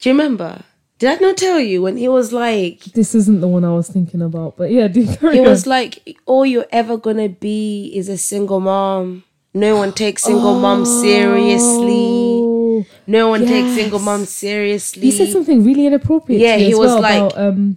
[0.00, 0.62] Do you remember?
[0.98, 3.88] Did I not tell you when he was like, This isn't the one I was
[3.88, 5.46] thinking about, but yeah, do carry he on.
[5.46, 9.24] was like, all you're ever gonna be is a single mom.
[9.52, 12.40] No one takes single mom seriously.
[12.42, 15.02] Oh, No one takes single mom seriously.
[15.02, 16.40] he said something really inappropriate.
[16.40, 17.76] Yeah, he as was well like- about, um,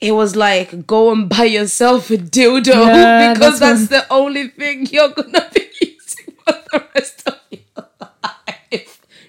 [0.00, 4.48] It was like, go and buy yourself a dildo Yeah, because that's that's, the only
[4.48, 7.37] thing you're gonna be using for the rest of.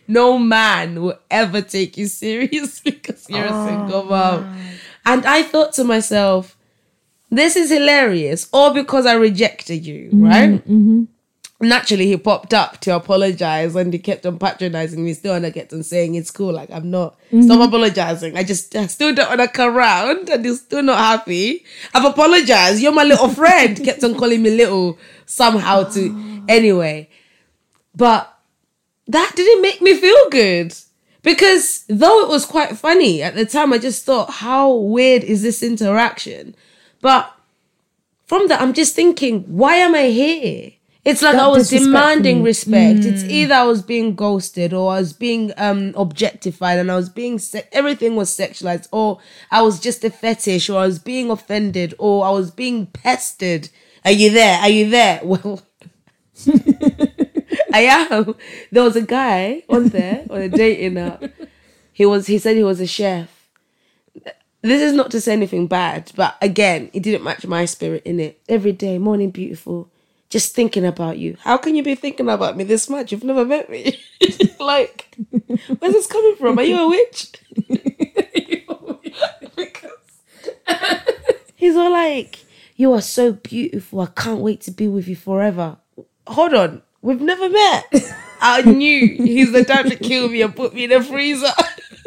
[0.10, 4.58] No man will ever take you seriously because you're a oh, single mom.
[5.06, 6.58] And I thought to myself,
[7.30, 10.50] this is hilarious, all because I rejected you, mm-hmm, right?
[10.50, 11.04] Mm-hmm.
[11.62, 15.52] Naturally, he popped up to apologize and he kept on patronizing me still, and I
[15.52, 16.54] kept on saying it's cool.
[16.54, 17.62] Like, I'm not, stop mm-hmm.
[17.62, 18.36] apologizing.
[18.36, 21.64] I just, I still don't want to come around and you're still not happy.
[21.94, 22.82] I've apologized.
[22.82, 23.78] You're my little friend.
[23.86, 27.10] kept on calling me little somehow to, anyway.
[27.94, 28.39] But
[29.10, 30.74] that didn't make me feel good
[31.22, 35.42] Because though it was quite funny at the time, I just thought, how weird is
[35.42, 36.56] this interaction?
[37.02, 37.24] But
[38.26, 40.72] from that, I'm just thinking, why am I here?
[41.04, 42.46] It's like That I was demanding disrespectful.
[42.46, 43.06] respect.
[43.06, 47.10] It's either I was being ghosted or I was being um objectified and I was
[47.10, 49.20] being se- everything was sexualized or
[49.52, 53.70] I was just a fetish or I was being offended or I was being pestered.
[54.06, 54.58] Are you there?
[54.60, 55.20] Are you there?
[55.32, 55.62] Well,
[57.74, 58.36] I am.
[58.72, 61.24] There was a guy on there on a dating app.
[61.94, 62.28] He was.
[62.28, 63.50] He said he was a chef.
[64.62, 68.20] This is not to say anything bad, but again, it didn't match my spirit in
[68.20, 68.42] it.
[68.50, 69.90] Every day, morning, beautiful.
[70.30, 71.38] Just thinking about you.
[71.40, 73.12] How can you be thinking about me this much?
[73.12, 74.00] You've never met me.
[74.60, 75.18] like,
[75.80, 76.60] where's this coming from?
[76.60, 77.32] Are you a witch?
[81.56, 82.40] He's all like,
[82.76, 84.02] You are so beautiful.
[84.02, 85.78] I can't wait to be with you forever.
[86.28, 86.82] Hold on.
[87.02, 88.16] We've never met.
[88.42, 91.52] I knew he's the type to kill me and put me in a freezer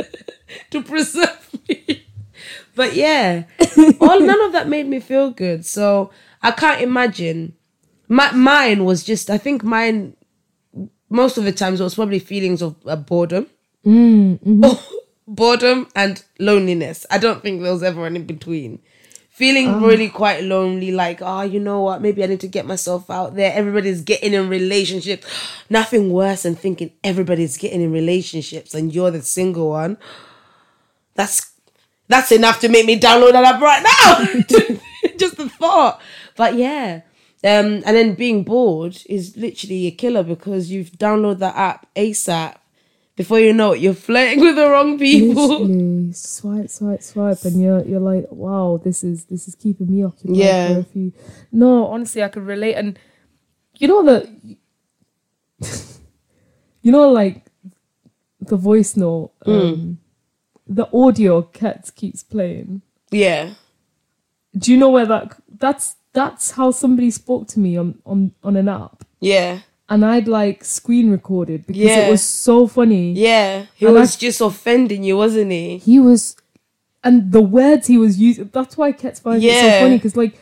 [0.71, 2.07] to preserve me.
[2.75, 3.45] But yeah,
[4.01, 5.67] all none of that made me feel good.
[5.67, 6.11] So
[6.43, 7.55] I can't imagine.
[8.09, 9.31] My mine was just.
[9.31, 10.17] I think mine.
[11.11, 13.47] Most of the times it was probably feelings of uh, boredom,
[15.29, 17.05] boredom and loneliness.
[17.11, 18.81] I don't think there was ever an in between.
[19.43, 22.01] Feeling really quite lonely, like, oh, you know what?
[22.01, 23.53] Maybe I need to get myself out there.
[23.53, 25.27] Everybody's getting in relationships.
[25.69, 29.99] Nothing worse than thinking everybody's getting in relationships and you're the single one.
[31.17, 31.51] That's
[32.07, 34.79] that's enough to make me download that app right now.
[35.19, 36.01] Just the thought.
[36.37, 37.01] But yeah.
[37.43, 42.55] Um, and then being bored is literally a killer because you've downloaded that app ASAP.
[43.23, 45.49] Before you know it, you're flirting with the wrong people.
[45.49, 50.03] Literally swipe, swipe, swipe, and you're you're like, wow, this is this is keeping me
[50.05, 50.75] occupied Yeah.
[50.75, 51.13] for a few.
[51.53, 52.99] No, honestly, I could relate, and
[53.79, 54.19] you know the,
[56.83, 57.47] you know, like
[58.41, 59.99] the voice note, um,
[60.67, 62.83] the audio cats keeps playing.
[63.11, 63.55] Yeah.
[64.57, 65.41] Do you know where that?
[65.49, 69.61] That's that's how somebody spoke to me on on on an app, Yeah.
[69.89, 72.07] And I'd like screen recorded because Yeah.
[72.07, 73.13] it was so funny.
[73.13, 73.67] Yeah.
[73.75, 75.79] He And I- was just offending you, wasn't he?
[75.79, 76.37] he was
[77.05, 80.39] and the words he was using that's why Ket's finds it so funny because like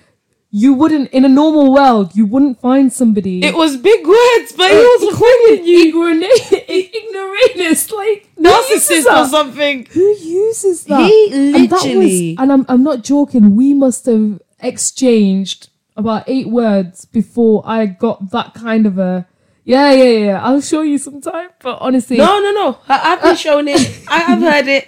[0.53, 4.71] you wouldn't in a normal world you wouldn't find somebody It was big words, but
[4.71, 5.79] he uh, was offending you.
[5.89, 6.25] ignorant
[6.69, 9.87] ignoramus like Narcissist or something.
[9.91, 14.05] who uses that He and that was literally- and I'm, I'm not joking we must
[14.07, 19.27] have exchanged about eight words before I got that kind of a
[19.75, 22.79] yeah yeah yeah I'll show you sometime but honestly No, no, no.
[22.89, 23.47] I, I've been uh.
[23.47, 23.81] shown it.
[24.09, 24.87] I have heard it.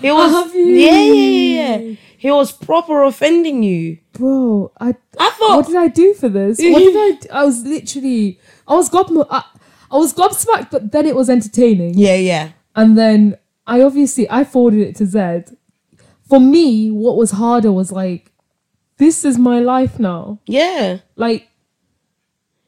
[0.00, 0.30] He was.
[0.32, 1.96] Have yeah, yeah, yeah.
[2.24, 3.98] He was proper offending you.
[4.12, 5.56] bro I I thought.
[5.56, 6.58] what did I do for this?
[6.72, 6.96] What did
[7.30, 7.40] I?
[7.40, 9.40] I was literally, I was gob, I,
[9.90, 11.92] I was gobsmacked, but then it was entertaining.
[12.06, 12.46] Yeah, yeah.
[12.74, 13.36] And then
[13.66, 15.56] I obviously I forwarded it to Zed.
[16.28, 18.32] For me, what was harder was like,
[18.96, 20.40] this is my life now.
[20.46, 20.98] Yeah.
[21.16, 21.48] Like,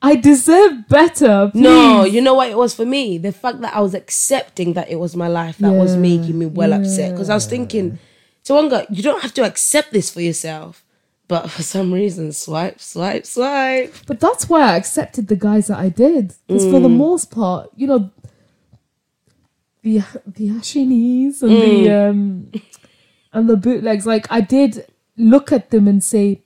[0.09, 1.51] I deserve better.
[1.55, 3.19] No, you know what it was for me?
[3.19, 6.47] The fact that I was accepting that it was my life that was making me
[6.47, 7.12] well upset.
[7.12, 7.99] Because I was thinking,
[8.45, 10.85] Tawanga, you don't have to accept this for yourself.
[11.28, 13.93] But for some reason, swipe, swipe, swipe.
[14.07, 16.35] But that's why I accepted the guys that I did.
[16.47, 16.83] Because for Mm.
[16.89, 18.11] the most part, you know,
[19.83, 20.03] the
[20.39, 21.65] the Ashinis and Mm.
[21.66, 22.53] the um
[23.33, 26.43] and the bootlegs, like I did look at them and say,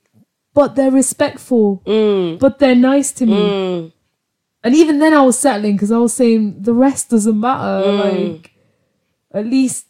[0.55, 2.39] but they're respectful, Mm.
[2.39, 3.93] but they're nice to me.
[4.63, 7.87] And even then, I was settling because I was saying the rest doesn't matter.
[7.87, 8.33] Mm.
[8.35, 8.51] Like,
[9.33, 9.87] at least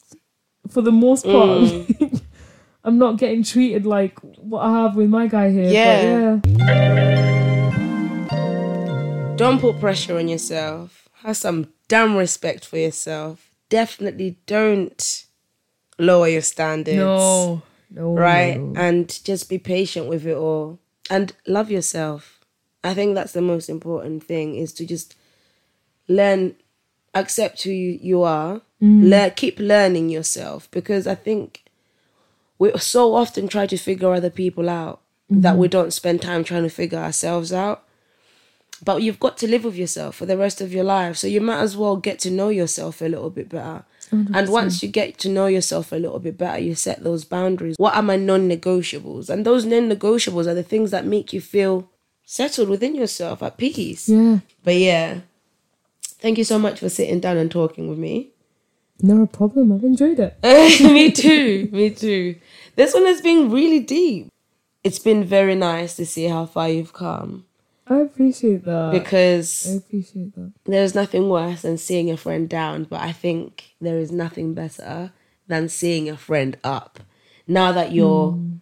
[0.69, 2.21] for the most part, Mm.
[2.85, 5.65] I'm not getting treated like what I have with my guy here.
[5.65, 6.41] But Yeah.
[6.61, 8.31] yeah.
[9.37, 11.09] Don't put pressure on yourself.
[11.25, 13.51] Have some damn respect for yourself.
[13.71, 15.25] Definitely don't
[15.99, 16.97] lower your standards.
[16.99, 18.59] No, no, right?
[18.59, 18.81] no.
[18.81, 20.79] And just be patient with it all
[21.11, 22.41] and love yourself.
[22.83, 25.15] I think that's the most important thing is to just
[26.09, 26.55] learn,
[27.15, 29.09] accept who you, you are, mm.
[29.09, 31.65] learn, keep learning yourself because I think
[32.59, 35.01] we so often try to figure other people out
[35.31, 35.73] that we mm-hmm.
[35.73, 37.85] don't spend time trying to figure ourselves out.
[38.83, 41.17] But you've got to live with yourself for the rest of your life.
[41.17, 43.85] So you might as well get to know yourself a little bit better.
[44.13, 47.77] And once you get to know yourself a little bit better, you set those boundaries.
[47.79, 49.29] What are my non negotiables?
[49.31, 51.89] And those non negotiables are the things that make you feel
[52.25, 54.09] settled within yourself, at peace.
[54.09, 55.21] Yeah, But yeah,
[56.21, 58.31] thank you so much for sitting down and talking with me.
[59.03, 59.73] no problem.
[59.73, 60.37] I've enjoyed it.
[60.83, 61.69] me too.
[61.73, 62.37] Me too.
[62.77, 64.29] This one has been really deep.
[64.85, 67.45] It's been very nice to see how far you've come.
[67.91, 68.93] I appreciate that.
[68.93, 70.53] because I appreciate that.
[70.65, 75.13] there's nothing worse than seeing a friend down, but I think there is nothing better
[75.49, 77.01] than seeing a friend up.
[77.49, 78.57] Now that you're hmm.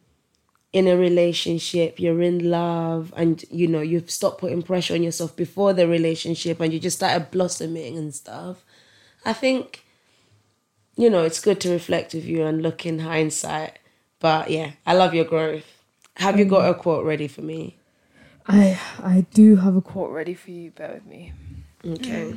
[0.73, 5.37] in a relationship, you're in love, and you know, you've stopped putting pressure on yourself
[5.37, 8.65] before the relationship and you just started blossoming and stuff.
[9.27, 9.85] I think,
[10.97, 13.79] you know, it's good to reflect with you and look in hindsight.
[14.21, 15.67] But yeah, I love your growth.
[16.17, 17.78] Have you got a quote ready for me?
[18.49, 20.71] I I do have a quote ready for you.
[20.71, 21.33] Bear with me.
[21.85, 22.35] Okay.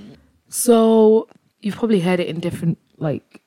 [0.49, 1.27] So
[1.61, 3.41] you've probably heard it in different, like,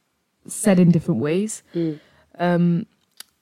[0.47, 1.63] said in different ways.
[2.39, 2.87] Um,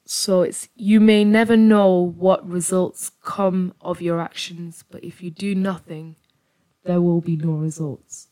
[0.04, 5.30] so it's you may never know what results come of your actions, but if you
[5.30, 6.16] do nothing,
[6.84, 8.28] there will be no results.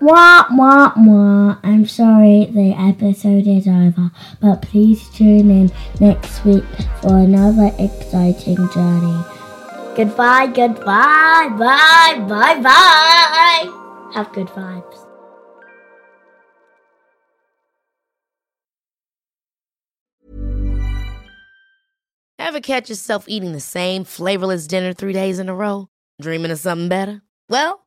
[0.00, 1.58] Wah, wah, wah.
[1.62, 4.10] I'm sorry the episode is over,
[4.40, 5.70] but please tune in
[6.00, 6.64] next week
[7.02, 9.22] for another exciting journey.
[9.94, 14.10] Goodbye, goodbye, bye, bye, bye.
[14.14, 15.06] Have good vibes.
[22.38, 25.88] Ever catch yourself eating the same flavorless dinner three days in a row?
[26.22, 27.20] Dreaming of something better?
[27.50, 27.86] Well,